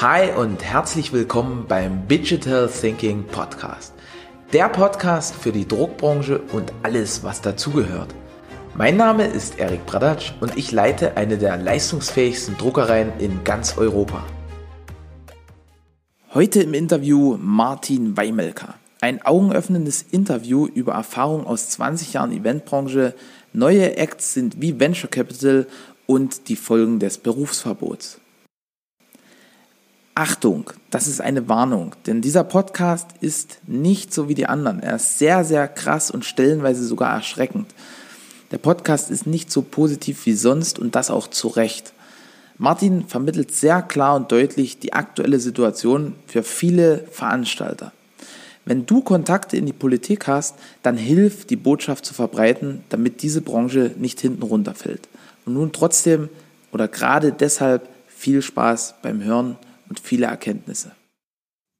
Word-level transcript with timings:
Hi 0.00 0.32
und 0.32 0.64
herzlich 0.64 1.12
willkommen 1.12 1.66
beim 1.68 2.08
Digital 2.08 2.68
Thinking 2.68 3.22
Podcast. 3.28 3.94
Der 4.52 4.68
Podcast 4.68 5.36
für 5.36 5.52
die 5.52 5.68
Druckbranche 5.68 6.40
und 6.52 6.72
alles, 6.82 7.22
was 7.22 7.40
dazugehört. 7.42 8.12
Mein 8.74 8.96
Name 8.96 9.24
ist 9.24 9.60
Erik 9.60 9.86
Bradatsch 9.86 10.32
und 10.40 10.56
ich 10.56 10.72
leite 10.72 11.16
eine 11.16 11.38
der 11.38 11.58
leistungsfähigsten 11.58 12.56
Druckereien 12.58 13.12
in 13.20 13.44
ganz 13.44 13.78
Europa. 13.78 14.24
Heute 16.34 16.64
im 16.64 16.74
Interview 16.74 17.38
Martin 17.40 18.16
Weimelka. 18.16 18.74
Ein 19.00 19.22
augenöffnendes 19.24 20.02
Interview 20.02 20.66
über 20.66 20.94
Erfahrung 20.94 21.46
aus 21.46 21.70
20 21.70 22.14
Jahren 22.14 22.32
Eventbranche, 22.32 23.14
neue 23.52 23.96
Acts 23.96 24.34
sind 24.34 24.60
wie 24.60 24.80
Venture 24.80 25.08
Capital 25.08 25.68
und 26.06 26.48
die 26.48 26.56
Folgen 26.56 26.98
des 26.98 27.18
Berufsverbots. 27.18 28.18
Achtung, 30.16 30.70
das 30.90 31.08
ist 31.08 31.20
eine 31.20 31.48
Warnung, 31.48 31.96
denn 32.06 32.20
dieser 32.20 32.44
Podcast 32.44 33.08
ist 33.20 33.58
nicht 33.66 34.14
so 34.14 34.28
wie 34.28 34.36
die 34.36 34.46
anderen. 34.46 34.80
Er 34.80 34.94
ist 34.94 35.18
sehr, 35.18 35.44
sehr 35.44 35.66
krass 35.66 36.12
und 36.12 36.24
stellenweise 36.24 36.86
sogar 36.86 37.12
erschreckend. 37.12 37.66
Der 38.52 38.58
Podcast 38.58 39.10
ist 39.10 39.26
nicht 39.26 39.50
so 39.50 39.62
positiv 39.62 40.24
wie 40.26 40.34
sonst 40.34 40.78
und 40.78 40.94
das 40.94 41.10
auch 41.10 41.26
zu 41.26 41.48
Recht. 41.48 41.92
Martin 42.58 43.08
vermittelt 43.08 43.52
sehr 43.56 43.82
klar 43.82 44.14
und 44.14 44.30
deutlich 44.30 44.78
die 44.78 44.92
aktuelle 44.92 45.40
Situation 45.40 46.14
für 46.28 46.44
viele 46.44 46.98
Veranstalter. 47.10 47.90
Wenn 48.64 48.86
du 48.86 49.00
Kontakte 49.00 49.56
in 49.56 49.66
die 49.66 49.72
Politik 49.72 50.28
hast, 50.28 50.54
dann 50.84 50.96
hilf, 50.96 51.44
die 51.44 51.56
Botschaft 51.56 52.06
zu 52.06 52.14
verbreiten, 52.14 52.84
damit 52.88 53.20
diese 53.22 53.40
Branche 53.40 53.90
nicht 53.98 54.20
hinten 54.20 54.44
runterfällt. 54.44 55.08
Und 55.44 55.54
nun 55.54 55.72
trotzdem 55.72 56.28
oder 56.70 56.86
gerade 56.86 57.32
deshalb 57.32 57.88
viel 58.06 58.42
Spaß 58.42 58.94
beim 59.02 59.20
Hören 59.24 59.56
und 59.88 60.00
viele 60.00 60.26
Erkenntnisse. 60.26 60.92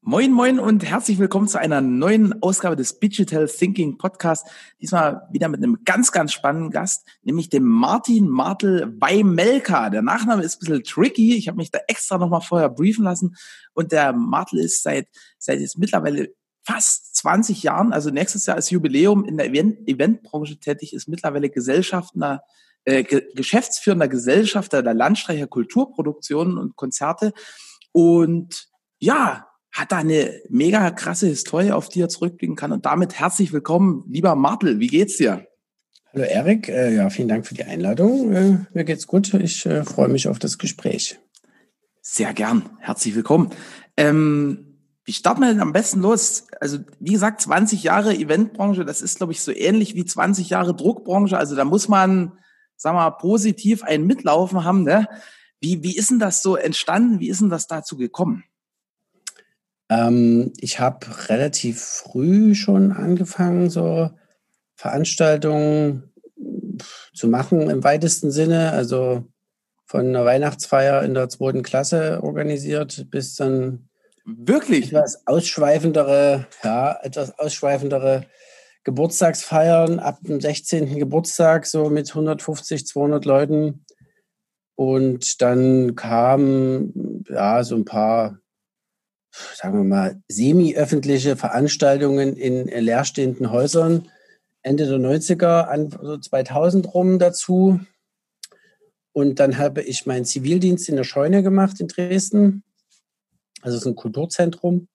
Moin, 0.07 0.33
moin 0.33 0.59
und 0.59 0.85
herzlich 0.85 1.19
willkommen 1.19 1.49
zu 1.49 1.59
einer 1.59 1.81
neuen 1.81 2.43
Ausgabe 2.43 2.77
des 2.77 3.01
Digital 3.01 3.49
Thinking 3.49 3.97
Podcast. 3.97 4.47
Diesmal 4.79 5.27
wieder 5.33 5.49
mit 5.49 5.63
einem 5.63 5.79
ganz, 5.87 6.13
ganz 6.13 6.35
spannenden 6.35 6.71
Gast, 6.71 7.09
nämlich 7.23 7.49
dem 7.49 7.65
Martin 7.65 8.29
Martel 8.29 8.95
Weimelka. 9.01 9.89
Der 9.89 10.03
Nachname 10.03 10.43
ist 10.43 10.57
ein 10.57 10.59
bisschen 10.61 10.85
tricky. 10.85 11.37
Ich 11.37 11.49
habe 11.49 11.57
mich 11.57 11.71
da 11.71 11.79
extra 11.89 12.19
nochmal 12.19 12.43
vorher 12.43 12.69
briefen 12.69 13.05
lassen. 13.05 13.37
Und 13.73 13.93
der 13.93 14.13
Martel 14.13 14.59
ist 14.59 14.83
seit, 14.83 15.09
seit 15.39 15.61
jetzt 15.61 15.79
mittlerweile 15.79 16.35
fast 16.63 17.17
20 17.17 17.63
Jahren, 17.63 17.95
also 17.95 18.11
nächstes 18.11 18.45
Jahr 18.45 18.59
ist 18.59 18.71
Jubiläum 18.71 19.25
in 19.25 19.39
der 19.39 19.47
Event 19.47 19.89
Eventbranche 19.89 20.59
tätig, 20.59 20.93
ist 20.93 21.09
mittlerweile 21.09 21.49
Gesellschafter 21.49 22.43
äh, 22.85 23.03
geschäftsführender 23.03 24.09
Gesellschafter 24.09 24.83
der 24.83 24.93
Landstreicher 24.93 25.47
Kulturproduktionen 25.47 26.59
und 26.59 26.77
Konzerte 26.77 27.33
und 27.95 28.67
ja, 28.99 29.47
hat 29.71 29.93
da 29.93 29.99
eine 29.99 30.41
mega 30.49 30.91
krasse 30.91 31.29
Historie, 31.29 31.71
auf 31.71 31.89
die 31.89 32.01
er 32.01 32.09
zurückblicken 32.09 32.57
kann. 32.57 32.73
Und 32.73 32.87
damit 32.87 33.15
herzlich 33.15 33.53
willkommen, 33.53 34.05
lieber 34.09 34.35
Martel. 34.35 34.81
Wie 34.81 34.89
geht's 34.89 35.17
dir? 35.17 35.47
Hallo 36.13 36.25
Erik, 36.25 36.69
äh, 36.69 36.95
ja, 36.95 37.09
vielen 37.09 37.29
Dank 37.29 37.47
für 37.47 37.55
die 37.55 37.63
Einladung. 37.63 38.33
Äh, 38.33 38.59
mir 38.73 38.85
geht's 38.85 39.07
gut. 39.07 39.33
Ich 39.35 39.65
äh, 39.67 39.85
freue 39.85 40.09
mich 40.09 40.27
auf 40.27 40.41
das 40.41 40.59
Gespräch. 40.59 41.21
Sehr 42.03 42.35
gern. 42.35 42.69
Herzlich 42.81 43.15
willkommen. 43.15 43.51
Ähm, 43.97 44.81
wie 45.05 45.13
starten 45.13 45.43
wir 45.43 45.49
denn 45.49 45.61
am 45.61 45.73
besten 45.73 46.01
los? 46.01 46.49
Also, 46.61 46.79
wie 46.99 47.13
gesagt, 47.13 47.43
20 47.43 47.85
Jahre 47.85 48.13
Eventbranche, 48.13 48.85
das 48.85 49.03
ist, 49.03 49.19
glaube 49.19 49.33
ich, 49.33 49.41
so 49.41 49.53
ähnlich 49.53 49.95
wie 49.95 50.05
20 50.05 50.51
Jahre 50.51 50.75
Druckbranche. 50.75 51.39
Also, 51.39 51.55
da 51.55 51.65
muss 51.65 51.89
man, 51.89 52.33
sagen 52.77 52.97
wir 52.97 53.09
mal, 53.09 53.11
positiv 53.11 53.85
einen 53.85 54.07
mitlaufen 54.07 54.65
haben. 54.65 54.83
Ne? 54.83 55.07
Wie, 55.61 55.83
wie 55.83 55.97
ist 55.97 56.11
denn 56.11 56.19
das 56.19 56.43
so 56.43 56.57
entstanden? 56.57 57.21
Wie 57.21 57.29
ist 57.29 57.41
denn 57.41 57.51
das 57.51 57.67
dazu 57.67 57.97
gekommen? 57.97 58.45
Ähm, 59.89 60.53
ich 60.59 60.81
habe 60.81 61.07
relativ 61.29 61.81
früh 61.81 62.55
schon 62.55 62.93
angefangen, 62.93 63.71
so 63.71 64.11
Veranstaltungen 64.77 66.13
zu 67.15 67.29
machen 67.29 67.71
im 67.71 67.85
weitesten 67.85 68.31
Sinne. 68.31 68.73
Also 68.73 69.25
von 69.87 70.07
einer 70.07 70.25
Weihnachtsfeier 70.25 71.03
in 71.03 71.15
der 71.15 71.29
zweiten 71.29 71.63
Klasse 71.63 72.23
organisiert 72.23 73.07
bis 73.11 73.37
dann 73.37 73.89
wirklich 74.25 74.89
etwas 74.89 75.27
ausschweifendere, 75.27 76.47
ja, 76.63 76.99
etwas 77.03 77.39
ausschweifendere 77.39 78.27
Geburtstagsfeiern 78.85 79.99
ab 79.99 80.19
dem 80.23 80.41
16. 80.41 80.99
Geburtstag, 80.99 81.67
so 81.67 81.89
mit 81.89 82.09
150, 82.09 82.87
200 82.87 83.25
Leuten. 83.25 83.85
Und 84.77 85.41
dann 85.41 85.95
kamen 85.95 87.25
ja 87.29 87.63
so 87.63 87.77
ein 87.77 87.85
paar, 87.85 88.39
sagen 89.31 89.77
wir 89.79 89.85
mal, 89.85 90.21
semi-öffentliche 90.29 91.37
Veranstaltungen 91.37 92.37
in 92.37 92.67
leerstehenden 92.67 93.51
Häusern 93.51 94.09
Ende 94.65 94.87
der 94.87 94.99
90er, 94.99 95.65
an 95.65 95.91
so 95.91 96.17
2000 96.17 96.95
rum 96.95 97.19
dazu. 97.19 97.81
Und 99.13 99.39
dann 99.39 99.59
habe 99.59 99.83
ich 99.83 100.07
meinen 100.07 100.25
Zivildienst 100.25 100.89
in 100.89 100.97
der 100.97 101.05
Scheune 101.05 101.43
gemacht 101.43 101.81
in 101.81 101.87
Dresden. 101.87 102.65
Also 103.61 103.77
es 103.77 103.83
ist 103.83 103.87
ein 103.87 103.95
Kulturzentrum. 103.95 104.89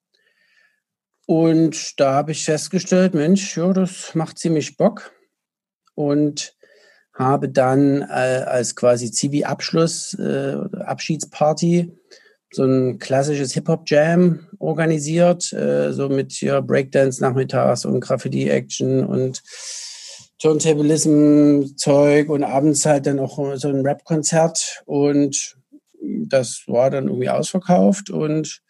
Und 1.27 1.99
da 1.99 2.13
habe 2.13 2.31
ich 2.31 2.43
festgestellt, 2.43 3.13
Mensch, 3.13 3.55
ja, 3.55 3.71
das 3.71 4.15
macht 4.15 4.39
ziemlich 4.39 4.75
Bock. 4.75 5.13
Und 5.93 6.57
habe 7.19 7.49
dann 7.49 8.01
äh, 8.01 8.45
als 8.47 8.75
quasi 8.75 9.11
Zivi-Abschluss, 9.11 10.13
äh, 10.15 10.55
Abschiedsparty, 10.79 11.91
so 12.51 12.63
ein 12.63 12.97
klassisches 12.97 13.53
Hip-Hop-Jam 13.53 14.47
organisiert, 14.57 15.51
äh, 15.53 15.91
so 15.91 16.07
mit 16.07 16.31
hier 16.31 16.61
Breakdance 16.61 17.21
nachmittags 17.21 17.85
und 17.85 17.99
Graffiti-Action 17.99 19.05
und 19.05 19.43
Turntablism-Zeug 20.39 22.29
und 22.29 22.43
abends 22.43 22.85
halt 22.85 23.05
dann 23.05 23.19
auch 23.19 23.37
so 23.57 23.67
ein 23.67 23.85
Rap-Konzert. 23.85 24.81
Und 24.85 25.57
das 26.01 26.63
war 26.67 26.89
dann 26.89 27.07
irgendwie 27.07 27.29
ausverkauft 27.29 28.09
und 28.09 28.61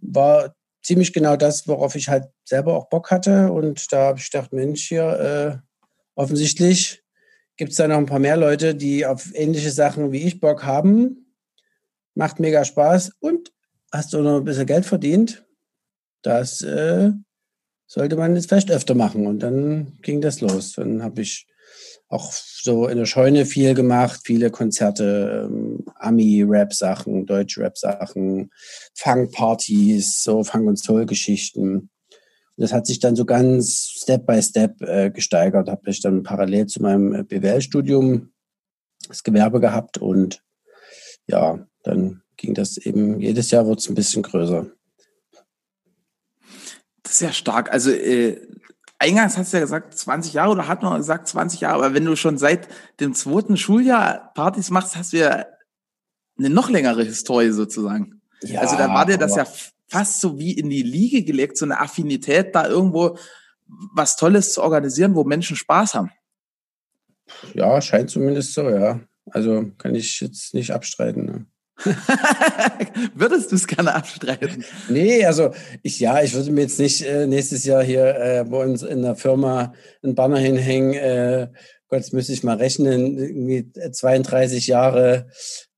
war 0.00 0.54
ziemlich 0.82 1.12
genau 1.12 1.36
das, 1.36 1.68
worauf 1.68 1.94
ich 1.94 2.08
halt 2.08 2.24
selber 2.44 2.74
auch 2.74 2.88
Bock 2.88 3.10
hatte. 3.10 3.52
Und 3.52 3.92
da 3.92 4.06
habe 4.06 4.18
ich 4.18 4.30
gedacht, 4.30 4.54
Mensch, 4.54 4.88
hier 4.88 5.20
äh, 5.20 5.58
offensichtlich 6.14 7.02
gibt 7.56 7.72
es 7.72 7.76
da 7.76 7.88
noch 7.88 7.98
ein 7.98 8.06
paar 8.06 8.18
mehr 8.18 8.36
Leute, 8.36 8.74
die 8.74 9.06
auf 9.06 9.34
ähnliche 9.34 9.70
Sachen 9.70 10.12
wie 10.12 10.22
ich 10.22 10.40
Bock 10.40 10.64
haben. 10.64 11.34
Macht 12.14 12.40
mega 12.40 12.64
Spaß 12.64 13.12
und 13.20 13.52
hast 13.92 14.12
du 14.12 14.20
noch 14.20 14.38
ein 14.38 14.44
bisschen 14.44 14.66
Geld 14.66 14.86
verdient. 14.86 15.44
Das 16.22 16.60
äh, 16.62 17.12
sollte 17.86 18.16
man 18.16 18.34
jetzt 18.34 18.48
vielleicht 18.48 18.70
öfter 18.70 18.94
machen. 18.94 19.26
Und 19.26 19.40
dann 19.40 19.98
ging 20.02 20.20
das 20.20 20.40
los. 20.40 20.72
Dann 20.72 21.02
habe 21.02 21.22
ich 21.22 21.46
auch 22.08 22.32
so 22.32 22.86
in 22.86 22.98
der 22.98 23.06
Scheune 23.06 23.46
viel 23.46 23.74
gemacht, 23.74 24.20
viele 24.24 24.50
Konzerte, 24.50 25.48
ähm, 25.50 25.84
Ami-Rap-Sachen, 25.96 27.26
Deutsch-Rap-Sachen, 27.26 28.50
Funk-Partys, 28.94 30.22
so 30.22 30.44
Funk- 30.44 30.68
und 30.68 30.78
Soul-Geschichten 30.78 31.90
das 32.56 32.72
hat 32.72 32.86
sich 32.86 33.00
dann 33.00 33.16
so 33.16 33.24
ganz 33.24 33.90
Step 34.02 34.26
by 34.26 34.42
Step 34.42 34.80
äh, 34.82 35.10
gesteigert. 35.10 35.68
Habe 35.68 35.90
ich 35.90 36.00
dann 36.00 36.22
parallel 36.22 36.66
zu 36.66 36.80
meinem 36.82 37.14
äh, 37.14 37.22
BWL-Studium 37.22 38.30
das 39.08 39.22
Gewerbe 39.22 39.60
gehabt 39.60 39.98
und 39.98 40.42
ja, 41.26 41.66
dann 41.82 42.22
ging 42.36 42.54
das 42.54 42.76
eben, 42.76 43.20
jedes 43.20 43.50
Jahr 43.50 43.66
wurde 43.66 43.78
es 43.78 43.88
ein 43.88 43.94
bisschen 43.94 44.22
größer. 44.22 44.66
Das 47.02 47.12
ist 47.12 47.20
ja 47.20 47.32
stark. 47.32 47.70
Also 47.70 47.90
äh, 47.90 48.40
eingangs 48.98 49.36
hast 49.36 49.52
du 49.52 49.58
ja 49.58 49.62
gesagt 49.62 49.96
20 49.96 50.32
Jahre 50.32 50.52
oder 50.52 50.68
hat 50.68 50.82
man 50.82 50.96
gesagt 50.98 51.28
20 51.28 51.60
Jahre, 51.60 51.84
aber 51.84 51.94
wenn 51.94 52.04
du 52.04 52.16
schon 52.16 52.38
seit 52.38 52.68
dem 53.00 53.14
zweiten 53.14 53.56
Schuljahr 53.56 54.32
Partys 54.34 54.70
machst, 54.70 54.96
hast 54.96 55.12
du 55.12 55.18
ja 55.18 55.46
eine 56.38 56.50
noch 56.50 56.68
längere 56.68 57.04
Historie 57.04 57.50
sozusagen. 57.50 58.20
Ja, 58.42 58.60
also 58.60 58.76
da 58.76 58.88
war 58.88 59.06
dir 59.06 59.18
das 59.18 59.36
ja 59.36 59.46
fast 59.88 60.20
so 60.20 60.38
wie 60.38 60.52
in 60.52 60.70
die 60.70 60.82
Liege 60.82 61.24
gelegt, 61.24 61.56
so 61.56 61.64
eine 61.64 61.80
Affinität, 61.80 62.54
da 62.54 62.66
irgendwo 62.66 63.18
was 63.66 64.16
Tolles 64.16 64.52
zu 64.52 64.62
organisieren, 64.62 65.14
wo 65.14 65.24
Menschen 65.24 65.56
Spaß 65.56 65.94
haben. 65.94 66.10
Ja, 67.54 67.80
scheint 67.80 68.10
zumindest 68.10 68.54
so, 68.54 68.68
ja. 68.70 69.00
Also 69.30 69.72
kann 69.78 69.94
ich 69.94 70.20
jetzt 70.20 70.54
nicht 70.54 70.70
abstreiten. 70.70 71.24
Ne? 71.24 71.46
Würdest 73.14 73.50
du 73.50 73.56
es 73.56 73.66
gerne 73.66 73.94
abstreiten? 73.94 74.64
Nee, 74.88 75.26
also 75.26 75.52
ich 75.82 75.98
ja, 75.98 76.22
ich 76.22 76.32
würde 76.32 76.52
mir 76.52 76.62
jetzt 76.62 76.78
nicht 76.78 77.02
äh, 77.02 77.26
nächstes 77.26 77.64
Jahr 77.64 77.82
hier 77.82 78.16
äh, 78.16 78.44
bei 78.44 78.64
uns 78.64 78.82
in 78.82 79.02
der 79.02 79.16
Firma 79.16 79.74
einen 80.02 80.14
Banner 80.14 80.38
hinhängen. 80.38 80.94
Äh, 80.94 81.48
Gott, 81.88 82.00
jetzt 82.00 82.12
müsste 82.12 82.32
ich 82.32 82.44
mal 82.44 82.56
rechnen, 82.56 83.18
irgendwie 83.18 83.70
32 83.72 84.68
Jahre 84.68 85.28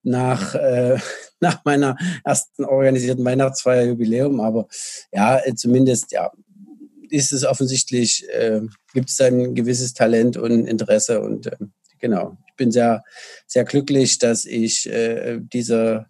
nach, 0.09 0.55
äh, 0.55 0.99
nach 1.41 1.65
meiner 1.65 1.97
ersten 2.25 2.65
organisierten 2.65 3.25
Weihnachtsfeier 3.25 3.85
Jubiläum. 3.85 4.41
Aber 4.41 4.69
ja, 5.13 5.39
äh, 5.39 5.55
zumindest, 5.55 6.13
ja, 6.13 6.33
ist 7.11 7.33
es 7.33 7.45
offensichtlich, 7.45 8.29
äh, 8.31 8.61
gibt 8.93 9.11
es 9.11 9.21
ein 9.21 9.55
gewisses 9.55 9.95
Talent 9.95 10.37
und 10.37 10.67
Interesse 10.67 11.21
und 11.21 11.47
äh, 11.47 11.57
genau. 11.99 12.37
Ich 12.49 12.57
bin 12.57 12.71
sehr, 12.71 13.05
sehr 13.47 13.65
glücklich, 13.65 14.19
dass 14.19 14.45
ich 14.45 14.91
äh, 14.91 15.39
dieser 15.41 16.09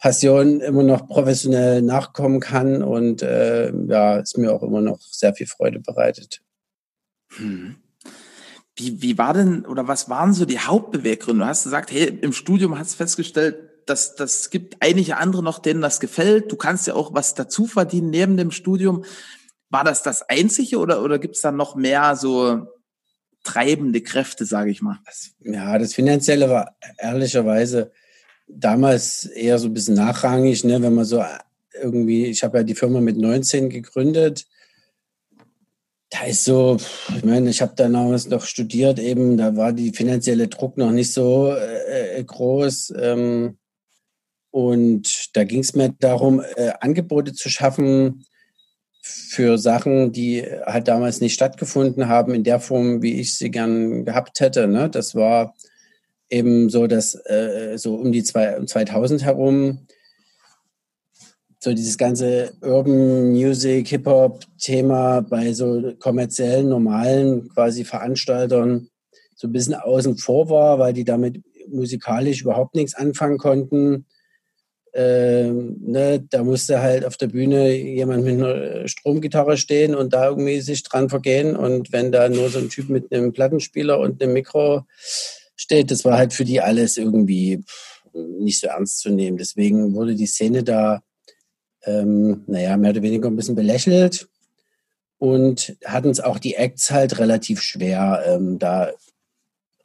Passion 0.00 0.60
immer 0.60 0.82
noch 0.82 1.06
professionell 1.06 1.82
nachkommen 1.82 2.40
kann 2.40 2.82
und 2.82 3.22
äh, 3.22 3.72
ja, 3.88 4.20
es 4.20 4.36
mir 4.36 4.52
auch 4.52 4.62
immer 4.62 4.80
noch 4.80 5.00
sehr 5.00 5.34
viel 5.34 5.46
Freude 5.46 5.80
bereitet. 5.80 6.42
Hm. 7.36 7.76
Wie, 8.76 9.00
wie 9.00 9.18
war 9.18 9.32
denn 9.32 9.64
oder 9.64 9.88
was 9.88 10.08
waren 10.10 10.34
so 10.34 10.44
die 10.44 10.58
Hauptbeweggründe? 10.58 11.42
Du 11.42 11.48
hast 11.48 11.64
gesagt, 11.64 11.90
hey, 11.90 12.06
im 12.20 12.32
Studium 12.32 12.78
hast 12.78 12.92
du 12.92 12.96
festgestellt, 12.98 13.56
dass 13.86 14.16
das 14.16 14.50
gibt 14.50 14.76
einige 14.80 15.16
andere 15.16 15.42
noch, 15.42 15.58
denen 15.58 15.80
das 15.80 16.00
gefällt. 16.00 16.52
Du 16.52 16.56
kannst 16.56 16.86
ja 16.86 16.94
auch 16.94 17.14
was 17.14 17.34
dazu 17.34 17.66
verdienen 17.66 18.10
neben 18.10 18.36
dem 18.36 18.50
Studium. 18.50 19.04
War 19.70 19.84
das 19.84 20.02
das 20.02 20.22
Einzige 20.28 20.78
oder, 20.78 21.02
oder 21.02 21.18
gibt 21.18 21.36
es 21.36 21.42
da 21.42 21.52
noch 21.52 21.74
mehr 21.74 22.16
so 22.16 22.66
treibende 23.44 24.02
Kräfte, 24.02 24.44
sage 24.44 24.70
ich 24.70 24.82
mal? 24.82 24.98
Ja, 25.40 25.78
das 25.78 25.94
Finanzielle 25.94 26.50
war 26.50 26.76
ehrlicherweise 26.98 27.92
damals 28.48 29.24
eher 29.24 29.58
so 29.58 29.68
ein 29.68 29.74
bisschen 29.74 29.94
nachrangig, 29.94 30.64
ne? 30.64 30.82
wenn 30.82 30.94
man 30.94 31.04
so 31.04 31.24
irgendwie, 31.80 32.26
ich 32.26 32.42
habe 32.42 32.58
ja 32.58 32.64
die 32.64 32.74
Firma 32.74 33.00
mit 33.00 33.16
19 33.16 33.70
gegründet. 33.70 34.46
Da 36.18 36.26
ist 36.26 36.44
so, 36.44 36.78
ich 37.14 37.24
meine, 37.24 37.50
ich 37.50 37.60
habe 37.60 37.74
da 37.76 37.88
damals 37.88 38.28
noch 38.28 38.44
studiert, 38.44 38.98
eben, 38.98 39.36
da 39.36 39.54
war 39.56 39.72
die 39.72 39.90
finanzielle 39.90 40.48
Druck 40.48 40.78
noch 40.78 40.90
nicht 40.90 41.12
so 41.12 41.52
äh, 41.52 42.18
äh 42.18 42.24
groß. 42.24 42.94
Ähm, 42.98 43.58
und 44.50 45.36
da 45.36 45.44
ging 45.44 45.60
es 45.60 45.74
mir 45.74 45.94
darum, 45.98 46.42
äh, 46.56 46.72
Angebote 46.80 47.34
zu 47.34 47.50
schaffen 47.50 48.24
für 49.02 49.58
Sachen, 49.58 50.12
die 50.12 50.42
halt 50.64 50.88
damals 50.88 51.20
nicht 51.20 51.34
stattgefunden 51.34 52.08
haben, 52.08 52.34
in 52.34 52.44
der 52.44 52.60
Form, 52.60 53.02
wie 53.02 53.20
ich 53.20 53.36
sie 53.36 53.50
gern 53.50 54.06
gehabt 54.06 54.40
hätte. 54.40 54.68
Ne? 54.68 54.88
Das 54.88 55.14
war 55.14 55.54
eben 56.30 56.70
so, 56.70 56.86
dass 56.86 57.14
äh, 57.26 57.76
so 57.76 57.94
um 57.96 58.10
die 58.10 58.22
zwei, 58.22 58.64
2000 58.64 59.22
herum 59.22 59.86
so 61.66 61.74
dieses 61.74 61.98
ganze 61.98 62.52
Urban 62.62 63.32
Music, 63.32 63.88
Hip-Hop-Thema 63.88 65.22
bei 65.22 65.52
so 65.52 65.94
kommerziellen, 65.98 66.68
normalen 66.68 67.48
quasi 67.48 67.82
Veranstaltern 67.82 68.88
so 69.34 69.48
ein 69.48 69.52
bisschen 69.52 69.74
außen 69.74 70.16
vor 70.16 70.48
war, 70.48 70.78
weil 70.78 70.92
die 70.92 71.02
damit 71.02 71.42
musikalisch 71.68 72.42
überhaupt 72.42 72.76
nichts 72.76 72.94
anfangen 72.94 73.38
konnten. 73.38 74.06
Ähm, 74.94 75.78
ne, 75.80 76.24
da 76.30 76.44
musste 76.44 76.80
halt 76.80 77.04
auf 77.04 77.16
der 77.16 77.26
Bühne 77.26 77.74
jemand 77.74 78.22
mit 78.22 78.34
einer 78.34 78.86
Stromgitarre 78.86 79.56
stehen 79.56 79.96
und 79.96 80.12
da 80.12 80.28
irgendwie 80.28 80.60
sich 80.60 80.84
dran 80.84 81.08
vergehen. 81.08 81.56
Und 81.56 81.92
wenn 81.92 82.12
da 82.12 82.28
nur 82.28 82.48
so 82.48 82.60
ein 82.60 82.68
Typ 82.68 82.90
mit 82.90 83.12
einem 83.12 83.32
Plattenspieler 83.32 83.98
und 83.98 84.22
einem 84.22 84.34
Mikro 84.34 84.84
steht, 85.56 85.90
das 85.90 86.04
war 86.04 86.16
halt 86.16 86.32
für 86.32 86.44
die 86.44 86.60
alles 86.60 86.96
irgendwie 86.96 87.64
nicht 88.14 88.60
so 88.60 88.68
ernst 88.68 89.00
zu 89.00 89.10
nehmen. 89.10 89.36
Deswegen 89.36 89.94
wurde 89.94 90.14
die 90.14 90.26
Szene 90.26 90.62
da, 90.62 91.02
ähm, 91.86 92.44
naja, 92.46 92.76
mehr 92.76 92.90
oder 92.90 93.02
weniger 93.02 93.28
ein 93.28 93.36
bisschen 93.36 93.54
belächelt 93.54 94.28
und 95.18 95.76
hatten 95.84 96.10
es 96.10 96.20
auch 96.20 96.38
die 96.38 96.54
Acts 96.54 96.90
halt 96.90 97.18
relativ 97.18 97.62
schwer, 97.62 98.22
ähm, 98.26 98.58
da 98.58 98.92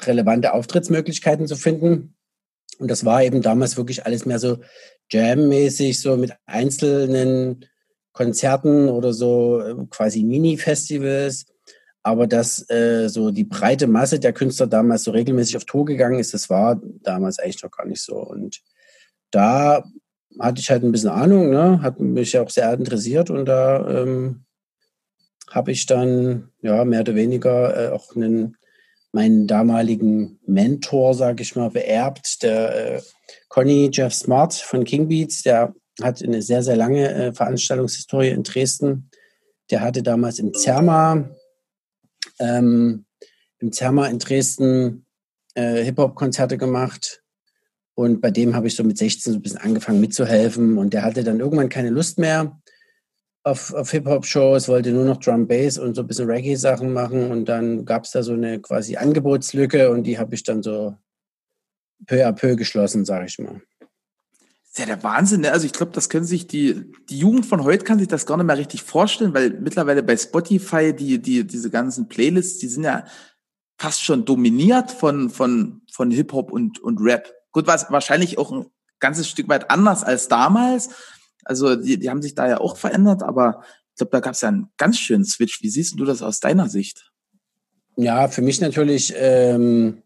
relevante 0.01 0.53
Auftrittsmöglichkeiten 0.53 1.47
zu 1.47 1.55
finden. 1.55 2.15
Und 2.79 2.89
das 2.89 3.05
war 3.05 3.23
eben 3.23 3.41
damals 3.41 3.77
wirklich 3.77 4.05
alles 4.05 4.25
mehr 4.25 4.39
so 4.39 4.57
Jam-mäßig, 5.09 6.01
so 6.01 6.17
mit 6.17 6.33
einzelnen 6.45 7.65
Konzerten 8.13 8.89
oder 8.89 9.13
so 9.13 9.61
äh, 9.61 9.75
quasi 9.89 10.23
Mini-Festivals. 10.23 11.45
Aber 12.03 12.25
dass 12.25 12.67
äh, 12.69 13.09
so 13.09 13.29
die 13.29 13.43
breite 13.43 13.85
Masse 13.85 14.19
der 14.19 14.33
Künstler 14.33 14.67
damals 14.67 15.03
so 15.03 15.11
regelmäßig 15.11 15.57
auf 15.57 15.65
Tour 15.65 15.85
gegangen 15.85 16.19
ist, 16.19 16.33
das 16.33 16.49
war 16.49 16.81
damals 17.03 17.37
eigentlich 17.37 17.61
noch 17.61 17.71
gar 17.71 17.85
nicht 17.85 18.01
so. 18.01 18.15
Und 18.15 18.61
da 19.29 19.83
hatte 20.39 20.61
ich 20.61 20.69
halt 20.69 20.83
ein 20.83 20.91
bisschen 20.91 21.09
Ahnung, 21.09 21.49
ne? 21.49 21.81
hat 21.81 21.99
mich 21.99 22.33
ja 22.33 22.41
auch 22.41 22.49
sehr 22.49 22.73
interessiert 22.73 23.29
und 23.29 23.45
da 23.45 24.03
ähm, 24.03 24.45
habe 25.49 25.71
ich 25.71 25.85
dann 25.85 26.49
ja 26.61 26.85
mehr 26.85 27.01
oder 27.01 27.15
weniger 27.15 27.89
äh, 27.89 27.89
auch 27.89 28.15
einen 28.15 28.57
meinen 29.11 29.45
damaligen 29.47 30.39
Mentor, 30.45 31.13
sage 31.13 31.43
ich 31.43 31.55
mal, 31.55 31.69
beerbt, 31.69 32.43
der 32.43 32.95
äh, 32.95 33.01
Conny 33.49 33.89
Jeff 33.91 34.13
Smart 34.13 34.53
von 34.53 34.85
King 34.85 35.09
Beats, 35.09 35.43
der 35.43 35.73
hat 36.01 36.23
eine 36.23 36.41
sehr, 36.41 36.63
sehr 36.63 36.77
lange 36.77 37.13
äh, 37.13 37.33
Veranstaltungshistorie 37.33 38.29
in 38.29 38.43
Dresden. 38.43 39.09
Der 39.69 39.81
hatte 39.81 40.03
damals 40.03 40.39
im 40.39 40.53
Zerma, 40.53 41.29
ähm, 42.39 43.05
im 43.59 43.71
Zerma 43.71 44.07
in 44.07 44.19
Dresden 44.19 45.05
äh, 45.55 45.83
Hip-Hop-Konzerte 45.83 46.57
gemacht. 46.57 47.20
Und 48.01 48.21
bei 48.21 48.31
dem 48.31 48.55
habe 48.55 48.67
ich 48.67 48.75
so 48.75 48.83
mit 48.83 48.97
16 48.97 49.33
so 49.33 49.39
ein 49.39 49.41
bisschen 49.41 49.59
angefangen 49.59 50.01
mitzuhelfen. 50.01 50.77
Und 50.77 50.93
der 50.93 51.03
hatte 51.03 51.23
dann 51.23 51.39
irgendwann 51.39 51.69
keine 51.69 51.89
Lust 51.89 52.19
mehr 52.19 52.59
auf, 53.43 53.73
auf 53.73 53.91
Hip-Hop-Shows, 53.91 54.67
wollte 54.67 54.91
nur 54.91 55.05
noch 55.05 55.17
Drum 55.17 55.47
Bass 55.47 55.77
und 55.77 55.95
so 55.95 56.01
ein 56.01 56.07
bisschen 56.07 56.29
Reggae-Sachen 56.29 56.93
machen. 56.93 57.31
Und 57.31 57.45
dann 57.45 57.85
gab 57.85 58.05
es 58.05 58.11
da 58.11 58.23
so 58.23 58.33
eine 58.33 58.59
quasi 58.59 58.97
Angebotslücke 58.97 59.91
und 59.91 60.03
die 60.03 60.17
habe 60.17 60.35
ich 60.35 60.43
dann 60.43 60.63
so 60.63 60.95
peu 62.05 62.25
à 62.25 62.31
peu 62.31 62.55
geschlossen, 62.55 63.05
sage 63.05 63.25
ich 63.27 63.39
mal. 63.39 63.61
Das 63.79 64.79
ist 64.79 64.79
ja 64.79 64.85
der 64.85 65.03
Wahnsinn, 65.03 65.41
ne? 65.41 65.51
Also 65.51 65.65
ich 65.65 65.73
glaube, 65.73 65.91
das 65.91 66.07
können 66.07 66.23
sich 66.23 66.47
die, 66.47 66.91
die 67.09 67.19
Jugend 67.19 67.45
von 67.45 67.63
heute 67.63 67.83
kann 67.83 67.99
sich 67.99 68.07
das 68.07 68.25
gar 68.25 68.37
nicht 68.37 68.45
mehr 68.45 68.57
richtig 68.57 68.83
vorstellen, 68.83 69.33
weil 69.33 69.49
mittlerweile 69.59 70.01
bei 70.01 70.15
Spotify 70.15 70.95
die, 70.95 71.21
die, 71.21 71.45
diese 71.45 71.69
ganzen 71.69 72.07
Playlists, 72.07 72.59
die 72.59 72.67
sind 72.67 72.83
ja 72.85 73.05
fast 73.77 74.03
schon 74.03 74.23
dominiert 74.23 74.91
von, 74.91 75.29
von, 75.29 75.81
von 75.91 76.11
Hip-Hop 76.11 76.51
und, 76.51 76.79
und 76.79 76.99
Rap. 77.01 77.33
Gut, 77.51 77.67
war 77.67 77.79
wahrscheinlich 77.89 78.37
auch 78.37 78.51
ein 78.51 78.67
ganzes 78.99 79.27
Stück 79.27 79.49
weit 79.49 79.69
anders 79.69 80.03
als 80.03 80.27
damals. 80.27 80.89
Also 81.43 81.75
die, 81.75 81.99
die 81.99 82.09
haben 82.09 82.21
sich 82.21 82.35
da 82.35 82.47
ja 82.47 82.59
auch 82.59 82.77
verändert, 82.77 83.23
aber 83.23 83.63
ich 83.89 83.97
glaube, 83.97 84.11
da 84.11 84.19
gab 84.19 84.33
es 84.33 84.41
ja 84.41 84.49
einen 84.49 84.71
ganz 84.77 84.97
schönen 84.97 85.25
Switch. 85.25 85.61
Wie 85.61 85.69
siehst 85.69 85.99
du 85.99 86.05
das 86.05 86.21
aus 86.21 86.39
deiner 86.39 86.69
Sicht? 86.69 87.11
Ja, 87.97 88.27
für 88.29 88.41
mich 88.41 88.61
natürlich 88.61 89.13
ähm, 89.17 90.01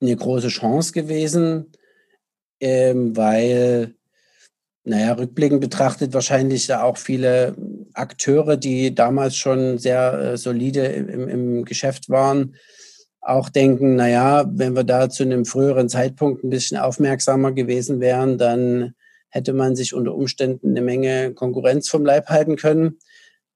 eine 0.00 0.16
große 0.16 0.48
Chance 0.48 0.92
gewesen, 0.92 1.72
ähm, 2.60 3.16
weil, 3.16 3.94
naja, 4.84 5.12
rückblickend 5.14 5.60
betrachtet 5.60 6.12
wahrscheinlich 6.12 6.66
da 6.66 6.82
auch 6.82 6.98
viele 6.98 7.56
Akteure, 7.94 8.56
die 8.56 8.94
damals 8.94 9.36
schon 9.36 9.78
sehr 9.78 10.12
äh, 10.12 10.36
solide 10.36 10.84
im, 10.86 11.28
im 11.28 11.64
Geschäft 11.64 12.10
waren, 12.10 12.56
auch 13.26 13.48
denken, 13.48 13.96
naja, 13.96 14.44
wenn 14.48 14.76
wir 14.76 14.84
da 14.84 15.10
zu 15.10 15.24
einem 15.24 15.44
früheren 15.44 15.88
Zeitpunkt 15.88 16.44
ein 16.44 16.50
bisschen 16.50 16.78
aufmerksamer 16.78 17.52
gewesen 17.52 18.00
wären, 18.00 18.38
dann 18.38 18.94
hätte 19.30 19.52
man 19.52 19.74
sich 19.74 19.94
unter 19.94 20.14
Umständen 20.14 20.70
eine 20.70 20.80
Menge 20.80 21.34
Konkurrenz 21.34 21.88
vom 21.88 22.04
Leib 22.04 22.28
halten 22.28 22.56
können. 22.56 22.98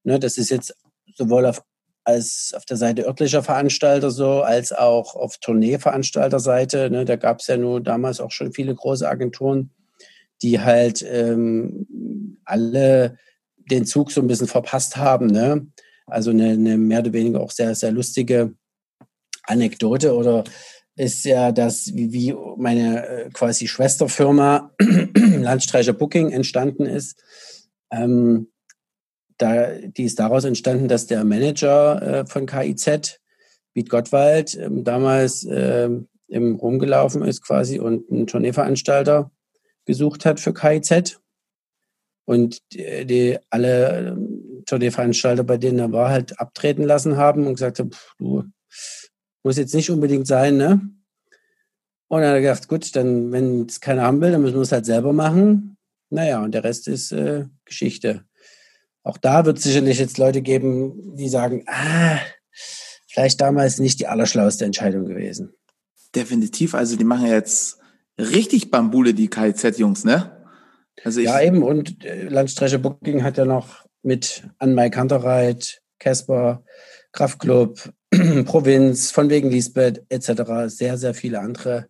Ne, 0.03 0.19
das 0.19 0.39
ist 0.39 0.51
jetzt 0.51 0.75
sowohl 1.15 1.47
auf, 1.47 1.63
als 2.05 2.53
auf 2.57 2.65
der 2.65 2.77
Seite 2.77 3.07
örtlicher 3.07 3.43
Veranstalter 3.43 4.11
so, 4.11 4.43
als 4.43 4.73
auch 4.73 5.15
auf 5.15 5.39
Tourneeveranstalterseite. 5.39 6.91
Ne, 6.91 7.05
da 7.05 7.17
gab 7.17 7.39
es 7.39 7.47
ja 7.47 7.57
nur 7.57 7.81
damals 7.81 8.21
auch 8.21 8.33
schon 8.33 8.53
viele 8.53 8.75
große 8.75 9.09
Agenturen, 9.09 9.71
die 10.43 10.61
halt 10.61 11.05
ähm, 11.09 11.87
alle 12.45 13.19
den 13.71 13.87
Zug 13.87 14.11
so 14.11 14.21
ein 14.21 14.27
bisschen 14.27 14.49
verpasst 14.49 14.97
haben. 14.97 15.27
Ne? 15.27 15.67
Also 16.07 16.31
eine, 16.31 16.51
eine 16.51 16.77
mehr 16.77 17.01
oder 17.01 17.13
weniger 17.13 17.41
auch 17.41 17.53
sehr, 17.53 17.75
sehr 17.77 17.93
lustige 17.93 18.55
Anekdote 19.51 20.15
oder 20.15 20.45
ist 20.97 21.25
ja, 21.25 21.53
dass 21.53 21.95
wie, 21.95 22.35
meine 22.57 23.07
äh, 23.07 23.31
quasi 23.31 23.67
Schwesterfirma 23.67 24.75
Landstreicher 25.15 25.93
Booking 25.93 26.31
entstanden 26.31 26.85
ist. 26.85 27.23
Ähm, 27.91 28.49
da, 29.39 29.73
die 29.79 30.05
ist 30.05 30.19
daraus 30.19 30.45
entstanden, 30.45 30.89
dass 30.89 31.07
der 31.07 31.25
Manager 31.25 32.03
äh, 32.03 32.27
von 32.27 32.47
KIZ, 32.47 33.21
Piet 33.73 33.89
Gottwald, 33.89 34.55
ähm, 34.57 34.85
damals 34.85 35.45
äh, 35.45 35.89
im 36.29 36.55
rumgelaufen 36.57 37.23
ist 37.23 37.43
quasi 37.43 37.79
und 37.79 38.11
einen 38.11 38.27
Tourneeveranstalter 38.27 39.31
gesucht 39.87 40.27
hat 40.27 40.39
für 40.39 40.53
KIZ. 40.53 41.21
Und 42.27 42.61
die, 42.73 43.07
die 43.07 43.39
alle 43.49 44.09
ähm, 44.09 44.63
Tourneeveranstalter, 44.67 45.45
bei 45.45 45.57
denen 45.57 45.79
er 45.79 45.93
war, 45.93 46.11
halt 46.11 46.39
abtreten 46.39 46.85
lassen 46.85 47.17
haben 47.17 47.47
und 47.47 47.55
gesagt 47.55 47.79
haben, 47.79 47.91
du, 48.19 48.45
muss 49.43 49.57
jetzt 49.57 49.75
nicht 49.75 49.91
unbedingt 49.91 50.27
sein, 50.27 50.57
ne? 50.57 50.81
Und 52.09 52.23
dann 52.23 52.31
hat 52.31 52.37
er 52.37 52.41
gedacht, 52.41 52.69
gut, 52.69 52.97
dann, 52.97 53.31
wenn 53.31 53.67
es 53.67 53.81
keiner 53.81 54.03
haben 54.03 54.21
will, 54.21 54.33
dann 54.33 54.43
müssen 54.43 54.57
wir 54.57 54.63
es 54.63 54.73
halt 54.73 54.85
selber 54.85 55.13
machen. 55.13 55.77
Naja, 56.09 56.43
und 56.43 56.53
der 56.53 56.65
Rest 56.65 56.89
ist 56.89 57.13
äh, 57.13 57.45
Geschichte. 57.65 58.25
Auch 59.05 59.17
da 59.17 59.47
wird 59.47 59.59
es 59.59 59.65
sicherlich 59.65 59.99
jetzt 59.99 60.19
Leute 60.19 60.43
geben, 60.43 61.15
die 61.17 61.29
sagen, 61.29 61.65
ah, 61.67 62.19
vielleicht 63.07 63.41
damals 63.41 63.79
nicht 63.79 64.01
die 64.01 64.09
allerschlauste 64.09 64.65
Entscheidung 64.65 65.07
gewesen. 65.07 65.55
Definitiv, 66.15 66.75
also 66.75 66.97
die 66.97 67.05
machen 67.05 67.29
jetzt 67.29 67.79
richtig 68.19 68.71
Bambule, 68.71 69.15
die 69.15 69.29
KZ-Jungs, 69.29 70.05
ne? 70.05 70.37
Also 71.05 71.21
ja, 71.21 71.41
eben, 71.41 71.63
und 71.63 72.05
äh, 72.05 72.29
Landstreicher 72.29 72.79
Booking 72.79 73.23
hat 73.23 73.39
ja 73.39 73.45
noch 73.45 73.87
mit 74.03 74.45
Anmai 74.59 74.91
Kanterreit, 74.91 75.81
Casper, 75.99 76.65
Kraftclub, 77.13 77.93
Provinz, 78.45 79.11
von 79.11 79.31
wegen 79.31 79.51
Lisbeth 79.51 80.05
etc. 80.09 80.43
sehr, 80.67 80.99
sehr 80.99 81.15
viele 81.15 81.41
andere 81.41 81.89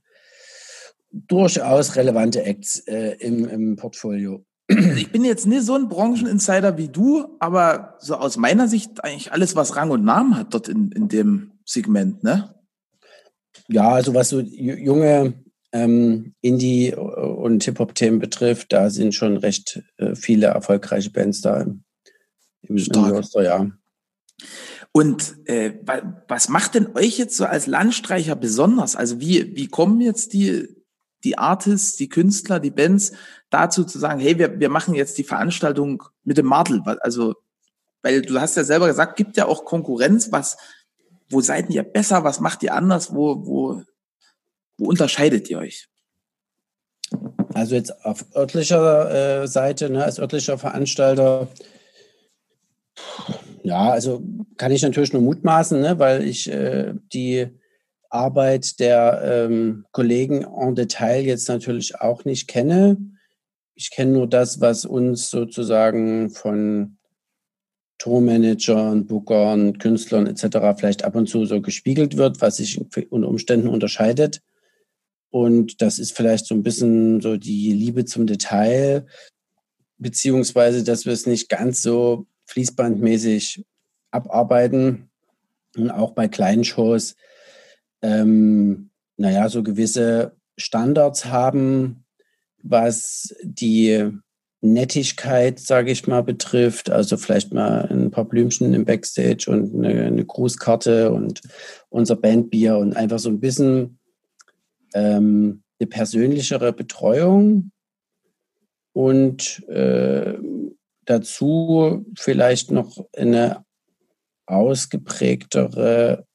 durchaus 1.12 1.96
relevante 1.96 2.42
Acts 2.44 2.80
äh, 2.86 3.16
im, 3.18 3.48
im 3.48 3.76
Portfolio. 3.76 4.44
Also 4.68 4.92
ich 4.92 5.10
bin 5.10 5.24
jetzt 5.24 5.46
nicht 5.46 5.64
so 5.64 5.74
ein 5.74 5.88
Brancheninsider 5.88 6.78
wie 6.78 6.88
du, 6.88 7.36
aber 7.40 7.96
so 7.98 8.14
aus 8.14 8.36
meiner 8.36 8.68
Sicht 8.68 9.02
eigentlich 9.02 9.32
alles, 9.32 9.56
was 9.56 9.74
Rang 9.74 9.90
und 9.90 10.04
Namen 10.04 10.36
hat 10.36 10.54
dort 10.54 10.68
in, 10.68 10.92
in 10.92 11.08
dem 11.08 11.52
Segment, 11.64 12.22
ne? 12.22 12.54
Ja, 13.68 13.88
also 13.90 14.14
was 14.14 14.28
so 14.28 14.40
junge 14.40 15.34
ähm, 15.72 16.34
Indie- 16.40 16.94
und 16.94 17.64
Hip-Hop-Themen 17.64 18.20
betrifft, 18.20 18.72
da 18.72 18.90
sind 18.90 19.14
schon 19.14 19.36
recht 19.36 19.82
äh, 19.96 20.14
viele 20.14 20.48
erfolgreiche 20.48 21.10
Bands 21.10 21.40
da 21.40 21.60
im, 21.62 21.82
im, 22.62 22.76
im 22.76 23.04
Roster, 23.04 23.42
ja. 23.42 23.70
Und 24.92 25.36
äh, 25.46 25.74
was 26.26 26.48
macht 26.48 26.74
denn 26.74 26.96
euch 26.96 27.18
jetzt 27.18 27.36
so 27.36 27.44
als 27.44 27.66
Landstreicher 27.66 28.34
besonders? 28.34 28.96
Also 28.96 29.20
wie, 29.20 29.54
wie 29.54 29.68
kommen 29.68 30.00
jetzt 30.00 30.32
die, 30.32 30.68
die 31.22 31.38
Artists, 31.38 31.96
die 31.96 32.08
Künstler, 32.08 32.58
die 32.58 32.72
Bands 32.72 33.12
dazu 33.50 33.84
zu 33.84 33.98
sagen, 33.98 34.20
hey, 34.20 34.38
wir, 34.38 34.58
wir 34.58 34.68
machen 34.68 34.94
jetzt 34.94 35.16
die 35.18 35.24
Veranstaltung 35.24 36.02
mit 36.24 36.38
dem 36.38 36.46
Martel? 36.46 36.82
Also, 37.00 37.34
weil 38.02 38.22
du 38.22 38.40
hast 38.40 38.56
ja 38.56 38.64
selber 38.64 38.88
gesagt, 38.88 39.16
gibt 39.16 39.36
ja 39.36 39.46
auch 39.46 39.64
Konkurrenz, 39.64 40.32
was, 40.32 40.56
wo 41.28 41.40
seid 41.40 41.70
ihr 41.70 41.84
besser, 41.84 42.24
was 42.24 42.40
macht 42.40 42.62
ihr 42.64 42.74
anders, 42.74 43.14
wo, 43.14 43.46
wo, 43.46 43.82
wo 44.76 44.86
unterscheidet 44.86 45.48
ihr 45.50 45.58
euch? 45.58 45.88
Also 47.54 47.76
jetzt 47.76 48.04
auf 48.04 48.24
örtlicher 48.34 49.42
äh, 49.42 49.48
Seite, 49.48 49.90
ne, 49.90 50.04
als 50.04 50.18
örtlicher 50.18 50.58
Veranstalter, 50.58 51.48
ja, 53.62 53.90
also 53.90 54.22
kann 54.56 54.72
ich 54.72 54.82
natürlich 54.82 55.12
nur 55.12 55.22
mutmaßen, 55.22 55.80
ne, 55.80 55.98
weil 55.98 56.26
ich 56.26 56.50
äh, 56.50 56.94
die 57.12 57.48
Arbeit 58.08 58.80
der 58.80 59.22
ähm, 59.24 59.86
Kollegen 59.92 60.44
en 60.44 60.74
Detail 60.74 61.24
jetzt 61.24 61.48
natürlich 61.48 62.00
auch 62.00 62.24
nicht 62.24 62.48
kenne. 62.48 62.96
Ich 63.74 63.90
kenne 63.90 64.12
nur 64.12 64.26
das, 64.26 64.60
was 64.60 64.84
uns 64.84 65.30
sozusagen 65.30 66.30
von 66.30 66.98
Tourmanagern, 67.98 69.06
Bookern, 69.06 69.78
Künstlern 69.78 70.26
etc. 70.26 70.78
vielleicht 70.78 71.04
ab 71.04 71.14
und 71.14 71.28
zu 71.28 71.44
so 71.44 71.60
gespiegelt 71.60 72.16
wird, 72.16 72.40
was 72.40 72.56
sich 72.56 72.80
unter 73.10 73.28
Umständen 73.28 73.68
unterscheidet. 73.68 74.40
Und 75.30 75.80
das 75.80 75.98
ist 75.98 76.16
vielleicht 76.16 76.46
so 76.46 76.54
ein 76.54 76.62
bisschen 76.62 77.20
so 77.20 77.36
die 77.36 77.72
Liebe 77.72 78.04
zum 78.04 78.26
Detail, 78.26 79.06
beziehungsweise, 79.98 80.82
dass 80.82 81.04
wir 81.04 81.12
es 81.12 81.26
nicht 81.26 81.48
ganz 81.48 81.82
so 81.82 82.26
fließbandmäßig 82.50 83.64
abarbeiten. 84.10 85.10
Und 85.76 85.90
auch 85.90 86.12
bei 86.12 86.26
kleinen 86.26 86.64
Shows, 86.64 87.14
ähm, 88.02 88.90
naja, 89.16 89.48
so 89.48 89.62
gewisse 89.62 90.36
Standards 90.56 91.26
haben, 91.26 92.04
was 92.62 93.34
die 93.42 94.10
Nettigkeit, 94.62 95.58
sage 95.60 95.92
ich 95.92 96.06
mal, 96.06 96.22
betrifft. 96.22 96.90
Also 96.90 97.16
vielleicht 97.16 97.54
mal 97.54 97.86
ein 97.90 98.10
paar 98.10 98.24
Blümchen 98.24 98.74
im 98.74 98.84
Backstage 98.84 99.46
und 99.48 99.74
eine, 99.74 100.06
eine 100.06 100.24
Grußkarte 100.24 101.12
und 101.12 101.40
unser 101.88 102.16
Bandbier 102.16 102.76
und 102.76 102.96
einfach 102.96 103.20
so 103.20 103.30
ein 103.30 103.40
bisschen 103.40 103.98
ähm, 104.92 105.62
eine 105.78 105.86
persönlichere 105.86 106.72
Betreuung 106.72 107.70
und 108.92 109.66
äh, 109.68 110.34
dazu 111.10 112.06
vielleicht 112.18 112.70
noch 112.70 113.04
eine 113.16 113.64
ausgeprägtere 114.46 116.26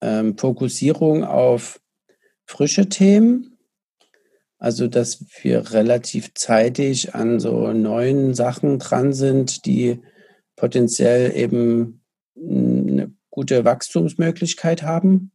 ähm, 0.00 0.36
Fokussierung 0.36 1.24
auf 1.24 1.80
frische 2.46 2.88
Themen 2.88 3.56
also, 4.58 4.88
dass 4.88 5.24
wir 5.42 5.72
relativ 5.72 6.32
zeitig 6.34 7.14
an 7.14 7.40
so 7.40 7.72
neuen 7.72 8.34
Sachen 8.34 8.78
dran 8.78 9.12
sind, 9.12 9.66
die 9.66 10.00
potenziell 10.56 11.36
eben 11.36 12.02
eine 12.36 13.14
gute 13.30 13.64
Wachstumsmöglichkeit 13.64 14.82
haben. 14.82 15.30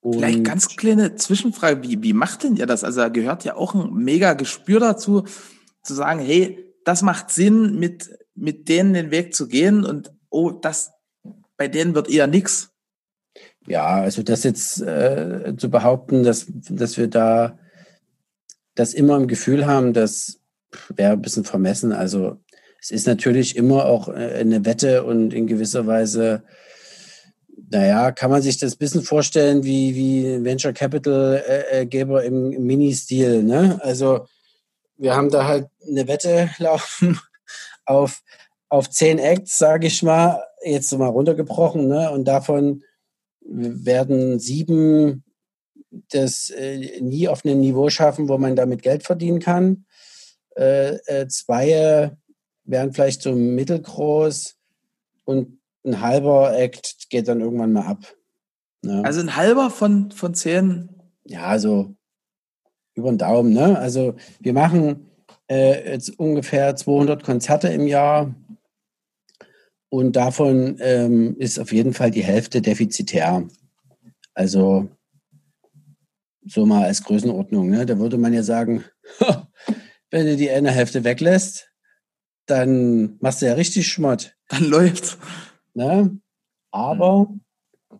Und 0.00 0.14
Vielleicht 0.14 0.44
ganz 0.44 0.68
kleine 0.76 1.14
Zwischenfrage, 1.14 1.82
wie, 1.82 2.02
wie 2.02 2.12
macht 2.12 2.42
denn 2.42 2.56
ihr 2.56 2.66
das? 2.66 2.84
Also 2.84 3.00
da 3.00 3.08
gehört 3.08 3.44
ja 3.44 3.56
auch 3.56 3.74
ein 3.74 3.94
mega 3.94 4.34
Gespür 4.34 4.80
dazu, 4.80 5.24
zu 5.82 5.94
sagen, 5.94 6.20
hey, 6.20 6.72
das 6.84 7.02
macht 7.02 7.30
Sinn, 7.30 7.78
mit, 7.78 8.10
mit 8.34 8.68
denen 8.68 8.94
den 8.94 9.10
Weg 9.10 9.34
zu 9.34 9.48
gehen 9.48 9.84
und 9.84 10.12
oh, 10.28 10.50
das, 10.50 10.92
bei 11.56 11.68
denen 11.68 11.94
wird 11.94 12.08
eher 12.08 12.26
nichts. 12.26 12.70
Ja, 13.66 14.00
also 14.00 14.22
das 14.22 14.42
jetzt 14.44 14.80
äh, 14.80 15.54
zu 15.56 15.70
behaupten, 15.70 16.22
dass, 16.22 16.46
dass 16.48 16.96
wir 16.96 17.08
da 17.08 17.58
das 18.74 18.94
immer 18.94 19.16
im 19.16 19.28
Gefühl 19.28 19.66
haben, 19.66 19.92
das 19.92 20.40
wäre 20.88 21.12
ein 21.12 21.22
bisschen 21.22 21.44
vermessen. 21.44 21.92
Also 21.92 22.38
es 22.80 22.90
ist 22.90 23.06
natürlich 23.06 23.56
immer 23.56 23.84
auch 23.84 24.08
äh, 24.08 24.38
eine 24.40 24.64
Wette 24.64 25.04
und 25.04 25.34
in 25.34 25.46
gewisser 25.46 25.86
Weise, 25.86 26.42
naja, 27.70 28.10
kann 28.10 28.30
man 28.30 28.42
sich 28.42 28.58
das 28.58 28.74
ein 28.74 28.78
bisschen 28.78 29.02
vorstellen 29.02 29.64
wie, 29.64 29.94
wie 29.94 30.44
Venture 30.44 30.72
Capital-Geber 30.72 32.24
äh, 32.24 32.26
im, 32.26 32.52
im 32.52 32.64
Mini-Stil. 32.64 33.42
Ne? 33.42 33.78
Also 33.82 34.26
wir 35.00 35.16
haben 35.16 35.30
da 35.30 35.46
halt 35.46 35.68
eine 35.86 36.06
Wette 36.06 36.50
laufen 36.58 37.18
auf, 37.86 38.22
auf 38.68 38.90
zehn 38.90 39.18
Acts, 39.18 39.58
sage 39.58 39.86
ich 39.86 40.02
mal, 40.02 40.44
jetzt 40.62 40.90
so 40.90 40.98
mal 40.98 41.08
runtergebrochen. 41.08 41.88
Ne? 41.88 42.10
Und 42.10 42.26
davon 42.26 42.84
werden 43.40 44.38
sieben 44.38 45.24
das 46.10 46.50
äh, 46.50 47.00
nie 47.00 47.26
auf 47.28 47.44
einem 47.44 47.60
Niveau 47.60 47.88
schaffen, 47.88 48.28
wo 48.28 48.38
man 48.38 48.54
damit 48.54 48.82
Geld 48.82 49.02
verdienen 49.02 49.40
kann. 49.40 49.86
Äh, 50.54 50.96
äh, 51.06 51.26
zwei 51.28 52.16
werden 52.64 52.92
vielleicht 52.92 53.22
so 53.22 53.32
mittelgroß 53.32 54.56
und 55.24 55.58
ein 55.84 56.00
halber 56.00 56.56
Act 56.56 57.08
geht 57.08 57.26
dann 57.26 57.40
irgendwann 57.40 57.72
mal 57.72 57.86
ab. 57.86 58.14
Ne? 58.82 59.02
Also 59.04 59.20
ein 59.20 59.34
halber 59.34 59.70
von, 59.70 60.10
von 60.12 60.34
zehn? 60.34 60.90
Ja, 61.24 61.58
so 61.58 61.96
über 63.00 63.10
den 63.10 63.18
Daumen. 63.18 63.52
Ne? 63.52 63.78
Also 63.78 64.14
wir 64.40 64.52
machen 64.52 65.10
äh, 65.50 65.92
jetzt 65.92 66.18
ungefähr 66.18 66.76
200 66.76 67.22
Konzerte 67.24 67.68
im 67.68 67.86
Jahr 67.86 68.34
und 69.88 70.14
davon 70.14 70.76
ähm, 70.80 71.36
ist 71.38 71.58
auf 71.58 71.72
jeden 71.72 71.92
Fall 71.92 72.10
die 72.10 72.24
Hälfte 72.24 72.62
defizitär. 72.62 73.46
Also 74.34 74.88
so 76.46 76.64
mal 76.64 76.84
als 76.84 77.02
Größenordnung. 77.02 77.68
Ne? 77.68 77.86
Da 77.86 77.98
würde 77.98 78.18
man 78.18 78.32
ja 78.32 78.42
sagen, 78.42 78.84
wenn 80.10 80.26
du 80.26 80.36
die 80.36 80.50
eine 80.50 80.70
Hälfte 80.70 81.04
weglässt, 81.04 81.70
dann 82.46 83.16
machst 83.20 83.42
du 83.42 83.46
ja 83.46 83.54
richtig 83.54 83.88
Schmott. 83.88 84.36
Dann 84.48 84.64
läuft's. 84.64 85.18
Ne? 85.74 86.18
Aber 86.70 87.28
mhm. 87.28 87.40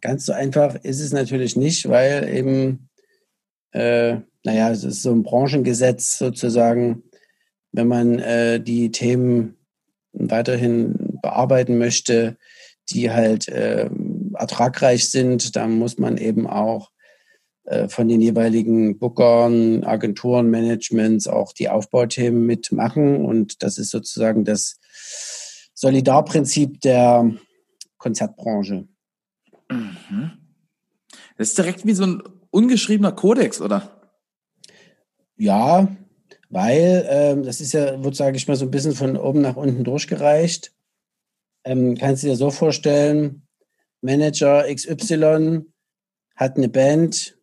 ganz 0.00 0.26
so 0.26 0.32
einfach 0.32 0.76
ist 0.76 1.00
es 1.00 1.12
natürlich 1.12 1.56
nicht, 1.56 1.88
weil 1.88 2.28
eben, 2.28 2.88
äh, 3.72 4.18
naja, 4.44 4.70
es 4.70 4.84
ist 4.84 5.02
so 5.02 5.12
ein 5.12 5.22
Branchengesetz 5.22 6.18
sozusagen, 6.18 7.02
wenn 7.72 7.88
man 7.88 8.18
äh, 8.18 8.60
die 8.60 8.90
Themen 8.90 9.56
weiterhin 10.12 11.18
bearbeiten 11.22 11.78
möchte, 11.78 12.36
die 12.90 13.10
halt 13.10 13.48
äh, 13.48 13.88
ertragreich 14.34 15.10
sind, 15.10 15.56
dann 15.56 15.78
muss 15.78 15.98
man 15.98 16.16
eben 16.16 16.46
auch 16.46 16.90
äh, 17.64 17.88
von 17.88 18.08
den 18.08 18.20
jeweiligen 18.20 18.98
Bookern, 18.98 19.84
Agenturen, 19.84 20.50
Managements 20.50 21.28
auch 21.28 21.52
die 21.52 21.68
Aufbauthemen 21.68 22.44
mitmachen. 22.44 23.24
Und 23.24 23.62
das 23.62 23.78
ist 23.78 23.90
sozusagen 23.90 24.44
das 24.44 24.80
Solidarprinzip 25.74 26.80
der 26.80 27.30
Konzertbranche. 27.98 28.88
Mhm. 29.70 30.32
Das 31.36 31.48
ist 31.48 31.58
direkt 31.58 31.86
wie 31.86 31.92
so 31.92 32.04
ein 32.04 32.22
ungeschriebener 32.50 33.12
Kodex, 33.12 33.60
oder? 33.60 33.99
Ja, 35.40 35.88
weil 36.50 37.06
ähm, 37.08 37.44
das 37.44 37.62
ist 37.62 37.72
ja, 37.72 38.04
wird, 38.04 38.14
sage 38.14 38.36
ich 38.36 38.46
mal, 38.46 38.56
so 38.56 38.66
ein 38.66 38.70
bisschen 38.70 38.92
von 38.92 39.16
oben 39.16 39.40
nach 39.40 39.56
unten 39.56 39.84
durchgereicht. 39.84 40.74
Ähm, 41.64 41.96
kannst 41.96 42.22
du 42.22 42.26
dir 42.26 42.36
so 42.36 42.50
vorstellen, 42.50 43.46
Manager 44.02 44.64
XY 44.70 45.62
hat 46.36 46.58
eine 46.58 46.68
Band, 46.68 47.38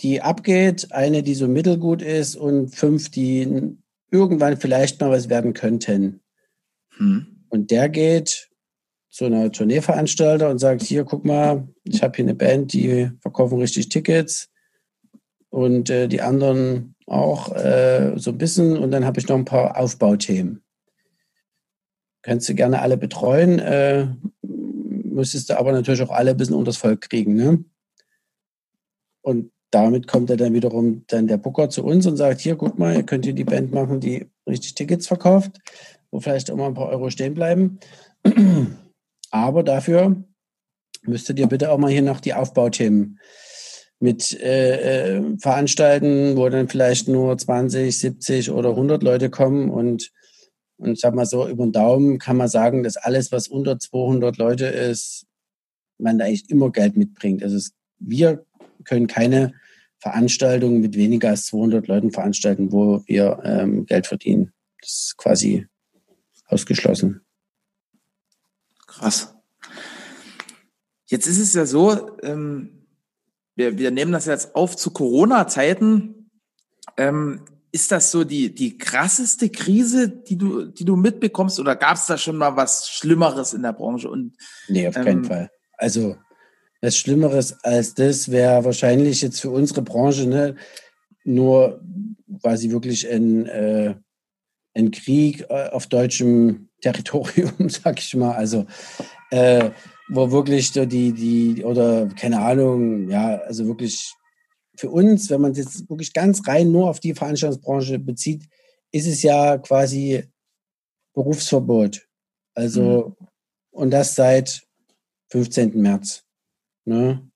die 0.00 0.20
abgeht, 0.20 0.88
eine, 0.90 1.22
die 1.22 1.34
so 1.34 1.46
mittelgut 1.46 2.02
ist 2.02 2.34
und 2.34 2.74
fünf, 2.74 3.08
die 3.08 3.76
irgendwann 4.10 4.56
vielleicht 4.56 5.00
mal 5.00 5.12
was 5.12 5.28
werden 5.28 5.52
könnten. 5.54 6.22
Hm. 6.96 7.44
Und 7.50 7.70
der 7.70 7.88
geht 7.88 8.50
zu 9.10 9.26
einer 9.26 9.52
Tourneeveranstalter 9.52 10.50
und 10.50 10.58
sagt, 10.58 10.82
hier, 10.82 11.04
guck 11.04 11.24
mal, 11.24 11.68
ich 11.84 12.02
habe 12.02 12.16
hier 12.16 12.24
eine 12.24 12.34
Band, 12.34 12.72
die 12.72 13.12
verkaufen 13.20 13.60
richtig 13.60 13.90
Tickets 13.90 14.49
und 15.50 15.90
äh, 15.90 16.08
die 16.08 16.22
anderen 16.22 16.94
auch 17.06 17.54
äh, 17.54 18.12
so 18.16 18.30
ein 18.30 18.38
bisschen 18.38 18.78
und 18.78 18.90
dann 18.92 19.04
habe 19.04 19.20
ich 19.20 19.28
noch 19.28 19.36
ein 19.36 19.44
paar 19.44 19.76
Aufbauthemen. 19.76 20.62
Kannst 22.22 22.48
du 22.48 22.54
gerne 22.54 22.80
alle 22.80 22.96
betreuen, 22.96 23.58
äh, 23.58 24.06
müsstest 24.42 25.50
du 25.50 25.58
aber 25.58 25.72
natürlich 25.72 26.02
auch 26.02 26.10
alle 26.10 26.30
ein 26.30 26.36
bisschen 26.36 26.54
unters 26.54 26.76
Volk 26.76 27.02
kriegen. 27.02 27.34
Ne? 27.34 27.64
Und 29.22 29.50
damit 29.70 30.06
kommt 30.06 30.30
dann 30.30 30.54
wiederum 30.54 31.04
dann 31.08 31.26
der 31.26 31.36
Booker 31.36 31.68
zu 31.68 31.84
uns 31.84 32.06
und 32.06 32.16
sagt, 32.16 32.40
hier, 32.40 32.56
guck 32.56 32.78
mal, 32.78 32.94
ihr 32.94 33.04
könnt 33.04 33.24
hier 33.24 33.34
die 33.34 33.44
Band 33.44 33.72
machen, 33.72 34.00
die 34.00 34.26
richtig 34.48 34.74
Tickets 34.74 35.06
verkauft, 35.06 35.58
wo 36.10 36.20
vielleicht 36.20 36.50
auch 36.50 36.56
mal 36.56 36.66
ein 36.66 36.74
paar 36.74 36.88
Euro 36.88 37.10
stehen 37.10 37.34
bleiben. 37.34 37.78
Aber 39.30 39.62
dafür 39.62 40.24
müsstet 41.02 41.38
ihr 41.38 41.46
bitte 41.46 41.70
auch 41.70 41.78
mal 41.78 41.90
hier 41.90 42.02
noch 42.02 42.20
die 42.20 42.34
Aufbauthemen 42.34 43.18
mit 44.00 44.32
äh, 44.40 45.18
äh 45.18 45.38
veranstalten, 45.38 46.36
wo 46.36 46.48
dann 46.48 46.68
vielleicht 46.68 47.06
nur 47.06 47.36
20, 47.36 47.96
70 47.98 48.50
oder 48.50 48.70
100 48.70 49.02
Leute 49.02 49.30
kommen 49.30 49.70
und 49.70 50.10
und 50.80 50.98
sag 50.98 51.14
mal 51.14 51.26
so, 51.26 51.46
über 51.46 51.66
den 51.66 51.72
Daumen 51.72 52.18
kann 52.18 52.38
man 52.38 52.48
sagen, 52.48 52.82
dass 52.82 52.96
alles, 52.96 53.30
was 53.32 53.48
unter 53.48 53.78
200 53.78 54.38
Leute 54.38 54.64
ist, 54.64 55.26
man 55.98 56.18
da 56.18 56.24
eigentlich 56.24 56.48
immer 56.48 56.72
Geld 56.72 56.96
mitbringt. 56.96 57.42
Also 57.42 57.56
es, 57.56 57.74
wir 57.98 58.46
können 58.84 59.06
keine 59.06 59.52
Veranstaltungen 59.98 60.80
mit 60.80 60.96
weniger 60.96 61.28
als 61.28 61.46
200 61.46 61.86
Leuten 61.86 62.10
veranstalten, 62.10 62.72
wo 62.72 63.02
wir 63.06 63.40
ähm, 63.44 63.84
Geld 63.84 64.06
verdienen. 64.06 64.52
Das 64.80 64.90
ist 64.90 65.16
quasi 65.18 65.66
ausgeschlossen. 66.46 67.20
Krass. 68.86 69.34
Jetzt 71.06 71.26
ist 71.26 71.38
es 71.38 71.52
ja 71.52 71.66
so, 71.66 72.16
ähm, 72.22 72.79
wir, 73.60 73.78
wir 73.78 73.90
nehmen 73.90 74.12
das 74.12 74.24
jetzt 74.24 74.54
auf 74.56 74.74
zu 74.74 74.90
Corona-Zeiten. 74.90 76.30
Ähm, 76.96 77.44
ist 77.72 77.92
das 77.92 78.10
so 78.10 78.24
die, 78.24 78.54
die 78.54 78.78
krasseste 78.78 79.50
Krise, 79.50 80.08
die 80.08 80.38
du, 80.38 80.64
die 80.64 80.84
du 80.84 80.96
mitbekommst, 80.96 81.60
oder 81.60 81.76
gab 81.76 81.96
es 81.96 82.06
da 82.06 82.16
schon 82.16 82.36
mal 82.36 82.56
was 82.56 82.88
Schlimmeres 82.88 83.52
in 83.52 83.62
der 83.62 83.74
Branche? 83.74 84.08
Und, 84.08 84.34
nee, 84.68 84.88
auf 84.88 84.94
keinen 84.94 85.18
ähm, 85.18 85.24
Fall. 85.24 85.50
Also 85.76 86.16
was 86.80 86.96
Schlimmeres 86.96 87.62
als 87.62 87.92
das 87.94 88.30
wäre 88.30 88.64
wahrscheinlich 88.64 89.20
jetzt 89.20 89.40
für 89.40 89.50
unsere 89.50 89.82
Branche 89.82 90.26
ne, 90.26 90.56
nur 91.24 91.82
quasi 92.40 92.70
wirklich 92.70 93.06
ein, 93.08 93.44
äh, 93.44 93.94
ein 94.74 94.90
Krieg 94.90 95.44
äh, 95.50 95.68
auf 95.68 95.86
deutschem 95.86 96.70
Territorium, 96.80 97.52
sag 97.68 97.98
ich 97.98 98.16
mal. 98.16 98.32
Also 98.32 98.66
äh, 99.30 99.70
wo 100.10 100.30
wirklich 100.30 100.72
die, 100.72 101.12
die, 101.12 101.64
oder 101.64 102.08
keine 102.08 102.40
Ahnung, 102.40 103.08
ja, 103.08 103.36
also 103.38 103.66
wirklich 103.66 104.12
für 104.76 104.90
uns, 104.90 105.30
wenn 105.30 105.40
man 105.40 105.52
es 105.52 105.58
jetzt 105.58 105.90
wirklich 105.90 106.12
ganz 106.12 106.46
rein 106.46 106.72
nur 106.72 106.88
auf 106.88 107.00
die 107.00 107.14
Veranstaltungsbranche 107.14 107.98
bezieht, 107.98 108.48
ist 108.92 109.06
es 109.06 109.22
ja 109.22 109.58
quasi 109.58 110.24
Berufsverbot. 111.14 112.08
Also, 112.54 113.14
mhm. 113.20 113.26
und 113.70 113.90
das 113.90 114.14
seit 114.14 114.62
15. 115.28 115.80
März. 115.80 116.24
Ne? 116.84 117.30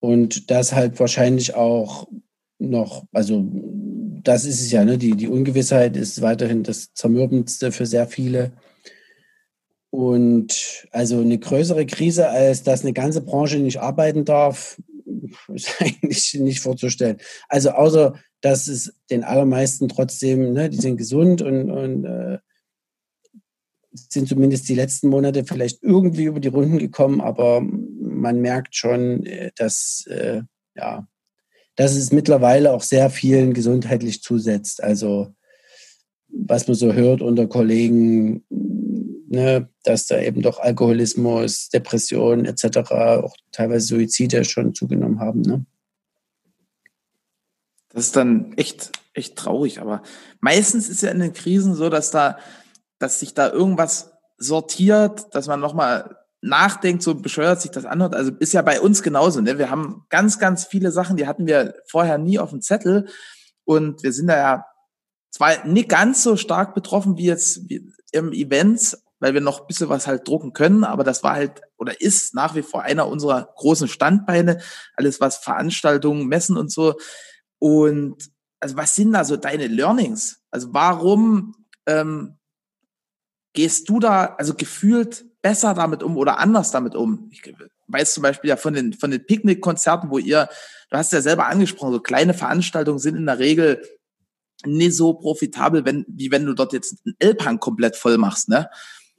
Und 0.00 0.50
das 0.50 0.72
halt 0.72 0.98
wahrscheinlich 0.98 1.54
auch 1.54 2.08
noch, 2.58 3.04
also 3.12 3.44
das 4.22 4.44
ist 4.44 4.60
es 4.60 4.70
ja, 4.70 4.84
ne? 4.84 4.98
die, 4.98 5.12
die 5.16 5.28
Ungewissheit 5.28 5.96
ist 5.96 6.22
weiterhin 6.22 6.62
das 6.62 6.92
Zermürbendste 6.94 7.72
für 7.72 7.86
sehr 7.86 8.06
viele. 8.06 8.52
Und 9.90 10.86
also 10.92 11.20
eine 11.20 11.38
größere 11.38 11.84
Krise, 11.84 12.28
als 12.28 12.62
dass 12.62 12.82
eine 12.82 12.92
ganze 12.92 13.22
Branche 13.22 13.58
nicht 13.58 13.80
arbeiten 13.80 14.24
darf, 14.24 14.80
ist 15.52 15.74
eigentlich 15.80 16.34
nicht 16.34 16.60
vorzustellen. 16.60 17.18
Also 17.48 17.70
außer, 17.70 18.14
dass 18.40 18.68
es 18.68 18.94
den 19.10 19.24
allermeisten 19.24 19.88
trotzdem, 19.88 20.52
ne, 20.52 20.70
die 20.70 20.78
sind 20.78 20.96
gesund 20.96 21.42
und, 21.42 21.70
und 21.70 22.04
äh, 22.04 22.38
sind 23.92 24.28
zumindest 24.28 24.68
die 24.68 24.74
letzten 24.74 25.08
Monate 25.08 25.44
vielleicht 25.44 25.82
irgendwie 25.82 26.24
über 26.24 26.40
die 26.40 26.48
Runden 26.48 26.78
gekommen, 26.78 27.20
aber 27.20 27.60
man 27.60 28.40
merkt 28.40 28.76
schon, 28.76 29.26
äh, 29.26 29.50
dass, 29.56 30.06
äh, 30.08 30.42
ja, 30.76 31.08
dass 31.74 31.96
es 31.96 32.12
mittlerweile 32.12 32.72
auch 32.72 32.82
sehr 32.82 33.10
vielen 33.10 33.54
gesundheitlich 33.54 34.22
zusetzt. 34.22 34.82
Also 34.82 35.34
was 36.32 36.66
man 36.66 36.74
so 36.74 36.92
hört 36.92 37.22
unter 37.22 37.46
Kollegen, 37.46 38.44
ne, 39.28 39.68
dass 39.84 40.06
da 40.06 40.20
eben 40.20 40.42
doch 40.42 40.58
Alkoholismus, 40.58 41.68
Depressionen 41.68 42.44
etc., 42.44 42.90
auch 42.92 43.34
teilweise 43.52 43.86
Suizide 43.86 44.44
schon 44.44 44.74
zugenommen 44.74 45.20
haben. 45.20 45.42
Ne? 45.42 45.64
Das 47.90 48.06
ist 48.06 48.16
dann 48.16 48.52
echt, 48.56 48.92
echt 49.14 49.36
traurig. 49.36 49.80
Aber 49.80 50.02
meistens 50.40 50.88
ist 50.88 51.02
ja 51.02 51.10
in 51.10 51.20
den 51.20 51.32
Krisen 51.32 51.74
so, 51.74 51.88
dass 51.88 52.10
da, 52.10 52.38
dass 52.98 53.20
sich 53.20 53.34
da 53.34 53.50
irgendwas 53.50 54.12
sortiert, 54.36 55.34
dass 55.34 55.46
man 55.46 55.60
nochmal 55.60 56.16
nachdenkt, 56.42 57.02
so 57.02 57.14
bescheuert 57.14 57.60
sich 57.60 57.70
das 57.70 57.84
anhört. 57.84 58.14
Also 58.14 58.32
ist 58.38 58.54
ja 58.54 58.62
bei 58.62 58.80
uns 58.80 59.02
genauso. 59.02 59.40
Ne? 59.40 59.58
Wir 59.58 59.70
haben 59.70 60.06
ganz, 60.08 60.38
ganz 60.38 60.64
viele 60.64 60.90
Sachen, 60.90 61.16
die 61.16 61.26
hatten 61.26 61.46
wir 61.46 61.74
vorher 61.86 62.18
nie 62.18 62.38
auf 62.38 62.50
dem 62.50 62.62
Zettel. 62.62 63.08
Und 63.64 64.02
wir 64.02 64.12
sind 64.12 64.28
da 64.28 64.36
ja 64.36 64.66
zwar 65.30 65.66
nicht 65.66 65.88
ganz 65.88 66.22
so 66.22 66.36
stark 66.36 66.74
betroffen 66.74 67.16
wie 67.16 67.26
jetzt 67.26 67.62
im 68.12 68.32
Events, 68.32 69.02
weil 69.20 69.34
wir 69.34 69.40
noch 69.40 69.60
ein 69.60 69.66
bisschen 69.66 69.88
was 69.88 70.06
halt 70.06 70.26
drucken 70.26 70.52
können, 70.52 70.82
aber 70.82 71.04
das 71.04 71.22
war 71.22 71.34
halt 71.34 71.60
oder 71.76 72.00
ist 72.00 72.34
nach 72.34 72.54
wie 72.54 72.62
vor 72.62 72.82
einer 72.82 73.06
unserer 73.06 73.52
großen 73.56 73.88
Standbeine, 73.88 74.60
alles 74.96 75.20
was 75.20 75.38
Veranstaltungen, 75.38 76.26
Messen 76.26 76.56
und 76.56 76.72
so. 76.72 76.94
Und 77.58 78.30
also 78.60 78.76
was 78.76 78.94
sind 78.94 79.12
da 79.12 79.24
so 79.24 79.36
deine 79.36 79.66
Learnings? 79.66 80.40
Also 80.50 80.68
warum 80.72 81.54
ähm, 81.86 82.38
gehst 83.52 83.88
du 83.88 84.00
da 84.00 84.34
also 84.38 84.54
gefühlt 84.54 85.24
besser 85.42 85.74
damit 85.74 86.02
um 86.02 86.16
oder 86.16 86.38
anders 86.38 86.70
damit 86.70 86.94
um? 86.94 87.28
Ich 87.30 87.42
weiß 87.88 88.14
zum 88.14 88.22
Beispiel 88.22 88.50
ja 88.50 88.56
von 88.56 88.74
den, 88.74 88.92
von 88.94 89.10
den 89.10 89.24
Picknickkonzerten, 89.24 90.10
wo 90.10 90.18
ihr, 90.18 90.48
du 90.90 90.96
hast 90.96 91.12
ja 91.12 91.20
selber 91.20 91.46
angesprochen, 91.46 91.92
so 91.92 92.00
kleine 92.00 92.34
Veranstaltungen 92.34 92.98
sind 92.98 93.16
in 93.16 93.26
der 93.26 93.38
Regel 93.38 93.82
nicht 94.64 94.94
so 94.94 95.14
profitabel, 95.14 95.84
wenn, 95.84 96.04
wie 96.08 96.30
wenn 96.30 96.46
du 96.46 96.54
dort 96.54 96.72
jetzt 96.72 96.96
einen 97.04 97.16
L-Punk 97.18 97.60
komplett 97.60 97.96
voll 97.96 98.18
machst, 98.18 98.48
ne? 98.48 98.68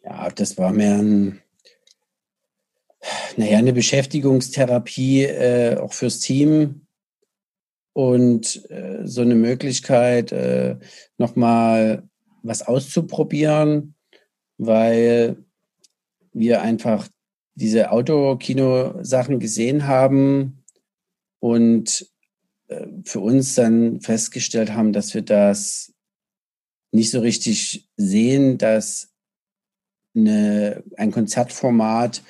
Ja, 0.04 0.30
das 0.30 0.58
war 0.58 0.71
mehr 0.71 0.97
ein, 0.97 1.41
naja, 3.38 3.58
eine 3.58 3.73
Beschäftigungstherapie 3.73 5.23
äh, 5.23 5.77
auch 5.77 5.93
fürs 5.93 6.19
Team 6.19 6.88
und 7.93 8.69
äh, 8.69 9.01
so 9.04 9.21
eine 9.21 9.36
Möglichkeit, 9.36 10.32
äh, 10.32 10.77
nochmal 11.17 12.08
was 12.43 12.62
auszuprobieren, 12.63 13.95
weil 14.58 15.43
wir 16.34 16.62
einfach 16.62 17.08
diese 17.56 17.91
Autokino-Sachen 17.91 19.39
gesehen 19.39 19.88
haben 19.88 20.63
und 21.39 22.11
für 23.04 23.20
uns 23.20 23.56
dann 23.56 24.02
festgestellt 24.02 24.74
haben, 24.74 24.94
dass 24.94 25.14
wir 25.14 25.22
das 25.22 25.94
nicht 26.92 27.12
so 27.12 27.20
richtig 27.20 27.90
sehen, 27.96 28.58
dass 28.58 29.10
eine, 30.16 30.84
ein 30.98 31.12
Konzertformat, 31.12 32.22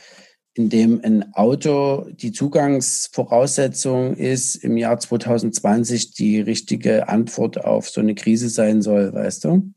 in 0.53 0.69
dem 0.69 1.01
ein 1.03 1.33
Auto 1.33 2.09
die 2.11 2.31
Zugangsvoraussetzung 2.31 4.15
ist, 4.15 4.55
im 4.55 4.77
Jahr 4.77 4.99
2020 4.99 6.13
die 6.13 6.41
richtige 6.41 7.07
Antwort 7.07 7.63
auf 7.63 7.89
so 7.89 8.01
eine 8.01 8.15
Krise 8.15 8.49
sein 8.49 8.81
soll, 8.81 9.13
weißt 9.13 9.45
du? 9.45 9.71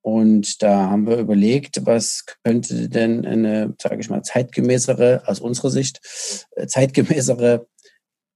Und 0.00 0.62
da 0.62 0.90
haben 0.90 1.06
wir 1.06 1.18
überlegt, 1.18 1.84
was 1.84 2.24
könnte 2.42 2.88
denn 2.88 3.26
eine, 3.26 3.74
sage 3.80 4.00
ich 4.00 4.08
mal, 4.08 4.22
zeitgemäßere, 4.22 5.22
aus 5.26 5.38
unserer 5.38 5.70
Sicht, 5.70 6.00
äh, 6.56 6.66
zeitgemäßere 6.66 7.66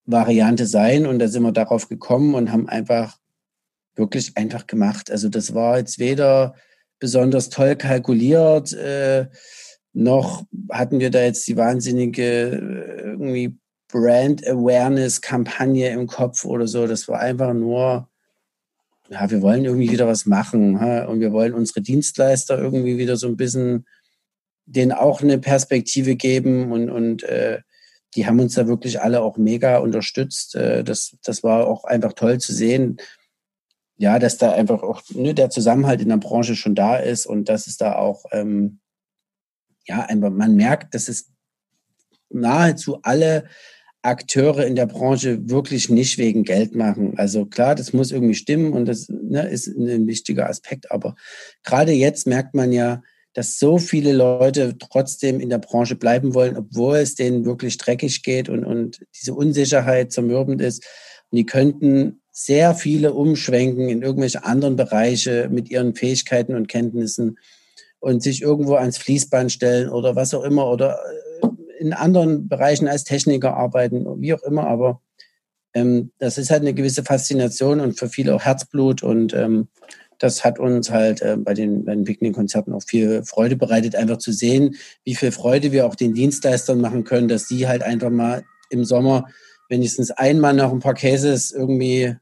Variante 0.04 0.66
sein. 0.66 1.06
Und 1.06 1.18
da 1.18 1.28
sind 1.28 1.42
wir 1.42 1.52
darauf 1.52 1.88
gekommen 1.88 2.34
und 2.34 2.52
haben 2.52 2.68
einfach 2.68 3.18
wirklich 3.94 4.36
einfach 4.36 4.66
gemacht. 4.66 5.10
Also 5.10 5.28
das 5.28 5.54
war 5.54 5.78
jetzt 5.78 5.98
weder 5.98 6.54
besonders 6.98 7.50
toll 7.50 7.76
kalkuliert. 7.76 8.72
Äh, 8.72 9.26
noch 9.92 10.44
hatten 10.70 11.00
wir 11.00 11.10
da 11.10 11.22
jetzt 11.22 11.46
die 11.48 11.56
wahnsinnige 11.56 12.22
äh, 12.22 13.00
irgendwie 13.10 13.58
Brand 13.88 14.46
Awareness 14.46 15.20
Kampagne 15.20 15.90
im 15.90 16.06
Kopf 16.06 16.44
oder 16.44 16.66
so. 16.66 16.86
Das 16.86 17.08
war 17.08 17.20
einfach 17.20 17.52
nur, 17.52 18.08
ja, 19.10 19.30
wir 19.30 19.42
wollen 19.42 19.66
irgendwie 19.66 19.90
wieder 19.90 20.06
was 20.06 20.24
machen 20.24 20.80
ha? 20.80 21.04
und 21.04 21.20
wir 21.20 21.32
wollen 21.32 21.52
unsere 21.52 21.82
Dienstleister 21.82 22.58
irgendwie 22.58 22.96
wieder 22.96 23.16
so 23.16 23.26
ein 23.26 23.36
bisschen 23.36 23.86
denen 24.64 24.92
auch 24.92 25.20
eine 25.20 25.38
Perspektive 25.38 26.16
geben 26.16 26.72
und, 26.72 26.88
und 26.88 27.22
äh, 27.24 27.60
die 28.14 28.26
haben 28.26 28.40
uns 28.40 28.54
da 28.54 28.66
wirklich 28.66 29.00
alle 29.00 29.22
auch 29.22 29.36
mega 29.36 29.78
unterstützt. 29.78 30.54
Äh, 30.54 30.84
das, 30.84 31.16
das 31.22 31.42
war 31.42 31.66
auch 31.66 31.84
einfach 31.84 32.12
toll 32.12 32.38
zu 32.38 32.52
sehen 32.52 32.98
ja, 34.02 34.18
dass 34.18 34.36
da 34.36 34.50
einfach 34.50 34.82
auch 34.82 35.00
ne, 35.10 35.32
der 35.32 35.48
Zusammenhalt 35.48 36.00
in 36.00 36.08
der 36.08 36.16
Branche 36.16 36.56
schon 36.56 36.74
da 36.74 36.96
ist 36.96 37.24
und 37.24 37.48
dass 37.48 37.68
es 37.68 37.76
da 37.76 37.94
auch, 37.94 38.24
ähm, 38.32 38.80
ja, 39.86 40.00
einfach, 40.00 40.30
man 40.30 40.56
merkt, 40.56 40.94
dass 40.94 41.06
es 41.06 41.30
nahezu 42.28 42.98
alle 43.02 43.44
Akteure 44.02 44.66
in 44.66 44.74
der 44.74 44.86
Branche 44.86 45.48
wirklich 45.48 45.88
nicht 45.88 46.18
wegen 46.18 46.42
Geld 46.42 46.74
machen. 46.74 47.16
Also 47.16 47.46
klar, 47.46 47.76
das 47.76 47.92
muss 47.92 48.10
irgendwie 48.10 48.34
stimmen 48.34 48.72
und 48.72 48.86
das 48.86 49.08
ne, 49.08 49.48
ist 49.48 49.68
ein 49.68 50.08
wichtiger 50.08 50.48
Aspekt. 50.48 50.90
Aber 50.90 51.14
gerade 51.62 51.92
jetzt 51.92 52.26
merkt 52.26 52.54
man 52.56 52.72
ja, 52.72 53.02
dass 53.34 53.58
so 53.58 53.78
viele 53.78 54.12
Leute 54.12 54.76
trotzdem 54.78 55.40
in 55.40 55.48
der 55.48 55.58
Branche 55.58 55.96
bleiben 55.96 56.34
wollen, 56.34 56.56
obwohl 56.56 56.98
es 56.98 57.14
denen 57.14 57.44
wirklich 57.44 57.78
dreckig 57.78 58.22
geht 58.22 58.48
und, 58.48 58.64
und 58.64 59.04
diese 59.18 59.34
Unsicherheit 59.34 60.12
zermürbend 60.12 60.60
ist. 60.60 60.84
Und 61.30 61.38
die 61.38 61.46
könnten 61.46 62.20
sehr 62.30 62.74
viele 62.74 63.12
umschwenken 63.12 63.88
in 63.88 64.02
irgendwelche 64.02 64.44
anderen 64.44 64.76
Bereiche 64.76 65.48
mit 65.50 65.70
ihren 65.70 65.94
Fähigkeiten 65.94 66.54
und 66.54 66.68
Kenntnissen 66.68 67.38
und 68.00 68.22
sich 68.22 68.42
irgendwo 68.42 68.74
ans 68.74 68.98
Fließband 68.98 69.52
stellen 69.52 69.88
oder 69.88 70.16
was 70.16 70.34
auch 70.34 70.42
immer 70.42 70.70
oder 70.70 70.98
äh, 71.42 71.46
in 71.78 71.92
anderen 71.92 72.48
Bereichen 72.48 72.88
als 72.88 73.04
Techniker 73.04 73.56
arbeiten, 73.56 74.06
wie 74.20 74.34
auch 74.34 74.42
immer. 74.42 74.66
Aber 74.66 75.00
ähm, 75.74 76.12
das 76.18 76.38
ist 76.38 76.50
halt 76.50 76.62
eine 76.62 76.74
gewisse 76.74 77.02
Faszination 77.02 77.80
und 77.80 77.98
für 77.98 78.08
viele 78.08 78.34
auch 78.34 78.42
Herzblut 78.42 79.02
und 79.02 79.34
ähm, 79.34 79.68
das 80.22 80.44
hat 80.44 80.60
uns 80.60 80.90
halt 80.90 81.20
äh, 81.20 81.36
bei 81.36 81.52
den, 81.52 81.84
bei 81.84 81.94
den 81.94 82.04
Picknick-Konzerten 82.04 82.72
auch 82.72 82.82
viel 82.82 83.24
Freude 83.24 83.56
bereitet, 83.56 83.96
einfach 83.96 84.18
zu 84.18 84.30
sehen, 84.32 84.76
wie 85.02 85.16
viel 85.16 85.32
Freude 85.32 85.72
wir 85.72 85.84
auch 85.84 85.96
den 85.96 86.14
Dienstleistern 86.14 86.80
machen 86.80 87.02
können, 87.02 87.26
dass 87.26 87.48
die 87.48 87.66
halt 87.66 87.82
einfach 87.82 88.10
mal 88.10 88.44
im 88.70 88.84
Sommer 88.84 89.26
wenigstens 89.68 90.12
einmal 90.12 90.54
noch 90.54 90.72
ein 90.72 90.78
paar 90.78 90.94
Cases 90.94 91.50
irgendwie 91.50 92.14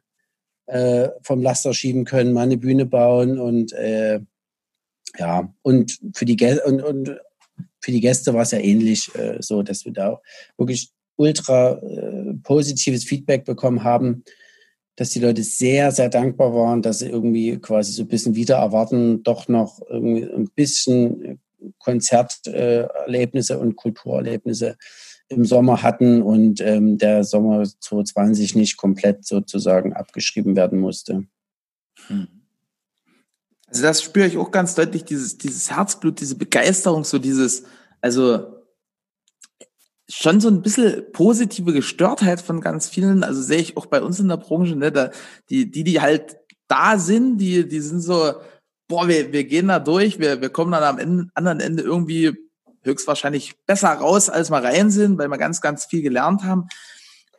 äh, 0.67 1.09
vom 1.23 1.43
Laster 1.43 1.75
schieben 1.75 2.07
können, 2.07 2.33
mal 2.33 2.43
eine 2.43 2.57
Bühne 2.57 2.87
bauen 2.87 3.39
und 3.39 3.73
äh, 3.75 4.21
ja, 5.19 5.53
und 5.61 5.99
für 6.15 6.25
die 6.25 6.37
Gäste 6.37 6.65
und, 6.65 6.83
und 6.83 7.21
für 7.81 7.91
die 7.93 8.01
Gäste 8.01 8.33
war 8.33 8.43
es 8.43 8.53
ja 8.53 8.59
ähnlich 8.61 9.15
äh, 9.15 9.37
so, 9.41 9.63
dass 9.63 9.85
wir 9.85 9.93
da 9.93 10.23
wirklich 10.57 10.91
ultra 11.17 11.73
äh, 11.83 12.33
positives 12.43 13.05
Feedback 13.05 13.45
bekommen 13.45 13.85
haben 13.85 14.25
dass 15.01 15.09
die 15.09 15.21
Leute 15.21 15.43
sehr, 15.43 15.93
sehr 15.93 16.11
dankbar 16.11 16.53
waren, 16.55 16.83
dass 16.83 16.99
sie 16.99 17.09
irgendwie 17.09 17.57
quasi 17.57 17.91
so 17.91 18.03
ein 18.03 18.09
bisschen 18.09 18.35
wieder 18.35 18.57
erwarten, 18.57 19.23
doch 19.23 19.49
noch 19.49 19.81
irgendwie 19.89 20.25
ein 20.25 20.51
bisschen 20.55 21.41
Konzerterlebnisse 21.79 23.59
und 23.59 23.77
Kulturerlebnisse 23.77 24.77
im 25.29 25.47
Sommer 25.47 25.83
hatten 25.83 26.21
und 26.21 26.61
ähm, 26.61 26.99
der 26.99 27.25
Sommer 27.25 27.65
2020 27.65 28.57
nicht 28.57 28.77
komplett 28.77 29.25
sozusagen 29.25 29.95
abgeschrieben 29.95 30.55
werden 30.55 30.79
musste. 30.79 31.25
Hm. 32.09 32.29
Also 33.69 33.83
das 33.83 34.03
spüre 34.03 34.27
ich 34.27 34.37
auch 34.37 34.51
ganz 34.51 34.75
deutlich, 34.75 35.07
dieses, 35.07 35.39
dieses 35.39 35.75
Herzblut, 35.75 36.21
diese 36.21 36.35
Begeisterung, 36.35 37.05
so 37.05 37.19
dieses, 37.19 37.63
also 38.03 38.60
schon 40.11 40.41
so 40.41 40.49
ein 40.49 40.63
bisschen 40.63 41.05
positive 41.13 41.73
Gestörtheit 41.73 42.41
von 42.41 42.61
ganz 42.61 42.89
vielen. 42.89 43.23
Also 43.23 43.41
sehe 43.43 43.59
ich 43.59 43.77
auch 43.77 43.87
bei 43.87 44.03
uns 44.03 44.19
in 44.19 44.29
der 44.29 44.37
Branche, 44.37 44.77
ne, 44.77 44.91
da, 44.91 45.11
die, 45.49 45.71
die, 45.71 45.85
die 45.85 46.01
halt 46.01 46.37
da 46.69 46.99
sind, 46.99 47.39
die, 47.39 47.67
die 47.67 47.81
sind 47.81 48.01
so, 48.01 48.35
boah, 48.89 49.09
wir, 49.09 49.33
wir 49.33 49.45
gehen 49.45 49.69
da 49.69 49.79
durch, 49.79 50.19
wir, 50.19 50.41
wir 50.41 50.51
kommen 50.51 50.73
dann 50.73 50.83
am 50.83 50.99
Ende, 50.99 51.27
anderen 51.35 51.61
Ende 51.61 51.83
irgendwie 51.83 52.33
höchstwahrscheinlich 52.83 53.55
besser 53.67 53.89
raus, 53.89 54.29
als 54.29 54.51
wir 54.51 54.63
rein 54.63 54.91
sind, 54.91 55.19
weil 55.19 55.29
wir 55.29 55.39
ganz, 55.39 55.61
ganz 55.61 55.85
viel 55.85 56.03
gelernt 56.03 56.43
haben. 56.43 56.67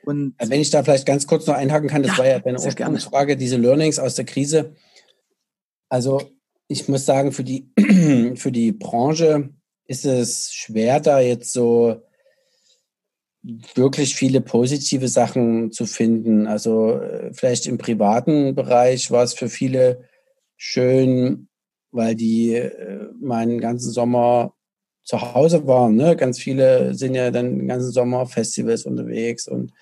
Und 0.04 0.36
Wenn 0.40 0.62
ich 0.62 0.70
da 0.70 0.84
vielleicht 0.84 1.06
ganz 1.06 1.28
kurz 1.28 1.46
noch 1.48 1.56
einhaken 1.56 1.90
kann, 1.90 2.04
das 2.04 2.14
ja, 2.14 2.18
war 2.18 2.28
ja 2.28 2.40
deine 2.40 2.60
Ursprungsfrage, 2.60 3.38
diese 3.38 3.58
Learnings 3.58 4.00
aus 4.00 4.16
der 4.16 4.26
Krise. 4.26 4.76
Also 5.90 6.22
ich 6.68 6.88
muss 6.88 7.06
sagen, 7.06 7.32
für 7.32 7.44
die, 7.44 7.72
für 8.36 8.52
die 8.52 8.72
Branche 8.72 9.50
ist 9.86 10.06
es 10.06 10.54
schwer, 10.54 11.00
da 11.00 11.20
jetzt 11.20 11.54
so 11.54 12.02
wirklich 13.44 14.16
viele 14.16 14.42
positive 14.42 15.08
Sachen 15.08 15.72
zu 15.72 15.86
finden. 15.86 16.48
Also 16.48 17.00
äh, 17.00 17.34
vielleicht 17.34 17.66
im 17.68 17.78
privaten 17.78 18.56
Bereich 18.56 19.10
war 19.12 19.24
es 19.24 19.34
für 19.34 19.50
viele 19.50 20.08
schön, 20.58 21.48
weil 21.92 22.16
die 22.16 22.54
äh, 22.54 23.10
meinen 23.20 23.60
ganzen 23.60 23.92
Sommer 23.92 24.54
zu 25.04 25.34
Hause 25.34 25.66
waren. 25.66 25.96
Ne? 25.96 26.16
Ganz 26.16 26.40
viele 26.40 26.94
sind 26.94 27.16
ja 27.16 27.32
dann 27.32 27.60
den 27.60 27.68
ganzen 27.68 27.92
Sommer 27.92 28.20
auf 28.20 28.34
Festivals 28.34 28.86
unterwegs 28.86 29.48
und 29.48 29.74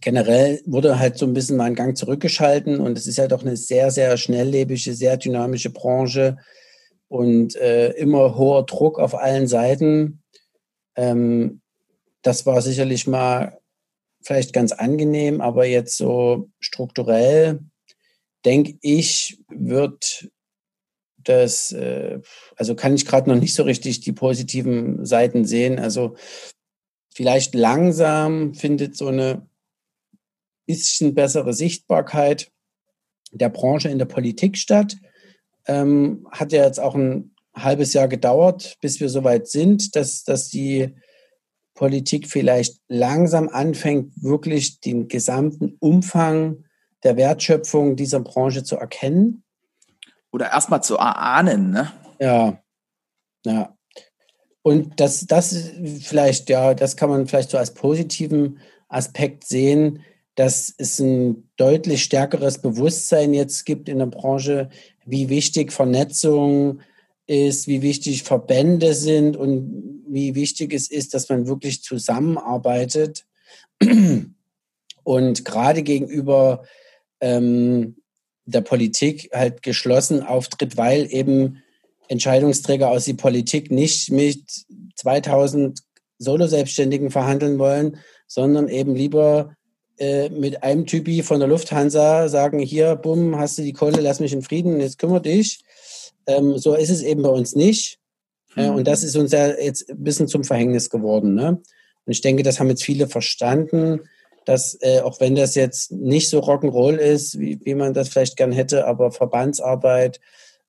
generell 0.00 0.62
wurde 0.64 0.98
halt 0.98 1.18
so 1.18 1.26
ein 1.26 1.34
bisschen 1.34 1.56
mein 1.56 1.74
Gang 1.74 1.96
zurückgeschalten 1.96 2.78
und 2.78 2.96
es 2.96 3.08
ist 3.08 3.18
ja 3.18 3.26
doch 3.26 3.42
eine 3.42 3.56
sehr, 3.56 3.90
sehr 3.90 4.16
schnelllebige, 4.16 4.94
sehr 4.94 5.16
dynamische 5.16 5.70
Branche 5.70 6.36
und 7.08 7.56
äh, 7.56 7.90
immer 7.92 8.36
hoher 8.36 8.64
Druck 8.64 9.00
auf 9.00 9.16
allen 9.16 9.48
Seiten. 9.48 10.22
Ähm, 10.94 11.60
das 12.22 12.46
war 12.46 12.62
sicherlich 12.62 13.06
mal 13.06 13.58
vielleicht 14.22 14.52
ganz 14.52 14.72
angenehm, 14.72 15.40
aber 15.40 15.66
jetzt 15.66 15.96
so 15.96 16.50
strukturell, 16.60 17.60
denke 18.44 18.78
ich, 18.82 19.38
wird 19.48 20.28
das, 21.16 21.72
äh, 21.72 22.20
also 22.56 22.74
kann 22.74 22.94
ich 22.94 23.06
gerade 23.06 23.28
noch 23.28 23.38
nicht 23.38 23.54
so 23.54 23.62
richtig 23.62 24.00
die 24.00 24.12
positiven 24.12 25.04
Seiten 25.04 25.44
sehen. 25.44 25.78
Also 25.78 26.16
vielleicht 27.14 27.54
langsam 27.54 28.54
findet 28.54 28.96
so 28.96 29.08
eine 29.08 29.46
bisschen 30.66 31.14
bessere 31.14 31.54
Sichtbarkeit 31.54 32.50
der 33.32 33.48
Branche 33.48 33.88
in 33.88 33.98
der 33.98 34.06
Politik 34.06 34.56
statt. 34.56 34.96
Ähm, 35.66 36.26
hat 36.30 36.52
ja 36.52 36.64
jetzt 36.64 36.80
auch 36.80 36.94
ein 36.94 37.34
halbes 37.54 37.92
Jahr 37.92 38.08
gedauert, 38.08 38.78
bis 38.80 39.00
wir 39.00 39.08
soweit 39.08 39.48
sind, 39.48 39.96
dass, 39.96 40.24
dass 40.24 40.48
die 40.48 40.94
Politik 41.78 42.26
vielleicht 42.26 42.80
langsam 42.88 43.48
anfängt, 43.48 44.10
wirklich 44.20 44.80
den 44.80 45.06
gesamten 45.06 45.76
Umfang 45.78 46.64
der 47.04 47.16
Wertschöpfung 47.16 47.94
dieser 47.94 48.18
Branche 48.18 48.64
zu 48.64 48.74
erkennen. 48.74 49.44
Oder 50.32 50.50
erstmal 50.50 50.82
zu 50.82 50.96
erahnen, 50.96 51.70
ne? 51.70 51.92
Ja, 52.18 52.60
ja. 53.46 53.76
Und 54.62 54.98
das, 54.98 55.26
das 55.28 55.70
vielleicht, 56.00 56.50
ja, 56.50 56.74
das 56.74 56.96
kann 56.96 57.10
man 57.10 57.28
vielleicht 57.28 57.50
so 57.50 57.58
als 57.58 57.74
positiven 57.74 58.58
Aspekt 58.88 59.46
sehen, 59.46 60.02
dass 60.34 60.74
es 60.78 60.98
ein 60.98 61.48
deutlich 61.56 62.02
stärkeres 62.02 62.58
Bewusstsein 62.58 63.32
jetzt 63.34 63.64
gibt 63.64 63.88
in 63.88 64.00
der 64.00 64.06
Branche, 64.06 64.68
wie 65.06 65.28
wichtig 65.28 65.72
Vernetzung, 65.72 66.80
ist, 67.28 67.68
wie 67.68 67.82
wichtig 67.82 68.24
Verbände 68.24 68.94
sind 68.94 69.36
und 69.36 70.02
wie 70.08 70.34
wichtig 70.34 70.72
es 70.72 70.90
ist, 70.90 71.14
dass 71.14 71.28
man 71.28 71.46
wirklich 71.46 71.82
zusammenarbeitet 71.82 73.26
und 75.04 75.44
gerade 75.44 75.82
gegenüber 75.82 76.64
ähm, 77.20 77.96
der 78.46 78.62
Politik 78.62 79.30
halt 79.34 79.62
geschlossen 79.62 80.22
auftritt, 80.22 80.78
weil 80.78 81.06
eben 81.12 81.62
Entscheidungsträger 82.08 82.90
aus 82.90 83.04
der 83.04 83.14
Politik 83.14 83.70
nicht 83.70 84.10
mit 84.10 84.42
2000 84.96 85.80
Solo-Selbstständigen 86.18 87.10
verhandeln 87.10 87.58
wollen, 87.58 87.98
sondern 88.26 88.68
eben 88.68 88.96
lieber 88.96 89.54
äh, 89.98 90.30
mit 90.30 90.62
einem 90.62 90.86
Typi 90.86 91.22
von 91.22 91.40
der 91.40 91.48
Lufthansa 91.48 92.28
sagen, 92.28 92.58
hier, 92.58 92.96
bumm, 92.96 93.36
hast 93.36 93.58
du 93.58 93.62
die 93.62 93.74
Kohle, 93.74 94.00
lass 94.00 94.18
mich 94.18 94.32
in 94.32 94.42
Frieden, 94.42 94.80
jetzt 94.80 94.98
kümmere 94.98 95.20
dich. 95.20 95.60
Ähm, 96.28 96.56
so 96.58 96.74
ist 96.74 96.90
es 96.90 97.02
eben 97.02 97.22
bei 97.22 97.30
uns 97.30 97.56
nicht. 97.56 97.98
Äh, 98.54 98.68
und 98.68 98.86
das 98.86 99.02
ist 99.02 99.16
uns 99.16 99.32
ja 99.32 99.48
jetzt 99.58 99.90
ein 99.90 100.04
bisschen 100.04 100.28
zum 100.28 100.44
Verhängnis 100.44 100.90
geworden. 100.90 101.34
Ne? 101.34 101.48
Und 101.48 102.12
ich 102.12 102.20
denke, 102.20 102.44
das 102.44 102.60
haben 102.60 102.68
jetzt 102.68 102.84
viele 102.84 103.08
verstanden, 103.08 104.02
dass 104.44 104.78
äh, 104.80 105.00
auch 105.00 105.20
wenn 105.20 105.34
das 105.34 105.54
jetzt 105.56 105.92
nicht 105.92 106.30
so 106.30 106.40
Rock'n'Roll 106.40 106.96
ist, 106.96 107.38
wie, 107.38 107.58
wie 107.64 107.74
man 107.74 107.92
das 107.92 108.08
vielleicht 108.08 108.36
gern 108.36 108.52
hätte, 108.52 108.86
aber 108.86 109.10
Verbandsarbeit, 109.10 110.20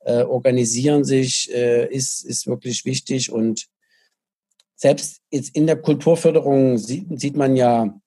äh, 0.01 0.23
organisieren 0.23 1.03
sich, 1.03 1.53
äh, 1.53 1.87
ist, 1.87 2.25
ist 2.25 2.47
wirklich 2.47 2.85
wichtig. 2.85 3.31
Und 3.31 3.67
selbst 4.75 5.21
jetzt 5.29 5.55
in 5.55 5.67
der 5.67 5.77
Kulturförderung 5.77 6.77
sieht, 6.77 7.07
sieht 7.19 7.35
man 7.35 7.55
ja, 7.55 7.99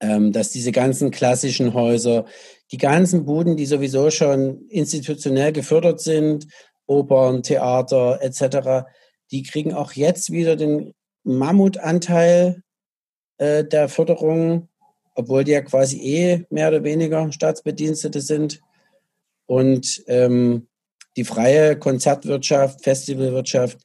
ähm, 0.00 0.32
dass 0.32 0.50
diese 0.50 0.72
ganzen 0.72 1.10
klassischen 1.10 1.74
Häuser, 1.74 2.24
die 2.70 2.76
ganzen 2.76 3.24
Buden, 3.24 3.56
die 3.56 3.66
sowieso 3.66 4.10
schon 4.10 4.68
institutionell 4.68 5.52
gefördert 5.52 6.00
sind, 6.00 6.46
Opern, 6.88 7.42
Theater 7.42 8.18
etc., 8.20 8.88
die 9.30 9.42
kriegen 9.42 9.74
auch 9.74 9.92
jetzt 9.92 10.32
wieder 10.32 10.56
den 10.56 10.94
Mammutanteil 11.22 12.62
äh, 13.36 13.64
der 13.64 13.88
Förderung, 13.88 14.68
obwohl 15.14 15.44
die 15.44 15.52
ja 15.52 15.60
quasi 15.60 16.00
eh 16.00 16.46
mehr 16.50 16.68
oder 16.68 16.82
weniger 16.82 17.30
Staatsbedienstete 17.30 18.20
sind. 18.20 18.60
Und 19.46 20.02
ähm, 20.06 20.68
die 21.16 21.24
freie 21.24 21.78
Konzertwirtschaft, 21.78 22.82
Festivalwirtschaft, 22.82 23.78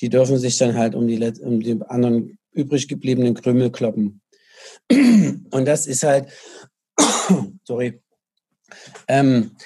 die 0.00 0.08
dürfen 0.08 0.38
sich 0.38 0.58
dann 0.58 0.76
halt 0.76 0.94
um 0.94 1.06
die, 1.06 1.22
um 1.40 1.60
die 1.60 1.80
anderen 1.88 2.38
übrig 2.52 2.88
gebliebenen 2.88 3.34
Krümel 3.34 3.70
kloppen. 3.70 4.20
Und 4.90 5.64
das 5.66 5.86
ist 5.86 6.02
halt, 6.02 6.28
sorry, 7.64 8.00
ähm, 9.08 9.56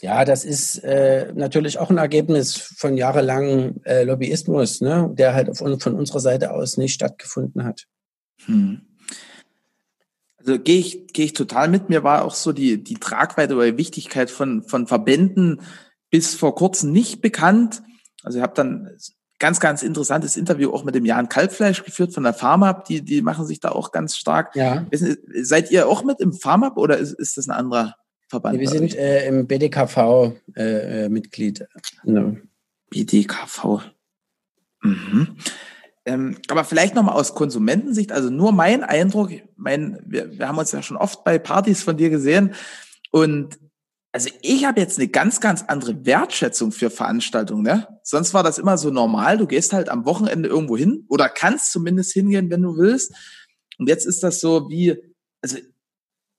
ja, 0.00 0.24
das 0.24 0.44
ist 0.44 0.78
äh, 0.84 1.32
natürlich 1.34 1.78
auch 1.78 1.90
ein 1.90 1.98
Ergebnis 1.98 2.56
von 2.56 2.96
jahrelangem 2.96 3.80
äh, 3.84 4.04
Lobbyismus, 4.04 4.80
ne, 4.80 5.10
der 5.12 5.34
halt 5.34 5.50
auf, 5.50 5.58
von 5.58 5.94
unserer 5.94 6.20
Seite 6.20 6.52
aus 6.52 6.76
nicht 6.76 6.94
stattgefunden 6.94 7.64
hat. 7.64 7.86
Hm. 8.46 8.82
Also 10.38 10.58
gehe 10.60 10.78
ich, 10.78 11.08
gehe 11.08 11.24
ich 11.24 11.32
total 11.32 11.68
mit. 11.68 11.88
Mir 11.88 12.04
war 12.04 12.24
auch 12.24 12.34
so 12.34 12.52
die, 12.52 12.82
die 12.82 12.94
Tragweite 12.94 13.56
oder 13.56 13.72
die 13.72 13.76
Wichtigkeit 13.76 14.30
von, 14.30 14.62
von 14.62 14.86
Verbänden 14.86 15.62
bis 16.10 16.34
vor 16.34 16.54
kurzem 16.54 16.92
nicht 16.92 17.20
bekannt. 17.20 17.82
Also 18.22 18.38
ich 18.38 18.42
habe 18.42 18.54
dann 18.54 18.88
ganz, 19.40 19.58
ganz 19.58 19.82
interessantes 19.82 20.36
Interview 20.36 20.72
auch 20.72 20.84
mit 20.84 20.94
dem 20.94 21.04
Jan 21.04 21.28
Kalbfleisch 21.28 21.84
geführt 21.84 22.14
von 22.14 22.22
der 22.22 22.34
Farmab. 22.34 22.84
Die, 22.84 23.02
die 23.02 23.20
machen 23.20 23.46
sich 23.46 23.58
da 23.58 23.70
auch 23.70 23.90
ganz 23.90 24.16
stark. 24.16 24.54
Ja. 24.54 24.86
Seid 25.42 25.72
ihr 25.72 25.88
auch 25.88 26.04
mit 26.04 26.20
im 26.20 26.32
Farmab 26.32 26.76
oder 26.76 26.98
ist, 26.98 27.12
ist 27.14 27.36
das 27.36 27.48
ein 27.48 27.52
anderer 27.54 27.94
Verband? 28.28 28.56
Ja, 28.56 28.60
wir 28.60 28.68
sind 28.68 28.94
äh, 28.94 29.26
im 29.26 29.46
BDKV 29.46 30.32
äh, 30.56 31.04
äh, 31.04 31.08
Mitglied. 31.08 31.66
No. 32.04 32.36
BDKV. 32.90 33.82
Mhm. 34.82 35.36
Ähm, 36.04 36.38
aber 36.48 36.64
vielleicht 36.64 36.94
nochmal 36.94 37.16
aus 37.16 37.34
Konsumentensicht, 37.34 38.12
also 38.12 38.30
nur 38.30 38.52
mein 38.52 38.82
Eindruck, 38.82 39.30
mein, 39.56 39.98
wir, 40.06 40.38
wir 40.38 40.48
haben 40.48 40.58
uns 40.58 40.72
ja 40.72 40.82
schon 40.82 40.96
oft 40.96 41.24
bei 41.24 41.38
Partys 41.38 41.82
von 41.82 41.96
dir 41.96 42.08
gesehen 42.08 42.54
und 43.10 43.58
also 44.12 44.30
ich 44.40 44.64
habe 44.64 44.80
jetzt 44.80 44.98
eine 44.98 45.08
ganz, 45.08 45.40
ganz 45.40 45.64
andere 45.68 46.06
Wertschätzung 46.06 46.72
für 46.72 46.90
Veranstaltungen. 46.90 47.62
Ne? 47.62 47.86
Sonst 48.02 48.32
war 48.32 48.42
das 48.42 48.58
immer 48.58 48.78
so 48.78 48.90
normal. 48.90 49.36
Du 49.36 49.46
gehst 49.46 49.74
halt 49.74 49.90
am 49.90 50.06
Wochenende 50.06 50.48
irgendwo 50.48 50.78
hin 50.78 51.04
oder 51.08 51.28
kannst 51.28 51.72
zumindest 51.72 52.14
hingehen, 52.14 52.50
wenn 52.50 52.62
du 52.62 52.76
willst. 52.78 53.12
Und 53.78 53.88
jetzt 53.88 54.06
ist 54.06 54.22
das 54.22 54.40
so 54.40 54.70
wie, 54.70 54.96
also 55.42 55.58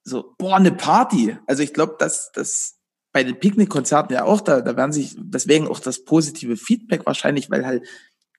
so, 0.09 0.35
boah, 0.37 0.57
eine 0.57 0.71
Party. 0.71 1.37
Also 1.47 1.63
ich 1.63 1.73
glaube, 1.73 1.95
dass 1.99 2.31
das 2.31 2.79
bei 3.11 3.23
den 3.23 3.39
Picknickkonzerten 3.39 4.13
ja 4.15 4.23
auch, 4.25 4.41
da, 4.41 4.61
da 4.61 4.75
werden 4.75 4.91
sich, 4.91 5.15
deswegen 5.17 5.67
auch 5.67 5.79
das 5.79 6.03
positive 6.03 6.57
Feedback 6.57 7.05
wahrscheinlich, 7.05 7.49
weil 7.49 7.65
halt, 7.65 7.87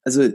also 0.05 0.29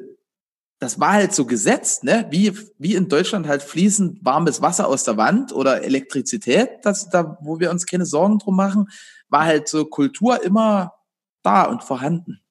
das 0.80 1.00
war 1.00 1.14
halt 1.14 1.34
so 1.34 1.46
gesetzt, 1.46 2.04
ne? 2.04 2.28
Wie, 2.32 2.54
wie 2.78 2.96
in 2.96 3.08
Deutschland 3.08 3.48
halt 3.48 3.64
fließend 3.64 4.26
warmes 4.26 4.62
Wasser 4.62 4.88
aus 4.88 5.06
der 5.06 5.16
Wand 5.16 5.54
oder 5.54 5.84
Elektrizität, 5.84 6.70
das 6.84 7.10
da, 7.10 7.38
wo 7.42 7.60
wir 7.60 7.72
uns 7.72 7.86
keine 7.86 8.06
Sorgen 8.06 8.40
drum 8.40 8.58
machen, 8.58 8.90
war 9.30 9.46
halt 9.46 9.70
so 9.70 9.86
Kultur 9.86 10.44
immer 10.44 10.94
da 11.44 11.64
und 11.64 11.84
vorhanden. 11.84 12.42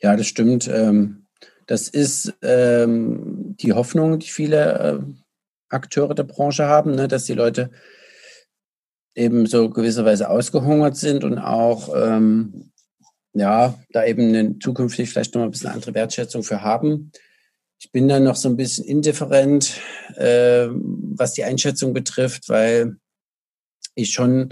Ja, 0.00 0.14
das 0.14 0.26
stimmt. 0.26 0.68
Ähm, 0.68 1.26
das 1.66 1.88
ist 1.88 2.34
ähm, 2.42 3.56
die 3.60 3.72
Hoffnung, 3.72 4.18
die 4.18 4.28
viele 4.28 4.78
äh, 4.78 5.21
Akteure 5.72 6.14
der 6.14 6.24
Branche 6.24 6.66
haben, 6.66 6.94
ne? 6.94 7.08
dass 7.08 7.24
die 7.24 7.34
Leute 7.34 7.70
eben 9.14 9.46
so 9.46 9.68
gewisserweise 9.70 10.30
ausgehungert 10.30 10.96
sind 10.96 11.24
und 11.24 11.38
auch 11.38 11.94
ähm, 11.94 12.72
ja, 13.34 13.78
da 13.90 14.04
eben 14.04 14.60
zukünftig 14.60 15.10
vielleicht 15.10 15.34
noch 15.34 15.40
mal 15.40 15.46
ein 15.46 15.50
bisschen 15.50 15.70
andere 15.70 15.94
Wertschätzung 15.94 16.42
für 16.42 16.62
haben. 16.62 17.12
Ich 17.78 17.90
bin 17.90 18.08
dann 18.08 18.24
noch 18.24 18.36
so 18.36 18.48
ein 18.48 18.56
bisschen 18.56 18.84
indifferent, 18.84 19.80
äh, 20.16 20.68
was 20.70 21.32
die 21.34 21.44
Einschätzung 21.44 21.94
betrifft, 21.94 22.48
weil 22.48 22.96
ich 23.94 24.12
schon 24.12 24.50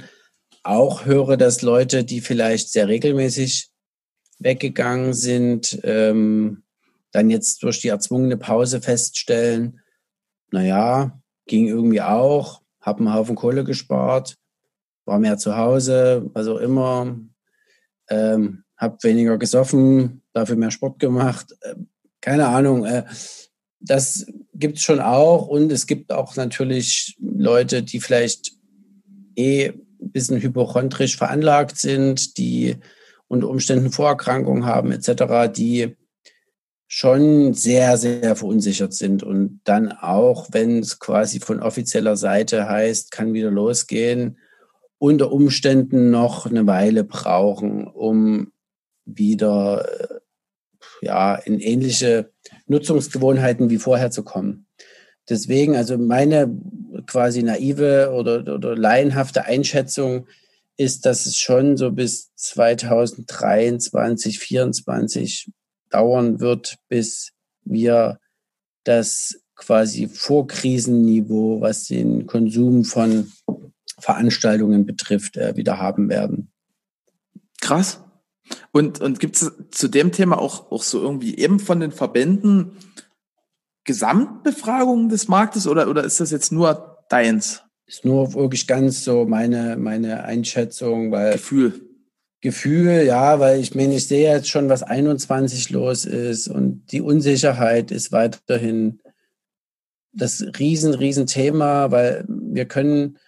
auch 0.63 1.05
höre, 1.05 1.37
dass 1.37 1.63
Leute, 1.63 2.05
die 2.05 2.21
vielleicht 2.21 2.71
sehr 2.71 2.89
regelmäßig 2.89 3.71
weggegangen 4.39 5.15
sind, 5.15 5.79
ähm, 5.85 6.65
dann 7.13 7.31
jetzt 7.31 7.63
durch 7.63 7.81
die 7.81 7.89
erzwungene 7.89 8.37
Pause 8.37 8.81
feststellen, 8.81 9.81
naja, 10.53 11.21
ging 11.47 11.67
irgendwie 11.67 12.03
auch, 12.03 12.63
habe 12.81 13.01
einen 13.01 13.15
Haufen 13.15 13.37
Kohle 13.37 13.65
gespart, 13.65 14.37
war 15.05 15.19
mehr 15.19 15.39
zu 15.39 15.57
Hause, 15.57 16.31
auch 16.49 16.59
immer, 16.59 17.17
ähm, 18.09 18.65
habe 18.77 18.97
weniger 19.03 19.39
gesoffen, 19.39 20.23
dafür 20.33 20.57
mehr 20.57 20.71
Sport 20.71 20.99
gemacht. 20.99 21.55
Äh, 21.61 21.75
keine 22.21 22.49
Ahnung. 22.49 22.85
Äh, 22.85 23.05
das 23.81 24.27
gibt 24.55 24.79
es 24.79 24.83
schon 24.83 25.01
auch. 25.01 25.47
Und 25.47 25.73
es 25.73 25.87
gibt 25.87 26.13
auch 26.13 26.37
natürlich 26.37 27.17
Leute, 27.21 27.83
die 27.83 28.01
vielleicht 28.01 28.53
eh 29.37 29.69
ein 29.69 30.13
bisschen 30.13 30.41
hypochondrisch 30.41 31.17
veranlagt 31.17 31.79
sind, 31.79 32.39
die 32.39 32.77
unter 33.29 33.49
Umständen 33.49 33.93
Vorerkrankungen 33.93 34.67
haben 34.67 34.93
etc., 34.93 35.53
die 35.55 35.97
schon 36.93 37.55
sehr, 37.55 37.97
sehr 37.99 38.35
verunsichert 38.35 38.93
sind 38.95 39.23
und 39.23 39.61
dann 39.63 39.93
auch, 39.93 40.49
wenn 40.51 40.81
es 40.81 40.99
quasi 40.99 41.39
von 41.39 41.63
offizieller 41.63 42.17
Seite 42.17 42.69
heißt, 42.69 43.13
kann 43.13 43.33
wieder 43.33 43.53
losgehen, 43.53 44.39
unter 44.99 45.31
Umständen 45.31 46.11
noch 46.11 46.47
eine 46.47 46.67
Weile 46.67 47.05
brauchen, 47.05 47.87
um 47.87 48.51
wieder 49.05 49.89
äh, 49.89 50.19
ja, 51.01 51.37
in 51.37 51.61
ähnliche 51.61 52.33
Nutzungsgewohnheiten 52.67 53.71
wie 53.71 53.79
vorher 53.79 54.11
zu 54.11 54.25
kommen. 54.25 54.67
Deswegen, 55.29 55.77
also 55.77 55.97
meine 55.97 56.53
quasi 57.07 57.45
naive 57.45 58.11
oder, 58.13 58.41
oder 58.53 58.77
laienhafte 58.77 59.45
Einschätzung 59.45 60.27
ist, 60.77 61.07
dass 61.07 61.27
es 61.27 61.37
schon 61.37 61.77
so 61.77 61.93
bis 61.93 62.35
2023, 62.35 64.41
2024 64.41 65.53
dauern 65.91 66.41
wird, 66.41 66.79
bis 66.89 67.33
wir 67.65 68.19
das 68.85 69.41
quasi 69.57 70.09
Vorkrisenniveau, 70.09 71.61
was 71.61 71.85
den 71.85 72.27
Konsum 72.27 72.85
von 72.85 73.31
Veranstaltungen 73.99 74.87
betrifft, 74.87 75.37
äh, 75.37 75.57
wieder 75.57 75.79
haben 75.79 76.09
werden. 76.09 76.51
Krass. 77.61 78.03
Und, 78.73 79.01
und 79.01 79.21
gibt 79.21 79.37
es 79.37 79.53
zu 79.71 79.89
dem 79.89 80.13
Thema 80.13 80.39
auch, 80.39 80.73
auch 80.73 80.83
so 80.83 81.01
irgendwie 81.01 81.37
eben 81.37 81.61
von 81.61 81.81
den 81.81 81.93
Verbänden 81.93 82.73
Gesamtbefragungen 83.85 85.09
des 85.09 85.29
Marktes 85.29 85.67
oder, 85.67 85.89
oder 85.89 86.05
ist 86.05 86.21
das 86.21 86.31
jetzt 86.31 86.53
nur 86.53 86.99
deins? 87.09 87.63
Ist 87.87 88.05
nur 88.05 88.35
wirklich 88.35 88.67
ganz 88.67 89.05
so 89.05 89.25
meine, 89.25 89.77
meine 89.77 90.25
Einschätzung, 90.25 91.11
weil. 91.11 91.33
Gefühl. 91.33 91.90
Gefühl, 92.41 93.03
ja, 93.05 93.39
weil 93.39 93.61
ich 93.61 93.75
meine, 93.75 93.95
ich 93.95 94.09
sehe 94.09 94.33
jetzt 94.33 94.49
schon, 94.49 94.69
was 94.69 94.83
21 94.83 95.71
los 95.71 96.07
ist 96.07 96.49
und 96.49 96.87
die 96.91 97.03
Unsicherheit 97.03 97.91
ist 97.91 98.13
weiterhin 98.13 99.01
das 100.13 100.43
riesen, 100.59 100.95
riesen 100.95 101.27
Thema, 101.27 101.91
weil 101.91 102.25
wir 102.29 102.65
können, 102.65 103.19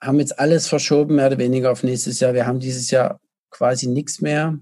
haben 0.00 0.18
jetzt 0.18 0.38
alles 0.38 0.66
verschoben, 0.66 1.14
mehr 1.14 1.28
oder 1.28 1.38
weniger 1.38 1.70
auf 1.70 1.82
nächstes 1.82 2.20
Jahr. 2.20 2.34
Wir 2.34 2.46
haben 2.46 2.60
dieses 2.60 2.90
Jahr 2.90 3.20
quasi 3.50 3.86
nichts 3.86 4.20
mehr. 4.20 4.58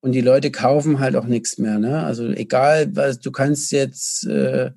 Und 0.00 0.12
die 0.12 0.20
Leute 0.20 0.50
kaufen 0.50 1.00
halt 1.00 1.16
auch 1.16 1.26
nichts 1.26 1.58
mehr. 1.58 1.78
Ne? 1.78 2.04
Also 2.04 2.28
egal, 2.28 2.94
was 2.94 3.18
du 3.18 3.32
kannst 3.32 3.72
jetzt 3.72 4.24
äh, 4.26 4.70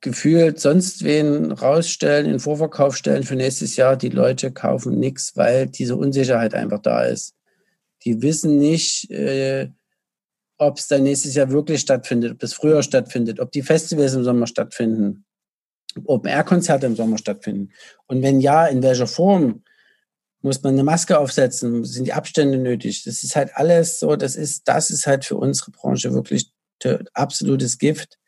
gefühlt 0.00 0.60
sonst 0.60 1.02
wen 1.04 1.50
rausstellen, 1.50 2.26
in 2.26 2.40
Vorverkauf 2.40 2.96
stellen 2.96 3.24
für 3.24 3.36
nächstes 3.36 3.76
Jahr. 3.76 3.96
Die 3.96 4.10
Leute 4.10 4.52
kaufen 4.52 4.98
nichts, 4.98 5.36
weil 5.36 5.66
diese 5.66 5.96
Unsicherheit 5.96 6.54
einfach 6.54 6.80
da 6.80 7.02
ist. 7.02 7.34
Die 8.04 8.22
wissen 8.22 8.58
nicht, 8.58 9.10
äh, 9.10 9.68
ob 10.56 10.78
es 10.78 10.88
dann 10.88 11.02
nächstes 11.02 11.34
Jahr 11.34 11.50
wirklich 11.50 11.80
stattfindet, 11.80 12.32
ob 12.32 12.42
es 12.42 12.52
früher 12.52 12.82
stattfindet, 12.82 13.40
ob 13.40 13.50
die 13.52 13.62
Festivals 13.62 14.14
im 14.14 14.24
Sommer 14.24 14.46
stattfinden, 14.46 15.24
ob 16.04 16.26
Air-Konzerte 16.26 16.86
im 16.86 16.96
Sommer 16.96 17.18
stattfinden. 17.18 17.70
Und 18.06 18.22
wenn 18.22 18.40
ja, 18.40 18.66
in 18.66 18.82
welcher 18.82 19.06
Form? 19.06 19.62
Muss 20.40 20.62
man 20.62 20.74
eine 20.74 20.84
Maske 20.84 21.18
aufsetzen? 21.18 21.84
Sind 21.84 22.04
die 22.04 22.12
Abstände 22.12 22.58
nötig? 22.58 23.02
Das 23.02 23.24
ist 23.24 23.34
halt 23.34 23.50
alles 23.56 23.98
so, 23.98 24.14
das 24.14 24.36
ist, 24.36 24.68
das 24.68 24.90
ist 24.90 25.04
halt 25.08 25.24
für 25.24 25.36
unsere 25.36 25.72
Branche 25.72 26.14
wirklich 26.14 26.52
absolutes 27.12 27.78
Gift, 27.78 28.18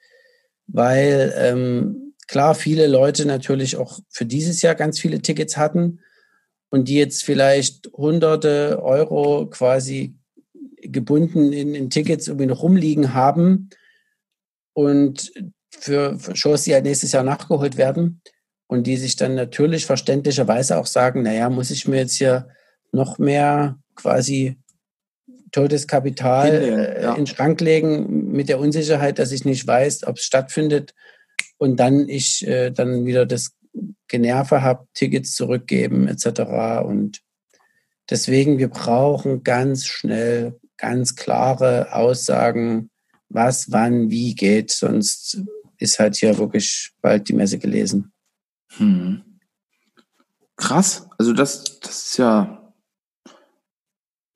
weil 0.72 1.32
ähm, 1.36 2.14
klar 2.26 2.54
viele 2.54 2.86
Leute 2.86 3.26
natürlich 3.26 3.76
auch 3.76 3.98
für 4.08 4.24
dieses 4.24 4.62
Jahr 4.62 4.74
ganz 4.74 5.00
viele 5.00 5.20
Tickets 5.20 5.56
hatten 5.56 6.00
und 6.70 6.88
die 6.88 6.94
jetzt 6.94 7.24
vielleicht 7.24 7.90
hunderte 7.92 8.80
Euro 8.82 9.46
quasi 9.46 10.16
gebunden 10.82 11.52
in, 11.52 11.74
in 11.74 11.90
Tickets 11.90 12.28
irgendwie 12.28 12.46
noch 12.46 12.62
rumliegen 12.62 13.14
haben 13.14 13.70
und 14.72 15.32
für, 15.70 16.18
für 16.18 16.36
Shows, 16.36 16.62
die 16.62 16.74
halt 16.74 16.84
nächstes 16.84 17.12
Jahr 17.12 17.24
nachgeholt 17.24 17.76
werden 17.76 18.22
und 18.66 18.86
die 18.86 18.96
sich 18.96 19.16
dann 19.16 19.34
natürlich 19.34 19.86
verständlicherweise 19.86 20.78
auch 20.78 20.86
sagen, 20.86 21.22
naja, 21.22 21.50
muss 21.50 21.70
ich 21.70 21.88
mir 21.88 21.98
jetzt 21.98 22.14
hier 22.14 22.48
noch 22.92 23.18
mehr 23.18 23.78
quasi 23.94 24.59
totes 25.52 25.86
Kapital 25.86 26.48
äh, 26.48 27.02
ja. 27.02 27.10
in 27.10 27.24
den 27.24 27.26
Schrank 27.26 27.60
legen 27.60 28.32
mit 28.32 28.48
der 28.48 28.58
Unsicherheit, 28.58 29.18
dass 29.18 29.32
ich 29.32 29.44
nicht 29.44 29.66
weiß, 29.66 30.06
ob 30.06 30.16
es 30.16 30.24
stattfindet 30.24 30.94
und 31.58 31.78
dann 31.78 32.08
ich 32.08 32.46
äh, 32.46 32.70
dann 32.70 33.04
wieder 33.04 33.26
das 33.26 33.52
Generve 34.08 34.62
habe, 34.62 34.86
Tickets 34.94 35.34
zurückgeben 35.34 36.08
etc. 36.08 36.82
Und 36.84 37.20
deswegen, 38.08 38.58
wir 38.58 38.68
brauchen 38.68 39.44
ganz 39.44 39.86
schnell 39.86 40.58
ganz 40.76 41.14
klare 41.14 41.94
Aussagen, 41.94 42.90
was, 43.28 43.70
wann, 43.70 44.10
wie 44.10 44.34
geht, 44.34 44.72
sonst 44.72 45.42
ist 45.78 45.98
halt 45.98 46.16
hier 46.16 46.38
wirklich 46.38 46.92
bald 47.00 47.28
die 47.28 47.32
Messe 47.32 47.58
gelesen. 47.58 48.12
Hm. 48.76 49.22
Krass. 50.56 51.08
Also 51.18 51.32
das, 51.32 51.78
das 51.80 52.08
ist 52.08 52.16
ja 52.18 52.59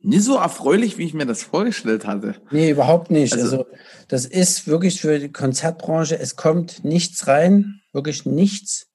nicht 0.05 0.25
so 0.25 0.37
erfreulich, 0.37 0.99
wie 0.99 1.05
ich 1.05 1.15
mir 1.15 1.27
das 1.27 1.43
vorgestellt 1.43 2.07
hatte. 2.07 2.37
Nee, 2.51 2.71
überhaupt 2.71 3.11
nicht. 3.11 3.33
Also, 3.33 3.59
also 3.59 3.67
das 4.09 4.27
ist 4.27 4.67
wirklich 4.67 5.01
für 5.01 5.19
die 5.19 5.33
Konzertbranche, 5.33 6.19
es 6.19 6.37
kommt 6.37 6.85
nichts 6.85 7.27
rein, 7.27 7.81
wirklich 7.93 8.27
nichts. 8.27 8.89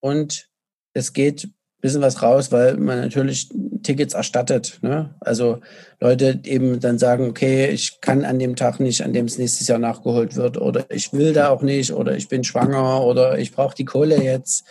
Und 0.00 0.48
es 0.92 1.12
geht 1.12 1.48
bisschen 1.86 2.02
was 2.02 2.22
raus, 2.22 2.52
weil 2.52 2.76
man 2.76 3.00
natürlich 3.00 3.48
Tickets 3.82 4.14
erstattet. 4.14 4.78
Ne? 4.82 5.14
Also 5.20 5.60
Leute 6.00 6.40
eben 6.44 6.80
dann 6.80 6.98
sagen, 6.98 7.28
okay, 7.28 7.68
ich 7.68 8.00
kann 8.00 8.24
an 8.24 8.38
dem 8.38 8.56
Tag 8.56 8.80
nicht, 8.80 9.02
an 9.02 9.12
dem 9.12 9.26
es 9.26 9.38
nächstes 9.38 9.68
Jahr 9.68 9.78
nachgeholt 9.78 10.36
wird, 10.36 10.58
oder 10.58 10.86
ich 10.90 11.12
will 11.12 11.32
da 11.32 11.50
auch 11.50 11.62
nicht, 11.62 11.92
oder 11.92 12.16
ich 12.16 12.28
bin 12.28 12.44
schwanger, 12.44 13.02
oder 13.04 13.38
ich 13.38 13.52
brauche 13.52 13.76
die 13.76 13.84
Kohle 13.84 14.22
jetzt. 14.22 14.64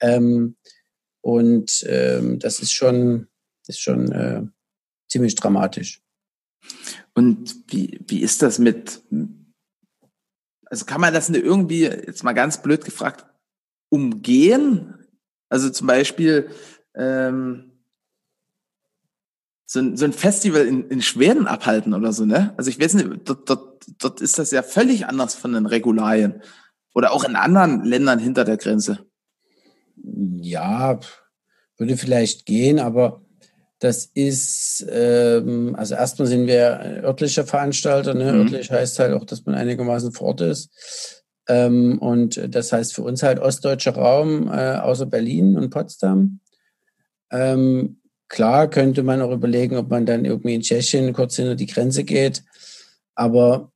Ähm, 0.00 0.56
und 1.22 1.84
ähm, 1.88 2.38
das 2.38 2.60
ist 2.60 2.72
schon, 2.72 3.28
ist 3.66 3.80
schon 3.80 4.12
äh, 4.12 4.42
ziemlich 5.10 5.34
dramatisch. 5.34 6.00
Und 7.14 7.56
wie, 7.68 8.00
wie 8.06 8.20
ist 8.20 8.42
das 8.42 8.58
mit, 8.58 9.02
also 10.66 10.84
kann 10.84 11.00
man 11.00 11.12
das 11.12 11.28
irgendwie, 11.28 11.82
jetzt 11.82 12.22
mal 12.22 12.32
ganz 12.32 12.62
blöd 12.62 12.84
gefragt, 12.84 13.26
umgehen? 13.88 14.94
Also 15.48 15.68
zum 15.70 15.86
Beispiel 15.86 16.50
ähm, 16.94 17.72
so, 19.66 19.80
ein, 19.80 19.96
so 19.96 20.04
ein 20.04 20.12
Festival 20.12 20.66
in, 20.66 20.88
in 20.88 21.02
Schweden 21.02 21.46
abhalten 21.46 21.94
oder 21.94 22.12
so, 22.12 22.24
ne? 22.24 22.54
Also 22.56 22.70
ich 22.70 22.80
weiß 22.80 22.94
nicht, 22.94 23.08
dort, 23.24 23.48
dort, 23.48 23.84
dort 23.98 24.20
ist 24.20 24.38
das 24.38 24.50
ja 24.50 24.62
völlig 24.62 25.06
anders 25.06 25.34
von 25.34 25.52
den 25.52 25.66
Regularien. 25.66 26.42
Oder 26.94 27.12
auch 27.12 27.24
in 27.24 27.36
anderen 27.36 27.84
Ländern 27.84 28.18
hinter 28.18 28.44
der 28.44 28.56
Grenze. 28.56 29.06
Ja, 29.94 30.98
würde 31.76 31.96
vielleicht 31.96 32.46
gehen, 32.46 32.78
aber 32.80 33.24
das 33.80 34.10
ist, 34.12 34.86
ähm, 34.90 35.74
also 35.76 35.94
erstmal 35.94 36.28
sind 36.28 36.46
wir 36.46 37.02
örtlicher 37.02 37.46
Veranstalter. 37.46 38.12
Ne? 38.12 38.32
Mhm. 38.32 38.40
Örtlich 38.40 38.70
heißt 38.70 38.98
halt 38.98 39.14
auch, 39.14 39.24
dass 39.24 39.46
man 39.46 39.54
einigermaßen 39.54 40.12
vor 40.12 40.28
Ort 40.28 40.42
ist. 40.42 41.24
Ähm, 41.48 41.98
und 41.98 42.54
das 42.54 42.72
heißt 42.72 42.94
für 42.94 43.02
uns 43.02 43.22
halt 43.22 43.38
ostdeutscher 43.38 43.94
Raum, 43.94 44.48
äh, 44.48 44.76
außer 44.76 45.06
Berlin 45.06 45.56
und 45.56 45.70
Potsdam. 45.70 46.40
Ähm, 47.32 48.00
klar 48.28 48.68
könnte 48.68 49.02
man 49.02 49.22
auch 49.22 49.32
überlegen, 49.32 49.76
ob 49.76 49.88
man 49.88 50.04
dann 50.04 50.26
irgendwie 50.26 50.54
in 50.54 50.60
Tschechien 50.60 51.14
kurz 51.14 51.36
hinter 51.36 51.56
die 51.56 51.66
Grenze 51.66 52.04
geht. 52.04 52.42
Aber 53.14 53.72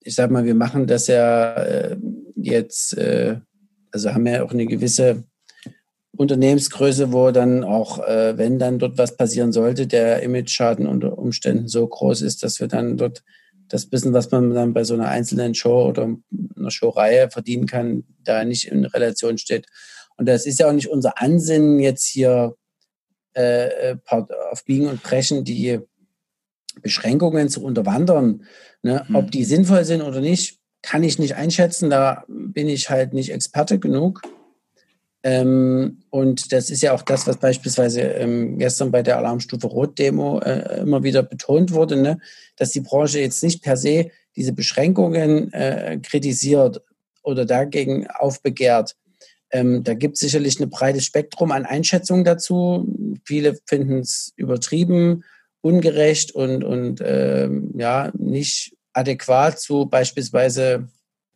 ich 0.00 0.14
sag 0.14 0.30
mal, 0.30 0.44
wir 0.44 0.54
machen 0.54 0.86
das 0.86 1.08
ja 1.08 1.54
äh, 1.54 1.96
jetzt, 2.36 2.96
äh, 2.96 3.40
also 3.90 4.14
haben 4.14 4.26
ja 4.26 4.44
auch 4.44 4.52
eine 4.52 4.66
gewisse 4.66 5.24
Unternehmensgröße, 6.16 7.12
wo 7.12 7.30
dann 7.30 7.64
auch, 7.64 7.98
äh, 8.06 8.36
wenn 8.36 8.58
dann 8.58 8.78
dort 8.78 8.98
was 8.98 9.16
passieren 9.16 9.52
sollte, 9.52 9.86
der 9.86 10.22
Image-Schaden 10.22 10.86
unter 10.86 11.16
Umständen 11.18 11.68
so 11.68 11.86
groß 11.86 12.22
ist, 12.22 12.42
dass 12.42 12.60
wir 12.60 12.68
dann 12.68 12.96
dort 12.96 13.22
das 13.68 13.90
Wissen, 13.90 14.12
was 14.12 14.30
man 14.30 14.52
dann 14.52 14.74
bei 14.74 14.84
so 14.84 14.94
einer 14.94 15.08
einzelnen 15.08 15.54
Show 15.54 15.88
oder 15.88 16.14
einer 16.56 16.70
Showreihe 16.70 17.30
verdienen 17.30 17.66
kann, 17.66 18.04
da 18.22 18.44
nicht 18.44 18.68
in 18.68 18.84
Relation 18.84 19.38
steht. 19.38 19.66
Und 20.18 20.28
das 20.28 20.44
ist 20.44 20.60
ja 20.60 20.68
auch 20.68 20.72
nicht 20.72 20.88
unser 20.88 21.20
Ansinnen, 21.20 21.80
jetzt 21.80 22.06
hier 22.06 22.54
äh, 23.34 23.92
äh 23.92 23.96
auf 24.50 24.64
Biegen 24.66 24.88
und 24.88 25.02
Brechen 25.02 25.44
die 25.44 25.80
Beschränkungen 26.82 27.48
zu 27.48 27.62
unterwandern. 27.62 28.44
Ne? 28.82 29.04
Mhm. 29.08 29.16
Ob 29.16 29.30
die 29.30 29.44
sinnvoll 29.44 29.84
sind 29.84 30.02
oder 30.02 30.20
nicht, 30.20 30.58
kann 30.82 31.02
ich 31.02 31.18
nicht 31.18 31.36
einschätzen. 31.36 31.88
Da 31.88 32.24
bin 32.28 32.68
ich 32.68 32.90
halt 32.90 33.14
nicht 33.14 33.32
Experte 33.32 33.78
genug. 33.78 34.22
Ähm, 35.24 36.02
und 36.10 36.52
das 36.52 36.68
ist 36.70 36.82
ja 36.82 36.92
auch 36.92 37.02
das, 37.02 37.26
was 37.26 37.36
beispielsweise 37.36 38.00
ähm, 38.00 38.58
gestern 38.58 38.90
bei 38.90 39.02
der 39.02 39.18
Alarmstufe 39.18 39.66
Rot-Demo 39.68 40.40
äh, 40.40 40.80
immer 40.80 41.02
wieder 41.04 41.22
betont 41.22 41.72
wurde, 41.72 41.96
ne? 41.96 42.18
dass 42.56 42.70
die 42.70 42.80
Branche 42.80 43.20
jetzt 43.20 43.42
nicht 43.42 43.62
per 43.62 43.76
se 43.76 44.10
diese 44.34 44.52
Beschränkungen 44.52 45.52
äh, 45.52 46.00
kritisiert 46.02 46.82
oder 47.22 47.44
dagegen 47.44 48.08
aufbegehrt. 48.08 48.96
Ähm, 49.52 49.84
da 49.84 49.94
gibt 49.94 50.14
es 50.14 50.20
sicherlich 50.20 50.58
ein 50.58 50.70
breites 50.70 51.04
Spektrum 51.04 51.52
an 51.52 51.66
Einschätzungen 51.66 52.24
dazu. 52.24 52.88
Viele 53.24 53.58
finden 53.66 54.00
es 54.00 54.32
übertrieben, 54.36 55.24
ungerecht 55.60 56.32
und, 56.32 56.64
und 56.64 57.00
ähm, 57.04 57.72
ja, 57.76 58.10
nicht 58.18 58.74
adäquat 58.92 59.60
zu 59.60 59.86
beispielsweise 59.86 60.88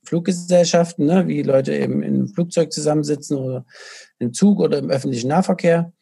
Fluggesellschaften, 0.07 1.07
ne, 1.07 1.29
wie 1.29 1.43
Leute 1.43 1.77
eben 1.77 2.03
im 2.03 2.29
Flugzeug 2.29 2.73
zusammensitzen 2.73 3.37
oder 3.37 3.67
im 4.19 4.33
Zug 4.33 4.61
oder 4.61 4.79
im 4.79 4.91
öffentlichen 4.91 5.29
Nahverkehr. 5.29 5.93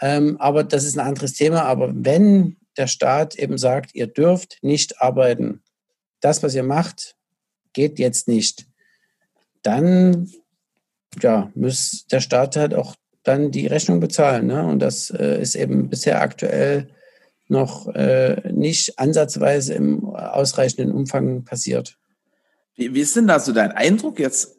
Ähm, 0.00 0.36
aber 0.40 0.64
das 0.64 0.84
ist 0.84 0.98
ein 0.98 1.06
anderes 1.06 1.34
Thema. 1.34 1.62
Aber 1.64 1.92
wenn 1.94 2.56
der 2.76 2.86
Staat 2.86 3.34
eben 3.34 3.58
sagt, 3.58 3.94
ihr 3.94 4.06
dürft 4.06 4.58
nicht 4.62 5.00
arbeiten, 5.00 5.62
das, 6.20 6.42
was 6.42 6.54
ihr 6.54 6.62
macht, 6.62 7.16
geht 7.72 7.98
jetzt 7.98 8.28
nicht, 8.28 8.66
dann 9.62 10.30
ja, 11.20 11.50
muss 11.54 12.06
der 12.10 12.20
Staat 12.20 12.56
halt 12.56 12.74
auch 12.74 12.94
dann 13.22 13.50
die 13.50 13.66
Rechnung 13.66 14.00
bezahlen. 14.00 14.46
Ne? 14.46 14.64
Und 14.64 14.78
das 14.78 15.10
äh, 15.10 15.40
ist 15.40 15.54
eben 15.54 15.90
bisher 15.90 16.22
aktuell 16.22 16.88
noch 17.48 17.88
äh, 17.88 18.40
nicht 18.52 18.98
ansatzweise 18.98 19.74
im 19.74 20.04
ausreichenden 20.14 20.92
Umfang 20.92 21.44
passiert. 21.44 21.98
Wie, 22.80 22.94
wie 22.94 23.00
ist 23.00 23.14
denn 23.14 23.26
da 23.26 23.38
so 23.38 23.52
dein 23.52 23.72
Eindruck 23.72 24.18
jetzt, 24.18 24.58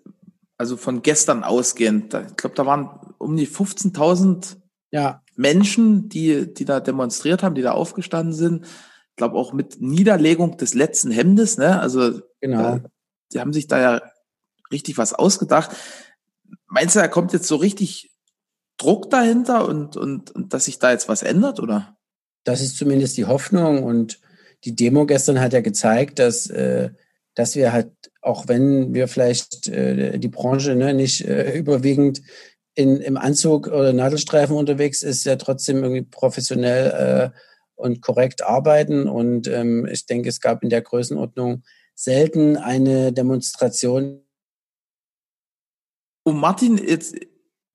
also 0.55 0.77
von 0.77 1.01
gestern 1.01 1.43
ausgehend? 1.43 2.13
Ich 2.13 2.35
glaube, 2.35 2.55
da 2.55 2.67
waren 2.67 3.13
um 3.17 3.35
die 3.35 3.47
15.000 3.47 4.57
ja. 4.91 5.23
Menschen, 5.35 6.07
die, 6.07 6.53
die 6.53 6.65
da 6.65 6.79
demonstriert 6.79 7.41
haben, 7.41 7.55
die 7.55 7.63
da 7.63 7.71
aufgestanden 7.71 8.33
sind. 8.33 8.65
Ich 8.65 9.15
glaube 9.15 9.37
auch 9.37 9.53
mit 9.53 9.81
Niederlegung 9.81 10.55
des 10.57 10.75
letzten 10.75 11.09
Hemdes, 11.09 11.57
ne? 11.57 11.79
Also 11.79 12.21
genau. 12.39 12.75
Äh, 12.75 12.81
die 13.33 13.39
haben 13.39 13.53
sich 13.53 13.65
da 13.65 13.79
ja 13.79 14.01
richtig 14.71 14.99
was 14.99 15.13
ausgedacht. 15.13 15.75
Meinst 16.67 16.95
du, 16.95 16.99
da 16.99 17.07
kommt 17.07 17.33
jetzt 17.33 17.47
so 17.47 17.55
richtig 17.55 18.15
Druck 18.77 19.09
dahinter 19.09 19.67
und, 19.67 19.97
und, 19.97 20.29
und 20.29 20.53
dass 20.53 20.65
sich 20.65 20.77
da 20.77 20.91
jetzt 20.91 21.09
was 21.09 21.23
ändert, 21.23 21.59
oder? 21.59 21.97
Das 22.43 22.61
ist 22.61 22.77
zumindest 22.77 23.17
die 23.17 23.25
Hoffnung 23.25 23.81
und 23.81 24.19
die 24.63 24.75
Demo 24.75 25.07
gestern 25.07 25.39
hat 25.39 25.53
ja 25.53 25.61
gezeigt, 25.61 26.19
dass, 26.19 26.47
äh, 26.47 26.91
dass 27.35 27.55
wir 27.55 27.71
halt 27.71 27.91
auch 28.21 28.47
wenn 28.47 28.93
wir 28.93 29.07
vielleicht 29.07 29.67
äh, 29.67 30.17
die 30.19 30.27
Branche 30.27 30.75
ne, 30.75 30.93
nicht 30.93 31.21
äh, 31.25 31.57
überwiegend 31.57 32.21
in, 32.75 32.97
im 32.97 33.17
Anzug 33.17 33.67
oder 33.67 33.93
Nadelstreifen 33.93 34.55
unterwegs 34.55 35.03
ist, 35.03 35.25
ja 35.25 35.35
trotzdem 35.35 35.83
irgendwie 35.83 36.03
professionell 36.03 37.31
äh, 37.33 37.39
und 37.75 38.01
korrekt 38.01 38.43
arbeiten. 38.43 39.09
Und 39.09 39.47
ähm, 39.47 39.87
ich 39.91 40.05
denke, 40.05 40.29
es 40.29 40.39
gab 40.39 40.63
in 40.63 40.69
der 40.69 40.81
Größenordnung 40.81 41.63
selten 41.95 42.57
eine 42.57 43.11
Demonstration. 43.11 44.23
Und 46.23 46.37
Martin, 46.37 46.77
jetzt, 46.77 47.15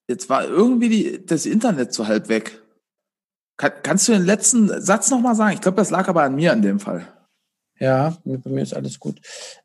jetzt 0.09 0.31
war 0.31 0.45
irgendwie 0.45 0.89
die, 0.89 1.27
das 1.27 1.45
Internet 1.45 1.93
so 1.93 2.07
halb 2.07 2.29
weg. 2.29 2.63
Kann, 3.59 3.73
kannst 3.83 4.07
du 4.07 4.13
den 4.13 4.25
letzten 4.25 4.69
Satz 4.81 5.11
nochmal 5.11 5.35
sagen? 5.35 5.55
Ich 5.55 5.61
glaube, 5.61 5.79
das 5.79 5.91
lag 5.91 6.09
aber 6.09 6.23
an 6.23 6.37
mir 6.37 6.53
in 6.53 6.63
dem 6.63 6.79
Fall. 6.79 7.16
Ja, 7.79 8.17
bei 8.25 8.51
mir 8.51 8.63
ist 8.63 8.75
alles 8.75 8.99
gut. 8.99 9.21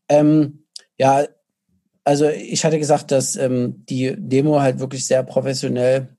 Ähm, 0.09 0.65
ja, 0.97 1.25
also 2.03 2.27
ich 2.27 2.65
hatte 2.65 2.79
gesagt, 2.79 3.11
dass 3.11 3.35
ähm, 3.35 3.85
die 3.87 4.15
Demo 4.17 4.59
halt 4.59 4.79
wirklich 4.79 5.05
sehr 5.05 5.23
professionell 5.23 6.09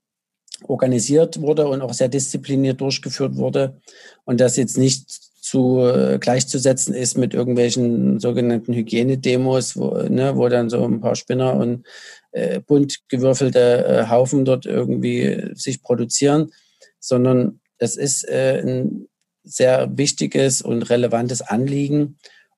organisiert 0.63 1.41
wurde 1.41 1.67
und 1.67 1.81
auch 1.81 1.93
sehr 1.93 2.07
diszipliniert 2.07 2.79
durchgeführt 2.81 3.35
wurde 3.35 3.81
und 4.23 4.39
das 4.39 4.55
jetzt 4.55 4.77
nicht 4.77 5.09
zu 5.43 5.81
äh, 5.81 6.19
gleichzusetzen 6.19 6.93
ist 6.93 7.17
mit 7.17 7.33
irgendwelchen 7.33 8.19
sogenannten 8.19 8.73
Hygienedemos, 8.73 9.75
wo, 9.75 9.91
ne, 10.03 10.37
wo 10.37 10.47
dann 10.47 10.69
so 10.69 10.83
ein 10.85 11.01
paar 11.01 11.15
Spinner 11.15 11.55
und 11.55 11.85
äh, 12.31 12.61
bunt 12.61 12.99
gewürfelte 13.09 13.85
äh, 13.85 14.09
Haufen 14.09 14.45
dort 14.45 14.65
irgendwie 14.65 15.51
sich 15.53 15.83
produzieren, 15.83 16.51
sondern 16.99 17.59
das 17.77 17.97
ist 17.97 18.27
äh, 18.29 18.61
ein 18.65 19.09
sehr 19.43 19.97
wichtiges 19.97 20.61
und 20.61 20.89
relevantes 20.89 21.41
Anliegen 21.41 22.17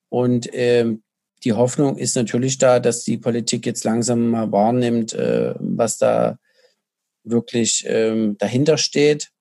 und 0.10 0.50
ähm, 0.54 1.04
die 1.44 1.54
Hoffnung 1.54 1.98
ist 1.98 2.16
natürlich 2.16 2.58
da, 2.58 2.80
dass 2.80 3.04
die 3.04 3.18
Politik 3.18 3.66
jetzt 3.66 3.84
langsam 3.84 4.30
mal 4.30 4.52
wahrnimmt, 4.52 5.14
äh, 5.14 5.54
was 5.60 5.98
da 5.98 6.40
wirklich 7.24 7.84
ähm, 7.88 8.38
dahinter 8.38 8.78
steht 8.78 9.32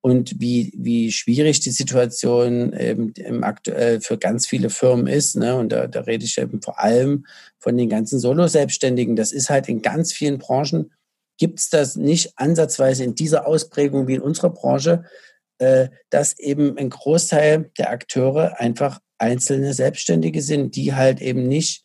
und 0.00 0.38
wie, 0.40 0.72
wie 0.76 1.12
schwierig 1.12 1.60
die 1.60 1.70
Situation 1.70 2.74
eben, 2.74 3.14
eben 3.16 3.44
aktuell 3.44 4.00
für 4.00 4.18
ganz 4.18 4.46
viele 4.46 4.68
Firmen 4.68 5.06
ist. 5.06 5.36
Ne? 5.36 5.56
Und 5.56 5.70
da, 5.70 5.86
da 5.86 6.00
rede 6.00 6.24
ich 6.24 6.36
eben 6.36 6.60
vor 6.60 6.80
allem 6.80 7.24
von 7.58 7.76
den 7.76 7.88
ganzen 7.88 8.18
Solo-Selbstständigen. 8.18 9.16
Das 9.16 9.32
ist 9.32 9.48
halt 9.48 9.68
in 9.68 9.80
ganz 9.80 10.12
vielen 10.12 10.38
Branchen, 10.38 10.92
gibt 11.38 11.60
es 11.60 11.70
das 11.70 11.96
nicht 11.96 12.32
ansatzweise 12.36 13.04
in 13.04 13.14
dieser 13.14 13.46
Ausprägung 13.46 14.06
wie 14.06 14.14
in 14.14 14.20
unserer 14.20 14.50
Branche, 14.50 15.04
dass 16.10 16.38
eben 16.38 16.76
ein 16.76 16.90
Großteil 16.90 17.70
der 17.78 17.90
Akteure 17.90 18.60
einfach 18.60 19.00
einzelne 19.18 19.72
Selbstständige 19.72 20.42
sind, 20.42 20.76
die 20.76 20.94
halt 20.94 21.22
eben 21.22 21.46
nicht 21.46 21.84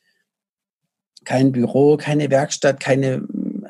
kein 1.26 1.52
Büro, 1.52 1.98
keine 1.98 2.30
Werkstatt, 2.30 2.80
keine 2.80 3.24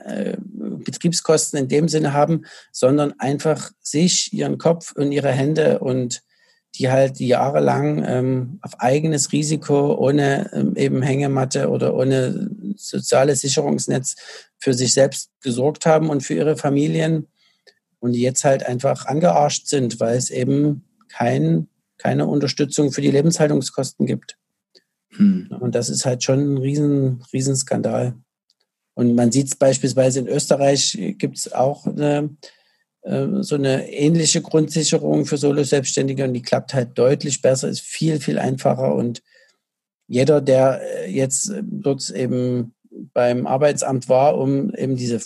äh, 0.05 0.37
Betriebskosten 0.39 1.59
in 1.59 1.67
dem 1.67 1.87
Sinne 1.89 2.13
haben, 2.13 2.45
sondern 2.71 3.13
einfach 3.19 3.71
sich, 3.81 4.31
ihren 4.33 4.57
Kopf 4.57 4.93
und 4.93 5.11
ihre 5.11 5.31
Hände 5.31 5.79
und 5.79 6.21
die 6.75 6.89
halt 6.89 7.19
jahrelang 7.19 8.03
ähm, 8.07 8.59
auf 8.61 8.79
eigenes 8.79 9.31
Risiko, 9.31 9.95
ohne 9.95 10.49
ähm, 10.53 10.75
eben 10.75 11.01
Hängematte 11.01 11.69
oder 11.69 11.95
ohne 11.95 12.49
soziales 12.75 13.41
Sicherungsnetz 13.41 14.15
für 14.59 14.73
sich 14.73 14.93
selbst 14.93 15.31
gesorgt 15.41 15.85
haben 15.85 16.09
und 16.09 16.21
für 16.21 16.35
ihre 16.35 16.57
Familien 16.57 17.27
und 17.99 18.13
die 18.13 18.21
jetzt 18.21 18.43
halt 18.43 18.65
einfach 18.65 19.05
angearscht 19.05 19.67
sind, 19.67 19.99
weil 19.99 20.17
es 20.17 20.29
eben 20.29 20.83
kein, 21.09 21.67
keine 21.97 22.27
Unterstützung 22.27 22.91
für 22.91 23.01
die 23.01 23.11
Lebenshaltungskosten 23.11 24.05
gibt. 24.05 24.37
Hm. 25.15 25.49
Und 25.59 25.75
das 25.75 25.89
ist 25.89 26.05
halt 26.05 26.23
schon 26.23 26.53
ein 26.53 26.57
riesen, 26.57 27.23
riesen 27.33 27.55
Skandal. 27.55 28.15
Und 28.93 29.15
man 29.15 29.31
sieht 29.31 29.47
es 29.47 29.55
beispielsweise 29.55 30.19
in 30.19 30.27
Österreich 30.27 30.97
gibt 31.17 31.37
es 31.37 31.51
auch 31.51 31.85
eine, 31.85 32.35
äh, 33.01 33.27
so 33.41 33.55
eine 33.55 33.91
ähnliche 33.91 34.41
Grundsicherung 34.41 35.25
für 35.25 35.37
Solo-Selbstständige 35.37 36.25
und 36.25 36.33
die 36.33 36.41
klappt 36.41 36.73
halt 36.73 36.97
deutlich 36.97 37.41
besser, 37.41 37.69
ist 37.69 37.81
viel, 37.81 38.19
viel 38.19 38.37
einfacher 38.37 38.93
und 38.93 39.21
jeder, 40.07 40.41
der 40.41 40.81
äh, 40.81 41.11
jetzt 41.11 41.53
dort 41.61 42.09
eben 42.09 42.73
beim 43.13 43.47
Arbeitsamt 43.47 44.09
war, 44.09 44.37
um 44.37 44.73
eben 44.73 44.95
diese 44.95 45.19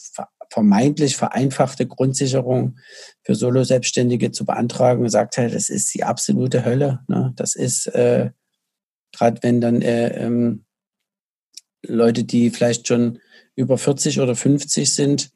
vermeintlich 0.53 1.17
vereinfachte 1.17 1.87
Grundsicherung 1.87 2.77
für 3.23 3.33
Solo-Selbstständige 3.33 4.31
zu 4.31 4.45
beantragen, 4.45 5.09
sagt 5.09 5.37
halt, 5.37 5.55
das 5.55 5.69
ist 5.69 5.91
die 5.95 6.03
absolute 6.03 6.63
Hölle. 6.63 6.99
Ne? 7.07 7.33
Das 7.35 7.55
ist 7.55 7.87
äh, 7.87 8.29
gerade 9.11 9.41
wenn 9.41 9.61
dann 9.61 9.81
äh, 9.81 10.09
ähm, 10.09 10.65
Leute, 11.85 12.23
die 12.23 12.51
vielleicht 12.51 12.87
schon 12.87 13.19
über 13.55 13.79
40 13.79 14.19
oder 14.19 14.35
50 14.35 14.93
sind, 14.93 15.31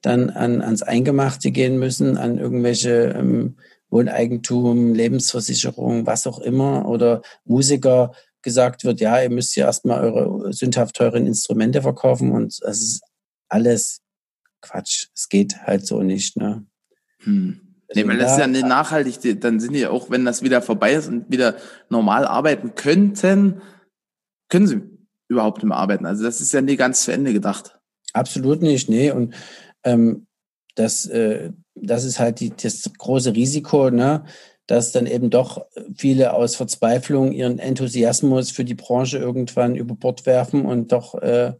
dann 0.00 0.30
an, 0.30 0.62
ans 0.62 0.82
Eingemachte 0.82 1.50
gehen 1.50 1.78
müssen, 1.78 2.16
an 2.16 2.38
irgendwelche 2.38 3.14
ähm, 3.16 3.58
Wohneigentum, 3.90 4.94
Lebensversicherung, 4.94 6.06
was 6.06 6.26
auch 6.26 6.38
immer, 6.38 6.88
oder 6.88 7.20
Musiker 7.44 8.12
gesagt 8.40 8.84
wird, 8.84 9.00
ja, 9.00 9.22
ihr 9.22 9.30
müsst 9.30 9.54
ja 9.54 9.66
erstmal 9.66 10.00
eure 10.02 10.52
sündhaft 10.52 10.96
teuren 10.96 11.26
Instrumente 11.26 11.82
verkaufen 11.82 12.32
und 12.32 12.58
das 12.62 12.78
ist 12.78 13.02
alles 13.48 14.01
Quatsch. 14.62 15.08
Es 15.14 15.28
geht 15.28 15.62
halt 15.62 15.86
so 15.86 16.02
nicht, 16.02 16.36
ne? 16.36 16.64
Hm. 17.18 17.60
Nee, 17.94 18.08
weil 18.08 18.16
das 18.16 18.32
ist 18.32 18.38
ja 18.38 18.46
nicht 18.46 18.66
nachhaltig, 18.66 19.40
dann 19.40 19.60
sind 19.60 19.74
die 19.74 19.86
auch, 19.86 20.08
wenn 20.08 20.24
das 20.24 20.42
wieder 20.42 20.62
vorbei 20.62 20.94
ist 20.94 21.08
und 21.08 21.30
wieder 21.30 21.56
normal 21.90 22.26
arbeiten 22.26 22.74
könnten, 22.74 23.60
können 24.48 24.66
sie 24.66 24.80
überhaupt 25.28 25.58
nicht 25.58 25.68
mehr 25.68 25.76
arbeiten. 25.76 26.06
Also 26.06 26.24
das 26.24 26.40
ist 26.40 26.52
ja 26.52 26.62
nie 26.62 26.76
ganz 26.76 27.04
zu 27.04 27.12
Ende 27.12 27.34
gedacht. 27.34 27.78
Absolut 28.14 28.62
nicht, 28.62 28.88
nee. 28.88 29.10
Und 29.10 29.34
ähm, 29.84 30.26
das, 30.74 31.06
äh, 31.06 31.52
das 31.74 32.04
ist 32.04 32.18
halt 32.18 32.40
die, 32.40 32.50
das 32.50 32.90
große 32.96 33.34
Risiko, 33.34 33.90
ne? 33.90 34.24
dass 34.66 34.92
dann 34.92 35.06
eben 35.06 35.30
doch 35.30 35.66
viele 35.96 36.32
aus 36.32 36.56
Verzweiflung 36.56 37.32
ihren 37.32 37.58
Enthusiasmus 37.58 38.50
für 38.50 38.64
die 38.64 38.74
Branche 38.74 39.18
irgendwann 39.18 39.74
über 39.74 39.94
Bord 39.94 40.24
werfen 40.24 40.64
und 40.64 40.92
doch 40.92 41.14
äh, 41.16 41.54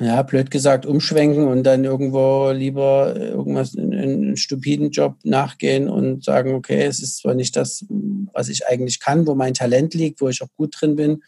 ja, 0.00 0.22
blöd 0.22 0.50
gesagt, 0.50 0.86
umschwenken 0.86 1.46
und 1.48 1.62
dann 1.62 1.84
irgendwo 1.84 2.50
lieber 2.50 3.16
irgendwas 3.16 3.74
in, 3.74 3.92
in 3.92 4.10
einen 4.24 4.36
stupiden 4.36 4.90
Job 4.90 5.16
nachgehen 5.22 5.88
und 5.88 6.24
sagen, 6.24 6.54
okay, 6.54 6.82
es 6.82 7.00
ist 7.00 7.18
zwar 7.18 7.34
nicht 7.34 7.56
das, 7.56 7.84
was 8.32 8.48
ich 8.48 8.66
eigentlich 8.66 9.00
kann, 9.00 9.26
wo 9.26 9.34
mein 9.34 9.54
Talent 9.54 9.94
liegt, 9.94 10.20
wo 10.20 10.28
ich 10.28 10.42
auch 10.42 10.52
gut 10.56 10.74
drin 10.78 10.96
bin, 10.96 11.22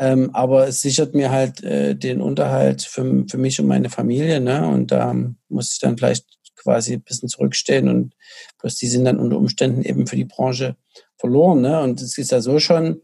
ähm, 0.00 0.30
aber 0.32 0.66
es 0.66 0.80
sichert 0.80 1.14
mir 1.14 1.30
halt 1.30 1.62
äh, 1.62 1.94
den 1.94 2.22
Unterhalt 2.22 2.82
für, 2.82 3.24
für 3.28 3.36
mich 3.36 3.60
und 3.60 3.66
meine 3.66 3.90
Familie, 3.90 4.40
ne? 4.40 4.66
Und 4.66 4.92
da 4.92 5.14
muss 5.48 5.72
ich 5.72 5.78
dann 5.78 5.98
vielleicht 5.98 6.24
quasi 6.56 6.94
ein 6.94 7.02
bisschen 7.02 7.28
zurückstehen 7.28 7.88
und 7.88 8.14
bloß 8.60 8.76
die 8.76 8.86
sind 8.86 9.04
dann 9.04 9.18
unter 9.18 9.36
Umständen 9.36 9.82
eben 9.82 10.06
für 10.06 10.16
die 10.16 10.24
Branche 10.24 10.76
verloren, 11.16 11.60
ne? 11.60 11.80
Und 11.82 12.00
es 12.00 12.16
ist 12.16 12.30
ja 12.30 12.40
so 12.40 12.58
schon, 12.60 13.02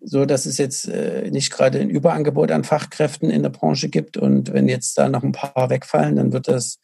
so, 0.00 0.24
dass 0.24 0.46
es 0.46 0.58
jetzt 0.58 0.88
äh, 0.88 1.30
nicht 1.30 1.52
gerade 1.52 1.80
ein 1.80 1.90
Überangebot 1.90 2.50
an 2.50 2.64
Fachkräften 2.64 3.30
in 3.30 3.42
der 3.42 3.50
Branche 3.50 3.88
gibt. 3.88 4.16
Und 4.16 4.52
wenn 4.52 4.68
jetzt 4.68 4.96
da 4.98 5.08
noch 5.08 5.22
ein 5.22 5.32
paar 5.32 5.70
wegfallen, 5.70 6.16
dann 6.16 6.32
wird 6.32 6.48
das 6.48 6.78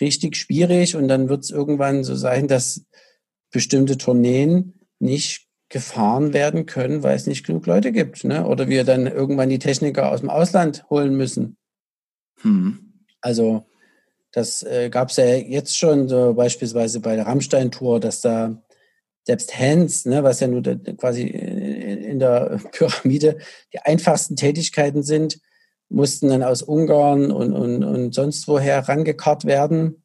richtig 0.00 0.36
schwierig 0.36 0.96
und 0.96 1.08
dann 1.08 1.28
wird 1.28 1.44
es 1.44 1.50
irgendwann 1.50 2.04
so 2.04 2.14
sein, 2.14 2.48
dass 2.48 2.84
bestimmte 3.50 3.98
Tourneen 3.98 4.80
nicht 4.98 5.46
gefahren 5.68 6.32
werden 6.32 6.66
können, 6.66 7.02
weil 7.02 7.16
es 7.16 7.26
nicht 7.26 7.46
genug 7.46 7.66
Leute 7.66 7.92
gibt. 7.92 8.24
Ne? 8.24 8.46
Oder 8.46 8.68
wir 8.68 8.84
dann 8.84 9.06
irgendwann 9.06 9.48
die 9.48 9.58
Techniker 9.58 10.10
aus 10.10 10.20
dem 10.20 10.30
Ausland 10.30 10.84
holen 10.90 11.16
müssen. 11.16 11.56
Hm. 12.42 13.04
Also 13.20 13.66
das 14.32 14.62
äh, 14.62 14.90
gab 14.90 15.10
es 15.10 15.16
ja 15.16 15.26
jetzt 15.26 15.76
schon, 15.76 16.08
so 16.08 16.34
beispielsweise 16.34 17.00
bei 17.00 17.16
der 17.16 17.26
Rammstein-Tour, 17.26 18.00
dass 18.00 18.20
da 18.20 18.62
selbst 19.26 19.58
Hands, 19.58 20.04
ne, 20.06 20.22
was 20.22 20.40
ja 20.40 20.48
nur 20.48 20.62
quasi 20.96 21.22
in 22.14 22.18
der 22.20 22.60
Pyramide 22.72 23.38
die 23.72 23.80
einfachsten 23.80 24.36
Tätigkeiten 24.36 25.02
sind, 25.02 25.40
mussten 25.88 26.28
dann 26.28 26.42
aus 26.42 26.62
Ungarn 26.62 27.30
und, 27.30 27.52
und, 27.52 27.84
und 27.84 28.14
sonst 28.14 28.48
woher 28.48 28.88
rangekarrt 28.88 29.44
werden, 29.44 30.02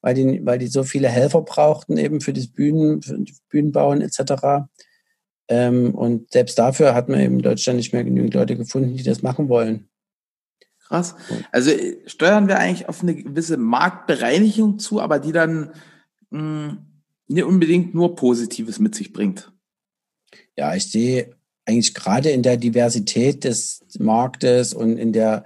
weil 0.00 0.14
die, 0.14 0.44
weil 0.44 0.58
die 0.58 0.68
so 0.68 0.82
viele 0.82 1.08
Helfer 1.08 1.42
brauchten, 1.42 1.96
eben 1.98 2.20
für 2.20 2.32
das 2.32 2.48
Bühnen, 2.48 3.02
für 3.02 3.22
Bühnenbauen 3.48 4.00
etc. 4.00 4.68
Ähm, 5.48 5.94
und 5.94 6.32
selbst 6.32 6.58
dafür 6.58 6.94
hat 6.94 7.08
man 7.08 7.20
eben 7.20 7.36
in 7.36 7.42
Deutschland 7.42 7.76
nicht 7.76 7.92
mehr 7.92 8.04
genügend 8.04 8.34
Leute 8.34 8.56
gefunden, 8.56 8.96
die 8.96 9.02
das 9.02 9.22
machen 9.22 9.48
wollen. 9.48 9.88
Krass. 10.86 11.14
Also 11.52 11.70
steuern 12.06 12.48
wir 12.48 12.58
eigentlich 12.58 12.88
auf 12.88 13.02
eine 13.02 13.14
gewisse 13.14 13.56
Marktbereinigung 13.56 14.80
zu, 14.80 15.00
aber 15.00 15.20
die 15.20 15.32
dann 15.32 15.72
mh, 16.30 16.40
hm, 16.40 16.78
nicht 17.28 17.44
unbedingt 17.44 17.94
nur 17.94 18.16
Positives 18.16 18.80
mit 18.80 18.96
sich 18.96 19.12
bringt. 19.12 19.52
Ja, 20.56 20.74
ich 20.74 20.90
sehe 20.90 21.36
eigentlich 21.70 21.94
gerade 21.94 22.30
in 22.30 22.42
der 22.42 22.56
Diversität 22.56 23.44
des 23.44 23.84
Marktes 23.98 24.74
und 24.74 24.98
in 24.98 25.12
der 25.12 25.44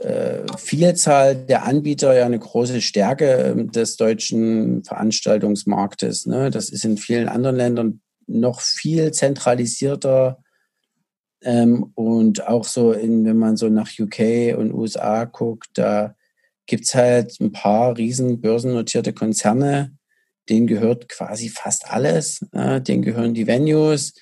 äh, 0.00 0.46
Vielzahl 0.56 1.34
der 1.34 1.64
Anbieter 1.64 2.14
ja 2.14 2.24
eine 2.24 2.38
große 2.38 2.80
Stärke 2.80 3.54
äh, 3.56 3.64
des 3.66 3.96
deutschen 3.96 4.84
Veranstaltungsmarktes. 4.84 6.26
Ne? 6.26 6.50
Das 6.50 6.70
ist 6.70 6.84
in 6.84 6.96
vielen 6.96 7.28
anderen 7.28 7.56
Ländern 7.56 8.00
noch 8.26 8.60
viel 8.60 9.12
zentralisierter. 9.12 10.42
Ähm, 11.42 11.92
und 11.94 12.46
auch 12.46 12.64
so, 12.64 12.92
in, 12.92 13.24
wenn 13.24 13.38
man 13.38 13.56
so 13.56 13.68
nach 13.68 13.90
UK 13.98 14.56
und 14.56 14.72
USA 14.72 15.24
guckt, 15.24 15.68
da 15.74 16.14
gibt 16.66 16.84
es 16.84 16.94
halt 16.94 17.38
ein 17.40 17.52
paar 17.52 17.96
riesen 17.96 18.40
börsennotierte 18.40 19.12
Konzerne, 19.12 19.96
denen 20.48 20.66
gehört 20.66 21.08
quasi 21.08 21.48
fast 21.48 21.90
alles. 21.90 22.46
Äh, 22.52 22.80
denen 22.80 23.02
gehören 23.02 23.34
die 23.34 23.46
Venues, 23.46 24.14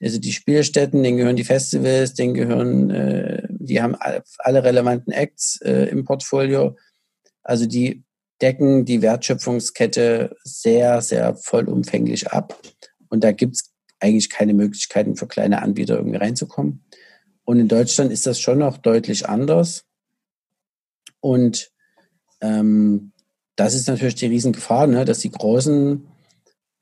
also 0.00 0.18
die 0.18 0.32
Spielstätten, 0.32 1.02
denen 1.02 1.16
gehören 1.16 1.36
die 1.36 1.44
Festivals, 1.44 2.14
denen 2.14 2.34
gehören, 2.34 2.90
äh, 2.90 3.46
die 3.48 3.80
haben 3.80 3.96
alle 4.38 4.64
relevanten 4.64 5.12
Acts 5.12 5.60
äh, 5.62 5.88
im 5.88 6.04
Portfolio. 6.04 6.76
Also 7.42 7.66
die 7.66 8.04
decken 8.42 8.84
die 8.84 9.00
Wertschöpfungskette 9.00 10.36
sehr, 10.44 11.00
sehr 11.00 11.36
vollumfänglich 11.36 12.28
ab. 12.28 12.60
Und 13.08 13.24
da 13.24 13.32
gibt 13.32 13.54
es 13.54 13.72
eigentlich 14.00 14.28
keine 14.28 14.52
Möglichkeiten 14.52 15.16
für 15.16 15.26
kleine 15.26 15.62
Anbieter 15.62 15.96
irgendwie 15.96 16.18
reinzukommen. 16.18 16.84
Und 17.44 17.60
in 17.60 17.68
Deutschland 17.68 18.12
ist 18.12 18.26
das 18.26 18.38
schon 18.38 18.58
noch 18.58 18.76
deutlich 18.76 19.28
anders. 19.28 19.84
Und 21.20 21.70
ähm, 22.42 23.12
das 23.54 23.74
ist 23.74 23.88
natürlich 23.88 24.16
die 24.16 24.26
Riesengefahr, 24.26 24.86
ne, 24.86 25.06
dass 25.06 25.20
die 25.20 25.30
großen 25.30 26.06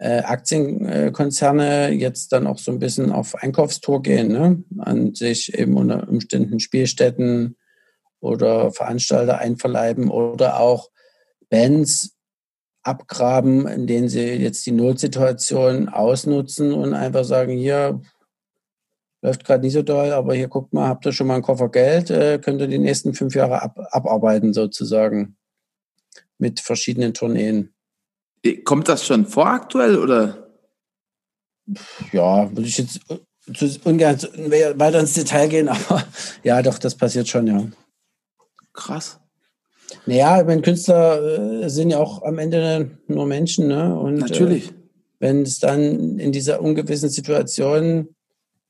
äh, 0.05 0.20
Aktienkonzerne 0.20 1.88
jetzt 1.92 2.30
dann 2.32 2.46
auch 2.46 2.59
so 2.59 2.70
ein 2.70 2.78
bisschen 2.78 3.11
auf 3.11 3.34
Einkaufstour 3.36 4.02
gehen, 4.02 4.28
ne, 4.28 4.62
an 4.80 5.14
sich 5.14 5.59
eben 5.59 5.78
unter 5.78 6.07
Umständen 6.07 6.61
Spielstätten 6.61 7.57
oder 8.20 8.70
Veranstalter 8.70 9.38
einverleiben 9.38 10.11
oder 10.11 10.61
auch 10.61 10.90
Bands 11.48 12.14
abgraben, 12.82 13.66
in 13.66 13.86
denen 13.86 14.11
sie 14.11 14.34
jetzt 14.34 14.66
die 14.66 14.72
Notsituation 14.72 15.88
ausnutzen 15.88 16.74
und 16.74 16.92
einfach 16.92 17.24
sagen, 17.24 17.57
hier 17.57 18.02
läuft 19.22 19.46
gerade 19.46 19.62
nicht 19.62 19.72
so 19.72 19.80
doll, 19.80 20.12
aber 20.12 20.34
hier 20.34 20.48
guckt 20.48 20.74
mal, 20.74 20.86
habt 20.86 21.07
ihr 21.07 21.12
schon 21.12 21.28
mal 21.28 21.34
einen 21.34 21.42
Koffer 21.42 21.70
Geld, 21.70 22.11
äh, 22.11 22.38
könnt 22.38 22.61
ihr 22.61 22.68
die 22.68 22.78
nächsten 22.78 23.14
fünf 23.14 23.34
Jahre 23.34 23.62
ab, 23.62 23.78
abarbeiten 23.90 24.52
sozusagen 24.52 25.38
mit 26.36 26.61
verschiedenen 26.61 27.14
Tourneen. 27.14 27.73
Kommt 28.64 28.88
das 28.88 29.07
schon 29.07 29.26
vor 29.26 29.47
aktuell 29.47 29.99
oder? 29.99 30.49
Ja, 32.12 32.51
würde 32.51 32.68
ich 32.68 32.78
jetzt 32.78 33.01
zu, 33.55 33.80
ungern 33.84 34.18
weiter 34.78 35.01
ins 35.01 35.14
Detail 35.14 35.49
gehen, 35.49 35.68
aber 35.70 36.05
ja, 36.42 36.62
doch, 36.62 36.78
das 36.78 36.95
passiert 36.95 37.28
schon, 37.28 37.47
ja. 37.47 37.66
Krass. 38.72 39.20
Naja, 40.07 40.40
ich 40.40 40.47
meine, 40.47 40.62
Künstler 40.62 41.62
äh, 41.62 41.70
sind 41.70 41.90
ja 41.90 41.99
auch 41.99 42.22
am 42.22 42.38
Ende 42.38 42.99
nur 43.07 43.26
Menschen, 43.26 43.68
ne? 43.68 43.95
Und, 43.95 44.16
Natürlich. 44.16 44.70
Äh, 44.70 44.74
wenn 45.20 45.42
es 45.42 45.59
dann 45.59 46.18
in 46.18 46.32
dieser 46.32 46.61
ungewissen 46.61 47.09
Situation 47.09 48.14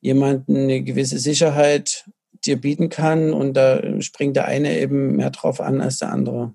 jemanden 0.00 0.56
eine 0.56 0.82
gewisse 0.82 1.18
Sicherheit 1.18 2.04
dir 2.44 2.60
bieten 2.60 2.90
kann 2.90 3.32
und 3.32 3.54
da 3.54 4.00
springt 4.00 4.36
der 4.36 4.44
eine 4.44 4.78
eben 4.78 5.16
mehr 5.16 5.30
drauf 5.30 5.60
an 5.60 5.80
als 5.80 5.98
der 5.98 6.12
andere. 6.12 6.54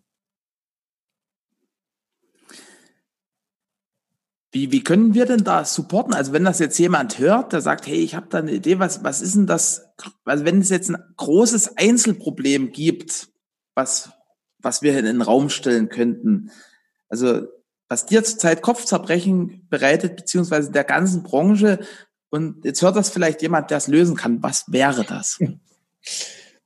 Wie, 4.52 4.72
wie 4.72 4.84
können 4.84 5.14
wir 5.14 5.26
denn 5.26 5.44
da 5.44 5.64
supporten? 5.64 6.14
Also 6.14 6.34
wenn 6.34 6.44
das 6.44 6.60
jetzt 6.60 6.80
jemand 6.80 7.20
hört, 7.20 7.54
der 7.54 7.62
sagt, 7.62 7.86
hey, 7.86 8.00
ich 8.00 8.16
habe 8.16 8.28
da 8.30 8.40
eine 8.40 8.54
Idee, 8.54 8.80
was, 8.80 9.04
was 9.04 9.22
ist 9.22 9.36
denn 9.36 9.46
das? 9.46 9.86
Also 10.26 10.46
wenn 10.46 10.60
es 10.60 10.70
jetzt 10.70 10.90
ein 10.90 10.98
großes 11.18 11.78
Einzelproblem 11.78 12.72
gibt, 12.72 13.30
was 13.76 14.12
was 14.62 14.82
wir 14.82 14.98
in 14.98 15.06
den 15.06 15.22
Raum 15.22 15.50
stellen 15.50 15.90
könnten. 15.90 16.52
Also 17.08 17.48
was 17.88 18.06
dir 18.06 18.24
zurzeit 18.24 18.62
Kopfzerbrechen 18.62 19.68
bereitet, 19.70 20.16
beziehungsweise 20.16 20.72
der 20.72 20.84
ganzen 20.84 21.24
Branche. 21.24 21.80
Und 22.30 22.64
jetzt 22.64 22.82
hört 22.82 22.96
das 22.96 23.10
vielleicht 23.10 23.42
jemand, 23.42 23.72
der 23.72 23.78
es 23.78 23.88
lösen 23.88 24.16
kann. 24.16 24.44
Was 24.44 24.66
wäre 24.68 25.04
das? 25.04 25.40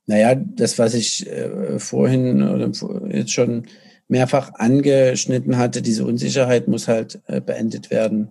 Naja, 0.06 0.34
das, 0.34 0.78
was 0.78 0.92
ich 0.92 1.26
äh, 1.26 1.78
vorhin 1.78 2.42
oder 2.42 2.70
jetzt 3.08 3.32
schon 3.32 3.66
mehrfach 4.08 4.52
angeschnitten 4.54 5.56
hatte, 5.56 5.82
diese 5.82 6.04
Unsicherheit 6.04 6.68
muss 6.68 6.88
halt 6.88 7.20
äh, 7.26 7.40
beendet 7.40 7.90
werden. 7.90 8.30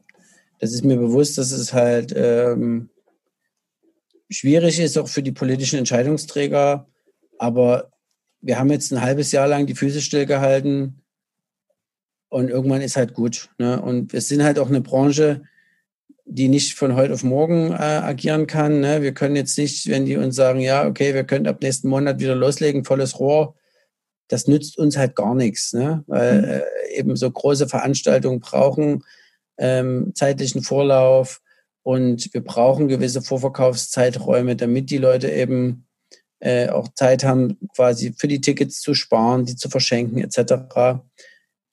Das 0.59 0.71
ist 0.71 0.83
mir 0.85 0.97
bewusst, 0.97 1.37
dass 1.37 1.51
es 1.51 1.73
halt 1.73 2.13
ähm, 2.15 2.89
schwierig 4.29 4.79
ist, 4.79 4.97
auch 4.97 5.07
für 5.07 5.23
die 5.23 5.31
politischen 5.31 5.79
Entscheidungsträger. 5.79 6.87
Aber 7.37 7.91
wir 8.41 8.59
haben 8.59 8.71
jetzt 8.71 8.91
ein 8.91 9.01
halbes 9.01 9.31
Jahr 9.31 9.47
lang 9.47 9.65
die 9.65 9.75
Füße 9.75 10.01
stillgehalten 10.01 11.01
und 12.29 12.49
irgendwann 12.49 12.81
ist 12.81 12.95
halt 12.95 13.13
gut. 13.13 13.49
Ne? 13.57 13.81
Und 13.81 14.13
wir 14.13 14.21
sind 14.21 14.43
halt 14.43 14.59
auch 14.59 14.69
eine 14.69 14.81
Branche, 14.81 15.43
die 16.25 16.47
nicht 16.47 16.75
von 16.75 16.95
heute 16.95 17.13
auf 17.13 17.23
morgen 17.23 17.71
äh, 17.71 17.75
agieren 17.75 18.47
kann. 18.47 18.79
Ne? 18.79 19.01
Wir 19.01 19.13
können 19.13 19.35
jetzt 19.35 19.57
nicht, 19.57 19.87
wenn 19.89 20.05
die 20.05 20.17
uns 20.17 20.35
sagen, 20.35 20.59
ja, 20.59 20.87
okay, 20.87 21.13
wir 21.13 21.25
können 21.25 21.47
ab 21.47 21.61
nächsten 21.61 21.89
Monat 21.89 22.19
wieder 22.19 22.35
loslegen, 22.35 22.85
volles 22.85 23.19
Rohr, 23.19 23.55
das 24.27 24.47
nützt 24.47 24.77
uns 24.77 24.97
halt 24.97 25.15
gar 25.15 25.35
nichts, 25.35 25.73
ne? 25.73 26.03
weil 26.07 26.41
mhm. 26.41 26.47
äh, 26.47 26.61
eben 26.95 27.15
so 27.15 27.29
große 27.29 27.67
Veranstaltungen 27.67 28.39
brauchen 28.39 29.03
ähm, 29.57 30.13
zeitlichen 30.15 30.61
Vorlauf 30.61 31.41
und 31.83 32.33
wir 32.33 32.43
brauchen 32.43 32.87
gewisse 32.87 33.21
Vorverkaufszeiträume, 33.21 34.55
damit 34.55 34.89
die 34.89 34.97
Leute 34.97 35.29
eben 35.29 35.85
äh, 36.39 36.69
auch 36.69 36.89
Zeit 36.93 37.23
haben, 37.23 37.57
quasi 37.75 38.13
für 38.17 38.27
die 38.27 38.41
Tickets 38.41 38.81
zu 38.81 38.93
sparen, 38.93 39.45
die 39.45 39.55
zu 39.55 39.69
verschenken 39.69 40.19
etc. 40.19 41.01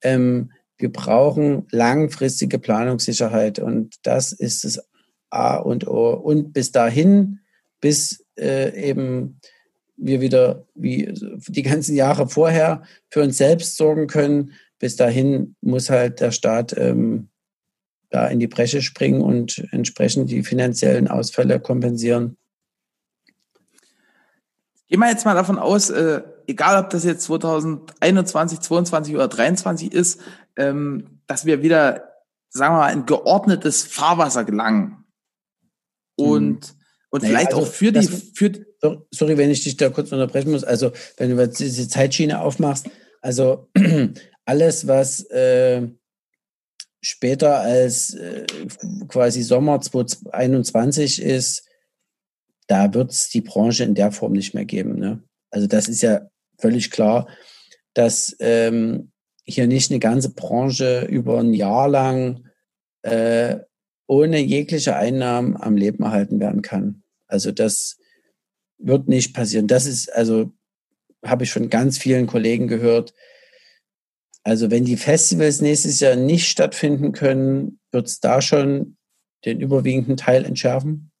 Ähm, 0.01 0.51
wir 0.77 0.91
brauchen 0.91 1.67
langfristige 1.71 2.59
Planungssicherheit 2.59 3.59
und 3.59 3.95
das 4.03 4.31
ist 4.31 4.63
das 4.63 4.79
A 5.29 5.57
und 5.57 5.87
O. 5.87 6.13
Und 6.13 6.53
bis 6.53 6.71
dahin, 6.71 7.39
bis 7.79 8.25
äh, 8.37 8.89
eben 8.89 9.39
wir 10.01 10.19
wieder 10.19 10.65
wie 10.73 11.13
die 11.47 11.61
ganzen 11.61 11.95
Jahre 11.95 12.27
vorher 12.27 12.83
für 13.09 13.21
uns 13.21 13.37
selbst 13.37 13.77
sorgen 13.77 14.07
können, 14.07 14.53
bis 14.79 14.95
dahin 14.95 15.55
muss 15.61 15.89
halt 15.89 16.19
der 16.19 16.31
Staat 16.31 16.75
ähm, 16.77 17.29
da 18.09 18.27
in 18.27 18.39
die 18.39 18.47
Bresche 18.47 18.81
springen 18.81 19.21
und 19.21 19.65
entsprechend 19.71 20.29
die 20.29 20.43
finanziellen 20.43 21.07
Ausfälle 21.07 21.59
kompensieren. 21.59 22.37
Gehen 24.87 24.99
wir 24.99 25.09
jetzt 25.09 25.23
mal 25.23 25.35
davon 25.35 25.57
aus, 25.57 25.89
äh, 25.89 26.21
egal 26.47 26.83
ob 26.83 26.89
das 26.89 27.05
jetzt 27.05 27.23
2021, 27.23 28.59
2022 28.59 29.15
oder 29.15 29.29
2023 29.29 29.93
ist, 29.93 30.19
ähm, 30.57 31.21
dass 31.27 31.45
wir 31.45 31.61
wieder, 31.61 32.09
sagen 32.49 32.73
wir 32.73 32.79
mal, 32.79 32.91
ein 32.91 33.05
geordnetes 33.05 33.83
Fahrwasser 33.83 34.43
gelangen. 34.43 35.05
Und, 36.15 36.65
hm. 36.65 36.75
und 37.11 37.23
naja, 37.23 37.33
vielleicht 37.33 37.53
also, 37.53 37.61
auch 37.61 37.71
für 37.71 37.91
die, 37.93 38.07
für 38.07 38.51
Sorry, 39.11 39.37
wenn 39.37 39.51
ich 39.51 39.63
dich 39.63 39.77
da 39.77 39.89
kurz 39.89 40.11
unterbrechen 40.11 40.51
muss. 40.51 40.63
Also, 40.63 40.91
wenn 41.17 41.35
du 41.35 41.47
diese 41.47 41.87
Zeitschiene 41.87 42.41
aufmachst, 42.41 42.89
also 43.21 43.69
alles, 44.45 44.87
was 44.87 45.23
äh, 45.29 45.87
später 47.01 47.59
als 47.59 48.13
äh, 48.13 48.45
quasi 49.07 49.41
Sommer 49.43 49.81
2021 49.81 51.21
ist, 51.21 51.67
da 52.67 52.93
wird 52.93 53.11
es 53.11 53.29
die 53.29 53.41
Branche 53.41 53.83
in 53.83 53.95
der 53.95 54.11
Form 54.11 54.33
nicht 54.33 54.53
mehr 54.53 54.65
geben. 54.65 54.97
Ne? 54.97 55.21
Also 55.49 55.67
das 55.67 55.89
ist 55.89 56.01
ja 56.01 56.21
völlig 56.57 56.91
klar, 56.91 57.27
dass 57.93 58.35
ähm, 58.39 59.11
hier 59.43 59.67
nicht 59.67 59.91
eine 59.91 59.99
ganze 59.99 60.33
Branche 60.33 61.05
über 61.05 61.39
ein 61.39 61.53
Jahr 61.53 61.89
lang 61.89 62.47
äh, 63.01 63.57
ohne 64.07 64.39
jegliche 64.39 64.95
Einnahmen 64.95 65.57
am 65.57 65.75
Leben 65.75 66.03
erhalten 66.03 66.39
werden 66.39 66.61
kann. 66.61 67.03
Also 67.27 67.51
das 67.51 67.97
wird 68.81 69.07
nicht 69.07 69.33
passieren. 69.33 69.67
Das 69.67 69.85
ist, 69.85 70.11
also 70.13 70.51
habe 71.25 71.43
ich 71.43 71.51
von 71.51 71.69
ganz 71.69 71.97
vielen 71.97 72.27
Kollegen 72.27 72.67
gehört. 72.67 73.13
Also 74.43 74.71
wenn 74.71 74.85
die 74.85 74.97
Festivals 74.97 75.61
nächstes 75.61 75.99
Jahr 75.99 76.15
nicht 76.15 76.47
stattfinden 76.47 77.11
können, 77.11 77.79
wird 77.91 78.07
es 78.07 78.19
da 78.19 78.41
schon 78.41 78.97
den 79.45 79.59
überwiegenden 79.59 80.17
Teil 80.17 80.45
entschärfen. 80.45 81.11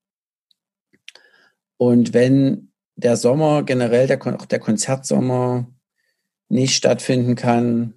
Und 1.77 2.13
wenn 2.13 2.71
der 2.95 3.17
Sommer 3.17 3.63
generell, 3.63 4.07
der, 4.07 4.19
auch 4.39 4.45
der 4.45 4.59
Konzertsommer 4.59 5.67
nicht 6.49 6.75
stattfinden 6.75 7.35
kann, 7.35 7.95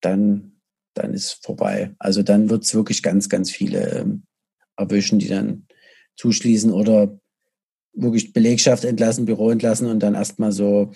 dann, 0.00 0.60
dann 0.94 1.14
ist 1.14 1.44
vorbei. 1.44 1.94
Also 1.98 2.22
dann 2.22 2.50
wird 2.50 2.64
es 2.64 2.74
wirklich 2.74 3.02
ganz, 3.02 3.28
ganz 3.28 3.50
viele 3.50 4.00
ähm, 4.00 4.24
erwischen, 4.76 5.18
die 5.18 5.28
dann 5.28 5.66
zuschließen 6.16 6.72
oder 6.72 7.18
wirklich 7.92 8.32
Belegschaft 8.32 8.84
entlassen, 8.84 9.26
Büro 9.26 9.50
entlassen 9.50 9.88
und 9.88 10.00
dann 10.00 10.14
erstmal 10.14 10.52
so 10.52 10.92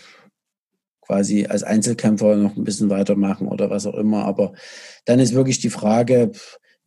quasi 1.00 1.46
als 1.46 1.62
Einzelkämpfer 1.62 2.36
noch 2.36 2.56
ein 2.56 2.64
bisschen 2.64 2.90
weitermachen 2.90 3.48
oder 3.48 3.70
was 3.70 3.86
auch 3.86 3.94
immer. 3.94 4.24
Aber 4.24 4.54
dann 5.04 5.20
ist 5.20 5.34
wirklich 5.34 5.60
die 5.60 5.70
Frage, 5.70 6.32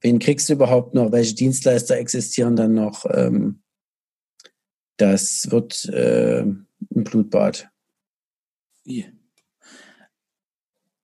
wen 0.01 0.20
kriegst 0.20 0.49
du 0.49 0.53
überhaupt 0.53 0.93
noch, 0.93 1.12
welche 1.12 1.36
Dienstleister 1.36 1.97
existieren 1.97 2.55
dann 2.55 2.74
noch? 2.74 3.05
Ähm, 3.10 3.62
das 4.97 5.49
wird 5.49 5.86
äh, 5.86 6.41
ein 6.41 6.68
Blutbad. 6.89 7.70
Wie? 8.84 9.05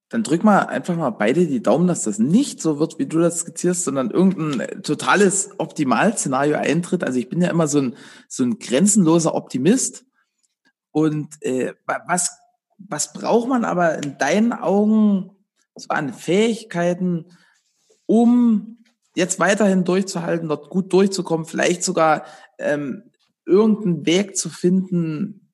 Dann 0.10 0.24
drück 0.24 0.44
mal 0.44 0.60
einfach 0.60 0.96
mal 0.96 1.10
beide 1.10 1.48
die 1.48 1.64
Daumen, 1.64 1.88
dass 1.88 2.04
das 2.04 2.20
nicht 2.20 2.62
so 2.62 2.80
wird, 2.80 3.00
wie 3.00 3.08
du 3.08 3.20
das 3.20 3.40
skizzierst, 3.40 3.84
sondern 3.84 4.12
irgendein 4.12 4.84
totales 4.84 5.50
Optimalszenario 5.58 6.58
eintritt. 6.58 7.04
Also 7.04 7.18
ich 7.18 7.30
bin 7.30 7.42
ja 7.42 7.50
immer 7.50 7.68
so 7.68 7.80
ein, 7.80 7.96
so 8.28 8.44
ein 8.44 8.60
grenzenloser 8.60 9.34
Optimist. 9.34 10.06
Und 10.92 11.36
äh, 11.42 11.74
was, 12.08 12.38
was 12.78 13.14
braucht 13.14 13.50
man 13.50 13.66
aber 13.66 14.04
in 14.04 14.18
deinen 14.18 14.54
Augen 14.54 15.32
so 15.76 15.90
an 15.90 16.14
Fähigkeiten, 16.14 17.26
um 18.06 18.78
jetzt 19.16 19.40
weiterhin 19.40 19.86
durchzuhalten, 19.86 20.50
dort 20.50 20.70
gut 20.70 20.94
durchzukommen, 20.94 21.48
vielleicht 21.48 21.84
sogar 21.84 22.26
ähm, 22.60 23.12
irgendeinen 23.46 24.06
Weg 24.06 24.38
zu 24.38 24.50
finden, 24.50 25.45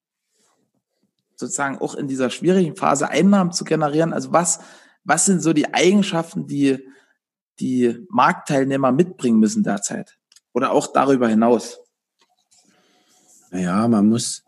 sozusagen 1.42 1.80
auch 1.80 1.96
in 1.96 2.08
dieser 2.08 2.30
schwierigen 2.30 2.78
Phase 2.78 3.10
Einnahmen 3.10 3.52
zu 3.52 3.66
generieren? 3.66 4.14
Also 4.14 4.32
was, 4.32 4.62
was 5.04 5.26
sind 5.26 5.42
so 5.42 5.52
die 5.52 5.74
Eigenschaften, 5.74 6.48
die 6.48 6.88
die 7.60 8.06
Marktteilnehmer 8.10 8.94
mitbringen 8.94 9.40
müssen 9.40 9.64
derzeit? 9.64 10.18
Oder 10.54 10.72
auch 10.72 10.88
darüber 10.94 11.28
hinaus? 11.28 11.80
Naja, 13.52 13.88
man 13.88 14.08
muss 14.08 14.44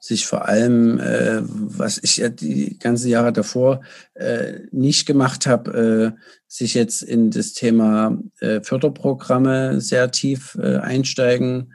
sich 0.00 0.26
vor 0.26 0.46
allem, 0.46 0.98
äh, 0.98 1.40
was 1.42 1.98
ich 1.98 2.18
ja 2.18 2.28
die 2.28 2.78
ganzen 2.78 3.08
Jahre 3.08 3.32
davor 3.32 3.82
äh, 4.14 4.60
nicht 4.70 5.06
gemacht 5.06 5.46
habe, 5.46 6.14
äh, 6.16 6.20
sich 6.46 6.74
jetzt 6.74 7.02
in 7.02 7.30
das 7.30 7.52
Thema 7.52 8.18
äh, 8.40 8.60
Förderprogramme 8.60 9.80
sehr 9.80 10.10
tief 10.10 10.56
äh, 10.60 10.78
einsteigen 10.78 11.74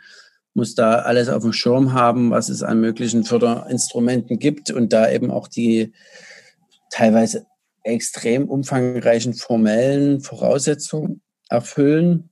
muss 0.54 0.76
da 0.76 0.99
alles 0.99 1.30
auf 1.30 1.43
dem 1.43 1.54
Schirm 1.54 1.93
haben, 1.93 2.32
was 2.32 2.49
es 2.49 2.64
an 2.64 2.80
möglichen 2.80 3.24
Förderinstrumenten 3.24 4.39
gibt 4.39 4.72
und 4.72 4.93
da 4.93 5.10
eben 5.10 5.32
auch 5.32 5.47
die 5.47 5.93
teilweise 6.91 7.45
extrem 7.84 8.47
umfangreichen 8.47 9.34
formellen 9.34 10.22
Voraussetzungen 10.22 11.22
erfüllen, 11.49 12.30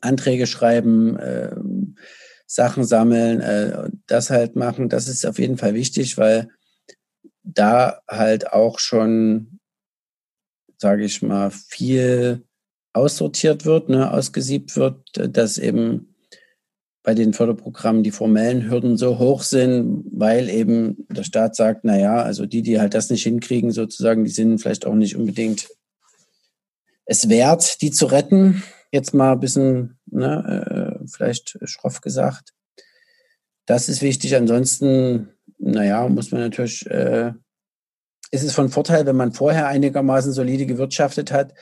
Anträge 0.00 0.46
schreiben, 0.46 1.16
äh, 1.18 1.54
Sachen 2.46 2.84
sammeln, 2.84 3.40
äh, 3.40 3.90
das 4.06 4.30
halt 4.30 4.56
machen. 4.56 4.88
Das 4.88 5.08
ist 5.08 5.26
auf 5.26 5.38
jeden 5.38 5.58
Fall 5.58 5.74
wichtig, 5.74 6.16
weil 6.16 6.48
da 7.42 8.00
halt 8.08 8.52
auch 8.52 8.78
schon, 8.78 9.60
sage 10.78 11.04
ich 11.04 11.22
mal, 11.22 11.50
viel 11.50 12.44
aussortiert 12.92 13.64
wird, 13.64 13.88
ne, 13.88 14.10
ausgesiebt 14.10 14.76
wird, 14.76 15.02
dass 15.14 15.58
eben 15.58 16.15
bei 17.06 17.14
den 17.14 17.34
Förderprogrammen 17.34 18.02
die 18.02 18.10
formellen 18.10 18.68
Hürden 18.68 18.96
so 18.96 19.20
hoch 19.20 19.44
sind, 19.44 20.04
weil 20.10 20.48
eben 20.48 21.06
der 21.08 21.22
Staat 21.22 21.54
sagt, 21.54 21.84
na 21.84 21.96
ja, 21.96 22.16
also 22.16 22.46
die, 22.46 22.62
die 22.62 22.80
halt 22.80 22.94
das 22.94 23.10
nicht 23.10 23.22
hinkriegen, 23.22 23.70
sozusagen, 23.70 24.24
die 24.24 24.30
sind 24.30 24.58
vielleicht 24.58 24.86
auch 24.86 24.94
nicht 24.96 25.14
unbedingt 25.14 25.68
es 27.04 27.28
wert, 27.28 27.80
die 27.80 27.92
zu 27.92 28.06
retten. 28.06 28.64
Jetzt 28.90 29.14
mal 29.14 29.34
ein 29.34 29.38
bisschen, 29.38 30.00
ne, 30.06 30.98
äh, 31.00 31.06
vielleicht 31.06 31.56
schroff 31.62 32.00
gesagt. 32.00 32.52
Das 33.66 33.88
ist 33.88 34.02
wichtig. 34.02 34.34
Ansonsten, 34.34 35.28
naja, 35.58 36.08
muss 36.08 36.32
man 36.32 36.40
natürlich 36.40 36.90
äh, 36.90 37.34
ist 38.30 38.42
es 38.42 38.52
von 38.52 38.68
Vorteil, 38.68 39.06
wenn 39.06 39.16
man 39.16 39.32
vorher 39.32 39.68
einigermaßen 39.68 40.32
solide 40.32 40.66
gewirtschaftet 40.66 41.30
hat 41.32 41.54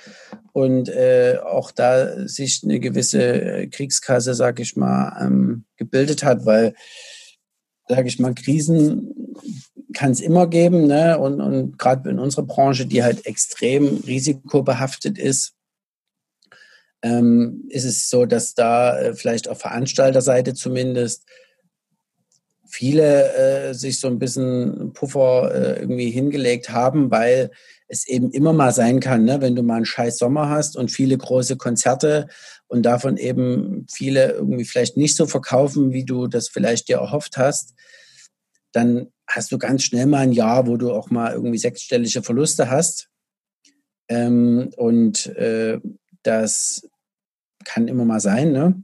und 0.52 0.88
äh, 0.88 1.38
auch 1.44 1.70
da 1.70 2.26
sich 2.26 2.62
eine 2.64 2.80
gewisse 2.80 3.68
Kriegskasse, 3.68 4.34
sag 4.34 4.60
ich 4.60 4.76
mal, 4.76 5.16
ähm, 5.20 5.64
gebildet 5.76 6.24
hat, 6.24 6.46
weil 6.46 6.74
sage 7.88 8.08
ich 8.08 8.18
mal, 8.18 8.34
Krisen 8.34 9.14
kann 9.92 10.10
es 10.10 10.20
immer 10.20 10.46
geben. 10.46 10.86
Ne? 10.86 11.18
Und, 11.18 11.40
und 11.40 11.78
gerade 11.78 12.10
in 12.10 12.18
unserer 12.18 12.46
Branche, 12.46 12.86
die 12.86 13.02
halt 13.02 13.26
extrem 13.26 13.98
risikobehaftet 14.06 15.18
ist, 15.18 15.54
ähm, 17.02 17.64
ist 17.68 17.84
es 17.84 18.08
so, 18.08 18.24
dass 18.24 18.54
da 18.54 18.98
äh, 18.98 19.14
vielleicht 19.14 19.48
auf 19.48 19.60
Veranstalterseite 19.60 20.54
zumindest 20.54 21.24
viele 22.74 23.32
äh, 23.68 23.74
sich 23.74 24.00
so 24.00 24.08
ein 24.08 24.18
bisschen 24.18 24.92
Puffer 24.94 25.54
äh, 25.54 25.80
irgendwie 25.80 26.10
hingelegt 26.10 26.70
haben, 26.70 27.08
weil 27.08 27.52
es 27.86 28.08
eben 28.08 28.32
immer 28.32 28.52
mal 28.52 28.72
sein 28.72 28.98
kann, 28.98 29.24
ne? 29.24 29.40
wenn 29.40 29.54
du 29.54 29.62
mal 29.62 29.76
einen 29.76 29.84
scheiß 29.84 30.18
Sommer 30.18 30.48
hast 30.48 30.76
und 30.76 30.90
viele 30.90 31.16
große 31.16 31.56
Konzerte 31.56 32.26
und 32.66 32.82
davon 32.82 33.16
eben 33.16 33.86
viele 33.88 34.32
irgendwie 34.32 34.64
vielleicht 34.64 34.96
nicht 34.96 35.14
so 35.14 35.26
verkaufen, 35.26 35.92
wie 35.92 36.04
du 36.04 36.26
das 36.26 36.48
vielleicht 36.48 36.88
dir 36.88 36.96
erhofft 36.96 37.36
hast, 37.36 37.74
dann 38.72 39.06
hast 39.28 39.52
du 39.52 39.58
ganz 39.58 39.84
schnell 39.84 40.06
mal 40.06 40.22
ein 40.22 40.32
Jahr, 40.32 40.66
wo 40.66 40.76
du 40.76 40.92
auch 40.92 41.10
mal 41.10 41.32
irgendwie 41.32 41.58
sechsstellige 41.58 42.24
Verluste 42.24 42.70
hast. 42.70 43.08
Ähm, 44.08 44.70
und 44.76 45.26
äh, 45.36 45.78
das 46.24 46.88
kann 47.64 47.86
immer 47.86 48.04
mal 48.04 48.20
sein, 48.20 48.52
ne? 48.52 48.83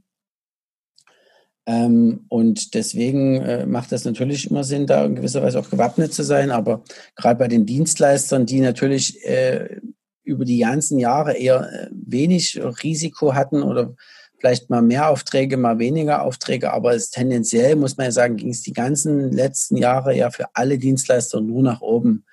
Ähm, 1.71 2.25
und 2.27 2.73
deswegen 2.73 3.37
äh, 3.37 3.65
macht 3.65 3.93
das 3.93 4.03
natürlich 4.03 4.49
immer 4.49 4.65
Sinn, 4.65 4.87
da 4.87 5.05
in 5.05 5.15
gewisser 5.15 5.41
Weise 5.41 5.57
auch 5.59 5.69
gewappnet 5.69 6.13
zu 6.13 6.23
sein. 6.23 6.51
Aber 6.51 6.83
gerade 7.15 7.39
bei 7.39 7.47
den 7.47 7.65
Dienstleistern, 7.65 8.45
die 8.45 8.59
natürlich 8.59 9.25
äh, 9.25 9.79
über 10.23 10.43
die 10.43 10.59
ganzen 10.59 10.99
Jahre 10.99 11.37
eher 11.37 11.71
äh, 11.71 11.87
wenig 11.91 12.59
Risiko 12.83 13.35
hatten 13.35 13.63
oder 13.63 13.95
vielleicht 14.37 14.69
mal 14.69 14.81
mehr 14.81 15.09
Aufträge, 15.09 15.55
mal 15.55 15.79
weniger 15.79 16.23
Aufträge, 16.23 16.73
aber 16.73 16.93
es 16.93 17.11
tendenziell, 17.11 17.75
muss 17.75 17.95
man 17.95 18.05
ja 18.05 18.11
sagen, 18.11 18.37
ging 18.37 18.49
es 18.49 18.63
die 18.63 18.73
ganzen 18.73 19.31
letzten 19.31 19.77
Jahre 19.77 20.15
ja 20.17 20.31
für 20.31 20.47
alle 20.55 20.77
Dienstleister 20.79 21.39
nur 21.39 21.61
nach 21.61 21.81
oben. 21.81 22.25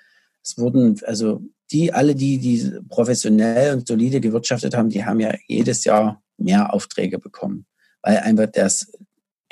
Es 0.43 0.57
wurden, 0.57 0.99
also 1.05 1.43
die, 1.71 1.93
alle 1.93 2.15
die, 2.15 2.39
die 2.39 2.73
professionell 2.89 3.75
und 3.75 3.87
solide 3.87 4.21
gewirtschaftet 4.21 4.75
haben, 4.75 4.89
die 4.89 5.05
haben 5.05 5.21
ja 5.21 5.35
jedes 5.47 5.85
Jahr 5.85 6.23
mehr 6.39 6.73
Aufträge 6.73 7.19
bekommen, 7.19 7.67
weil 8.03 8.17
einfach 8.17 8.47
das, 8.51 8.91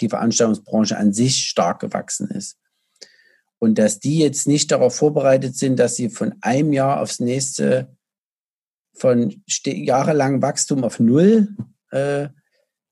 die 0.01 0.09
Veranstaltungsbranche 0.09 0.97
an 0.97 1.13
sich 1.13 1.47
stark 1.47 1.81
gewachsen 1.81 2.29
ist. 2.29 2.59
Und 3.59 3.79
dass 3.79 4.01
die 4.01 4.19
jetzt 4.19 4.47
nicht 4.47 4.71
darauf 4.71 4.95
vorbereitet 4.95 5.57
sind, 5.57 5.79
dass 5.79 5.97
sie 5.97 6.11
von 6.11 6.35
einem 6.41 6.73
Jahr 6.73 7.01
aufs 7.01 7.21
nächste 7.21 7.97
von 8.93 9.43
jahrelangem 9.67 10.43
Wachstum 10.43 10.85
auf 10.85 11.01
Null, 11.01 11.49
äh, 11.91 12.29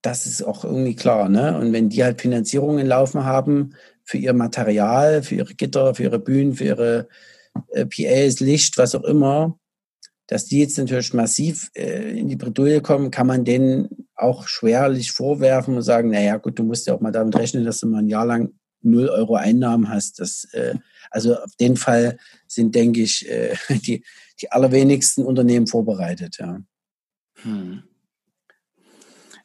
das 0.03 0.27
ist 0.27 0.43
auch 0.43 0.65
irgendwie 0.65 0.95
klar. 0.95 1.29
Ne? 1.29 1.59
Und 1.59 1.73
wenn 1.73 1.89
die 1.89 2.05
halt 2.05 2.21
Finanzierungen 2.21 2.87
laufen 2.87 3.25
haben 3.25 3.75
für 4.05 4.19
ihr 4.19 4.35
Material, 4.35 5.23
für 5.23 5.37
ihre 5.37 5.55
Gitter, 5.55 5.95
für 5.95 6.03
ihre 6.03 6.19
Bühnen, 6.19 6.55
für 6.55 6.65
ihre 6.65 7.09
äh, 7.71 7.87
PAs, 7.87 8.41
Licht, 8.41 8.77
was 8.77 8.95
auch 8.95 9.05
immer, 9.05 9.59
dass 10.27 10.45
die 10.45 10.61
jetzt 10.61 10.77
natürlich 10.77 11.15
massiv 11.15 11.71
äh, 11.75 12.19
in 12.19 12.29
die 12.29 12.37
Bredouille 12.37 12.83
kommen, 12.83 13.11
kann 13.11 13.27
man 13.27 13.45
denen 13.45 14.04
auch 14.17 14.47
schwerlich 14.47 15.13
vorwerfen 15.13 15.77
und 15.77 15.83
sagen, 15.83 16.11
naja 16.11 16.37
gut, 16.37 16.59
du 16.59 16.63
musst 16.63 16.87
ja 16.87 16.95
auch 16.95 17.01
mal 17.01 17.13
damit 17.13 17.37
rechnen, 17.37 17.65
dass 17.65 17.81
du 17.81 17.89
mal 17.89 17.99
ein 17.99 18.09
Jahr 18.09 18.27
lang 18.27 18.53
null 18.83 19.09
Euro 19.09 19.37
Einnahmen 19.37 19.89
hast. 19.89 20.21
Das, 20.21 20.45
äh, 20.53 20.75
also 21.11 21.37
auf 21.37 21.57
den 21.57 21.77
Fall 21.77 22.19
sind, 22.47 22.75
denke 22.75 23.03
ich, 23.03 23.29
äh, 23.29 23.55
die, 23.87 24.05
die 24.41 24.53
allerwenigsten 24.53 25.25
Unternehmen 25.25 25.67
vorbereitet. 25.67 26.37
Ja. 26.39 26.61
Hm. 27.43 27.83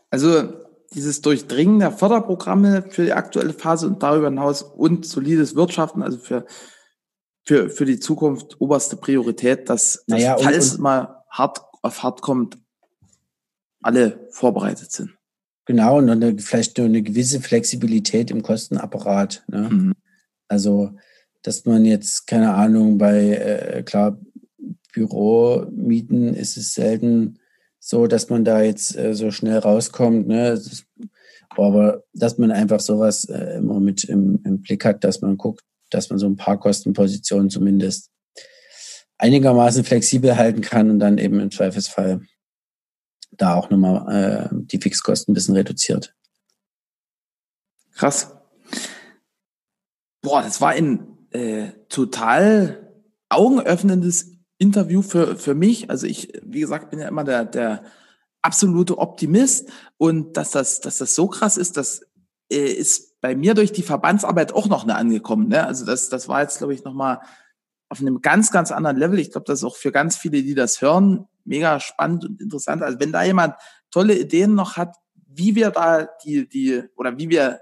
Also 0.09 0.53
dieses 0.93 1.21
Durchdringen 1.21 1.79
der 1.79 1.91
Förderprogramme 1.91 2.85
für 2.89 3.05
die 3.05 3.13
aktuelle 3.13 3.53
Phase 3.53 3.87
und 3.87 4.01
darüber 4.01 4.27
hinaus 4.27 4.63
und 4.63 5.05
solides 5.05 5.55
Wirtschaften, 5.55 6.01
also 6.01 6.17
für, 6.17 6.45
für, 7.45 7.69
für 7.69 7.85
die 7.85 7.99
Zukunft 7.99 8.59
oberste 8.59 8.97
Priorität, 8.97 9.69
dass, 9.69 10.03
dass 10.07 10.19
naja, 10.19 10.37
falls 10.39 10.75
und, 10.75 10.81
mal 10.81 11.23
hart 11.29 11.61
auf 11.83 12.01
hart 12.01 12.21
kommt, 12.21 12.57
alle 13.81 14.27
vorbereitet 14.31 14.91
sind. 14.91 15.11
Genau, 15.65 15.99
und 15.99 16.09
eine, 16.09 16.37
vielleicht 16.39 16.77
nur 16.77 16.87
eine 16.87 17.03
gewisse 17.03 17.41
Flexibilität 17.41 18.31
im 18.31 18.41
Kostenapparat. 18.41 19.43
Ne? 19.47 19.69
Mhm. 19.69 19.93
Also, 20.47 20.91
dass 21.43 21.65
man 21.65 21.85
jetzt, 21.85 22.25
keine 22.25 22.53
Ahnung, 22.53 22.97
bei, 22.97 23.29
äh, 23.29 23.83
klar, 23.83 24.19
Büromieten 24.93 26.33
ist 26.33 26.57
es 26.57 26.73
selten 26.73 27.39
so, 27.79 28.07
dass 28.07 28.29
man 28.29 28.43
da 28.43 28.61
jetzt 28.61 28.97
äh, 28.97 29.13
so 29.13 29.31
schnell 29.31 29.59
rauskommt. 29.59 30.27
Ne? 30.27 30.49
Ist, 30.49 30.85
aber 31.49 32.03
dass 32.13 32.37
man 32.37 32.51
einfach 32.51 32.79
sowas 32.79 33.25
äh, 33.25 33.57
immer 33.57 33.79
mit 33.79 34.03
im, 34.03 34.41
im 34.43 34.61
Blick 34.61 34.85
hat, 34.85 35.03
dass 35.03 35.21
man 35.21 35.37
guckt, 35.37 35.63
dass 35.89 36.09
man 36.09 36.19
so 36.19 36.27
ein 36.27 36.35
paar 36.35 36.59
Kostenpositionen 36.59 37.49
zumindest 37.49 38.11
einigermaßen 39.17 39.83
flexibel 39.83 40.35
halten 40.37 40.61
kann 40.61 40.89
und 40.89 40.99
dann 40.99 41.17
eben 41.17 41.39
im 41.39 41.51
Zweifelsfall 41.51 42.21
da 43.41 43.55
auch 43.55 43.69
nochmal 43.69 44.49
äh, 44.51 44.55
die 44.55 44.79
Fixkosten 44.79 45.31
ein 45.31 45.35
bisschen 45.35 45.55
reduziert. 45.55 46.15
Krass. 47.95 48.35
Boah, 50.21 50.41
das 50.41 50.61
war 50.61 50.69
ein 50.69 51.17
äh, 51.31 51.69
total 51.89 52.93
augenöffnendes 53.29 54.31
Interview 54.57 55.01
für, 55.01 55.37
für 55.37 55.55
mich. 55.55 55.89
Also 55.89 56.07
ich, 56.07 56.33
wie 56.43 56.59
gesagt, 56.59 56.89
bin 56.89 56.99
ja 56.99 57.07
immer 57.07 57.23
der, 57.23 57.45
der 57.45 57.83
absolute 58.41 58.97
Optimist 58.97 59.69
und 59.97 60.37
dass 60.37 60.51
das, 60.51 60.81
dass 60.81 60.97
das 60.97 61.15
so 61.15 61.27
krass 61.27 61.57
ist, 61.57 61.77
das 61.77 62.05
äh, 62.51 62.71
ist 62.71 63.19
bei 63.21 63.35
mir 63.35 63.53
durch 63.53 63.71
die 63.71 63.83
Verbandsarbeit 63.83 64.53
auch 64.53 64.67
noch 64.67 64.83
eine 64.83 64.95
angekommen. 64.95 65.47
Ne? 65.47 65.65
Also 65.65 65.85
das, 65.85 66.09
das 66.09 66.27
war 66.27 66.41
jetzt, 66.41 66.57
glaube 66.57 66.73
ich, 66.73 66.83
nochmal 66.83 67.19
auf 67.89 68.01
einem 68.01 68.21
ganz, 68.21 68.51
ganz 68.51 68.71
anderen 68.71 68.97
Level. 68.97 69.19
Ich 69.19 69.31
glaube, 69.31 69.45
das 69.45 69.59
ist 69.59 69.65
auch 69.65 69.75
für 69.75 69.91
ganz 69.91 70.15
viele, 70.15 70.43
die 70.43 70.55
das 70.55 70.81
hören, 70.81 71.27
mega 71.49 71.79
spannend 71.79 72.23
und 72.23 72.41
interessant. 72.41 72.81
Also 72.81 72.99
wenn 72.99 73.11
da 73.11 73.23
jemand 73.23 73.55
tolle 73.91 74.17
Ideen 74.17 74.55
noch 74.55 74.77
hat, 74.77 74.95
wie 75.27 75.55
wir 75.55 75.71
da 75.71 76.07
die, 76.23 76.47
die, 76.47 76.83
oder 76.95 77.17
wie 77.17 77.29
wir 77.29 77.59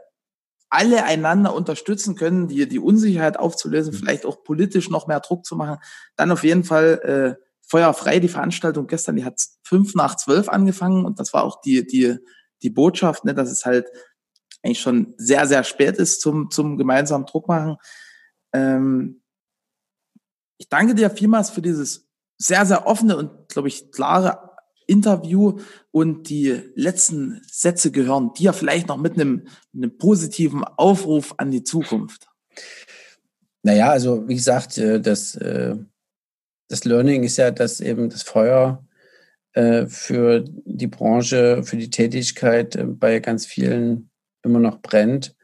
alle 0.70 1.06
einander 1.06 1.54
unterstützen 1.54 2.16
können, 2.16 2.48
die, 2.48 2.68
die 2.68 2.80
Unsicherheit 2.80 3.40
aufzulösen, 3.40 3.94
mhm. 3.94 3.98
vielleicht 3.98 4.26
auch 4.26 4.44
politisch 4.44 4.90
noch 4.90 5.08
mehr 5.08 5.22
Druck 5.22 5.46
zu 5.46 5.56
machen, 5.56 5.78
dann 6.16 6.32
auf 6.32 6.44
jeden 6.44 6.64
Fall 6.64 7.38
äh, 7.40 7.44
feuerfrei. 7.62 8.20
Die 8.20 8.28
Veranstaltung 8.28 8.88
gestern, 8.88 9.16
die 9.16 9.26
hat 9.26 9.42
fünf 9.64 9.96
nach 9.96 10.16
zwölf 10.16 10.50
angefangen 10.50 11.06
und 11.06 11.20
das 11.20 11.34
war 11.34 11.44
auch 11.44 11.62
die, 11.62 11.88
die, 11.88 12.18
die 12.62 12.70
Botschaft, 12.70 13.26
ne, 13.26 13.34
dass 13.34 13.50
es 13.50 13.66
halt 13.66 13.88
eigentlich 14.64 14.82
schon 14.82 15.14
sehr, 15.18 15.48
sehr 15.48 15.64
spät 15.64 15.98
ist 15.98 16.22
zum, 16.22 16.52
zum 16.52 16.78
gemeinsamen 16.78 17.26
Druck 17.26 17.48
machen. 17.48 17.78
Ähm, 18.54 19.22
ich 20.58 20.68
danke 20.70 20.96
dir 20.96 21.10
vielmals 21.10 21.50
für 21.50 21.62
dieses 21.62 22.07
sehr, 22.38 22.66
sehr 22.66 22.86
offene 22.86 23.18
und, 23.18 23.50
glaube 23.50 23.68
ich, 23.68 23.92
klare 23.92 24.48
Interview 24.88 25.60
und 25.92 26.30
die 26.30 26.62
letzten 26.76 27.42
Sätze 27.46 27.92
gehören 27.92 28.34
dir 28.34 28.54
vielleicht 28.54 28.88
noch 28.88 28.98
mit 28.98 29.14
einem, 29.14 29.48
einem 29.76 29.98
positiven 29.98 30.64
Aufruf 30.64 31.36
an 31.38 31.52
die 31.52 31.64
Zukunft. 31.64 32.28
Naja, 33.64 33.90
also 33.90 34.28
wie 34.28 34.36
gesagt, 34.36 34.78
äh, 34.78 35.02
das, 35.02 35.36
äh, 35.36 35.76
das 36.70 36.86
Learning 36.86 37.24
ist 37.24 37.38
ja, 37.38 37.52
dass 37.52 37.82
eben 37.82 38.10
das 38.10 38.24
Feuer 38.24 38.86
äh, 39.54 39.88
für 39.88 40.46
die 40.66 40.88
Branche, 40.88 41.64
für 41.64 41.76
die 41.76 41.90
Tätigkeit 41.90 42.78
bei 42.98 43.20
ganz 43.20 43.46
vielen 43.46 44.10
immer 44.44 44.60
noch 44.60 44.82
brennt. 44.82 45.36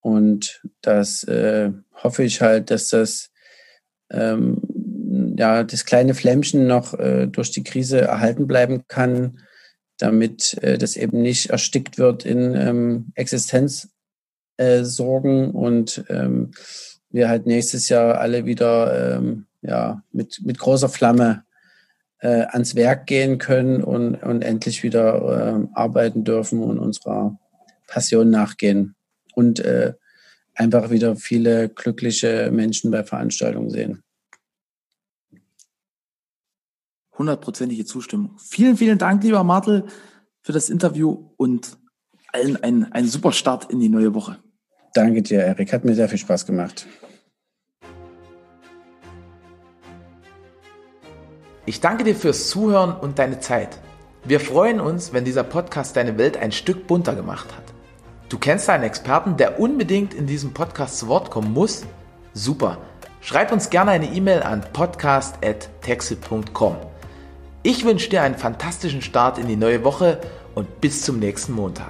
Und 0.00 0.62
das 0.82 1.26
hoffe 1.26 2.22
ich 2.22 2.40
halt, 2.40 2.70
dass 2.70 2.90
das 2.90 3.32
ähm, 4.12 4.62
ja, 5.36 5.62
das 5.64 5.84
kleine 5.84 6.14
Flämmchen 6.14 6.66
noch 6.66 6.94
äh, 6.94 7.26
durch 7.26 7.50
die 7.50 7.64
Krise 7.64 8.00
erhalten 8.00 8.46
bleiben 8.46 8.84
kann, 8.88 9.40
damit 9.98 10.56
äh, 10.62 10.78
das 10.78 10.96
eben 10.96 11.22
nicht 11.22 11.50
erstickt 11.50 11.98
wird 11.98 12.24
in 12.24 12.54
ähm, 12.54 13.12
Existenzsorgen 13.14 13.90
und 15.50 16.04
ähm, 16.08 16.52
wir 17.10 17.28
halt 17.28 17.46
nächstes 17.46 17.88
Jahr 17.88 18.18
alle 18.18 18.44
wieder 18.46 19.16
ähm, 19.16 19.46
ja, 19.62 20.02
mit, 20.12 20.40
mit 20.44 20.58
großer 20.58 20.88
Flamme 20.88 21.44
äh, 22.18 22.46
ans 22.48 22.74
Werk 22.74 23.06
gehen 23.06 23.38
können 23.38 23.82
und, 23.82 24.16
und 24.16 24.42
endlich 24.42 24.82
wieder 24.82 25.60
äh, 25.64 25.66
arbeiten 25.74 26.24
dürfen 26.24 26.62
und 26.62 26.78
unserer 26.78 27.38
Passion 27.86 28.30
nachgehen 28.30 28.94
und 29.34 29.60
äh, 29.60 29.94
einfach 30.54 30.90
wieder 30.90 31.16
viele 31.16 31.68
glückliche 31.68 32.50
Menschen 32.50 32.90
bei 32.90 33.04
Veranstaltungen 33.04 33.70
sehen 33.70 34.02
hundertprozentige 37.18 37.84
Zustimmung. 37.84 38.36
Vielen, 38.38 38.76
vielen 38.76 38.98
Dank, 38.98 39.22
lieber 39.22 39.44
Martel, 39.44 39.86
für 40.42 40.52
das 40.52 40.68
Interview 40.68 41.30
und 41.36 41.76
allen 42.32 42.62
einen, 42.62 42.92
einen 42.92 43.08
super 43.08 43.32
Start 43.32 43.70
in 43.70 43.80
die 43.80 43.88
neue 43.88 44.14
Woche. 44.14 44.38
Danke 44.94 45.22
dir, 45.22 45.42
Erik. 45.42 45.72
Hat 45.72 45.84
mir 45.84 45.94
sehr 45.94 46.08
viel 46.08 46.18
Spaß 46.18 46.46
gemacht. 46.46 46.86
Ich 51.66 51.80
danke 51.80 52.04
dir 52.04 52.14
fürs 52.14 52.48
Zuhören 52.48 52.94
und 52.94 53.18
deine 53.18 53.40
Zeit. 53.40 53.80
Wir 54.24 54.40
freuen 54.40 54.80
uns, 54.80 55.12
wenn 55.12 55.24
dieser 55.24 55.44
Podcast 55.44 55.96
deine 55.96 56.16
Welt 56.16 56.36
ein 56.36 56.52
Stück 56.52 56.86
bunter 56.86 57.14
gemacht 57.14 57.48
hat. 57.56 57.64
Du 58.28 58.38
kennst 58.38 58.70
einen 58.70 58.84
Experten, 58.84 59.36
der 59.36 59.60
unbedingt 59.60 60.14
in 60.14 60.26
diesem 60.26 60.54
Podcast 60.54 60.98
zu 60.98 61.08
Wort 61.08 61.30
kommen 61.30 61.52
muss? 61.52 61.84
Super. 62.34 62.78
Schreib 63.20 63.52
uns 63.52 63.70
gerne 63.70 63.92
eine 63.92 64.06
E-Mail 64.06 64.42
an 64.42 64.64
podcast.texit.com. 64.72 66.76
Ich 67.68 67.84
wünsche 67.84 68.08
dir 68.08 68.22
einen 68.22 68.36
fantastischen 68.36 69.02
Start 69.02 69.38
in 69.38 69.48
die 69.48 69.56
neue 69.56 69.82
Woche 69.82 70.20
und 70.54 70.80
bis 70.80 71.02
zum 71.02 71.18
nächsten 71.18 71.52
Montag. 71.52 71.88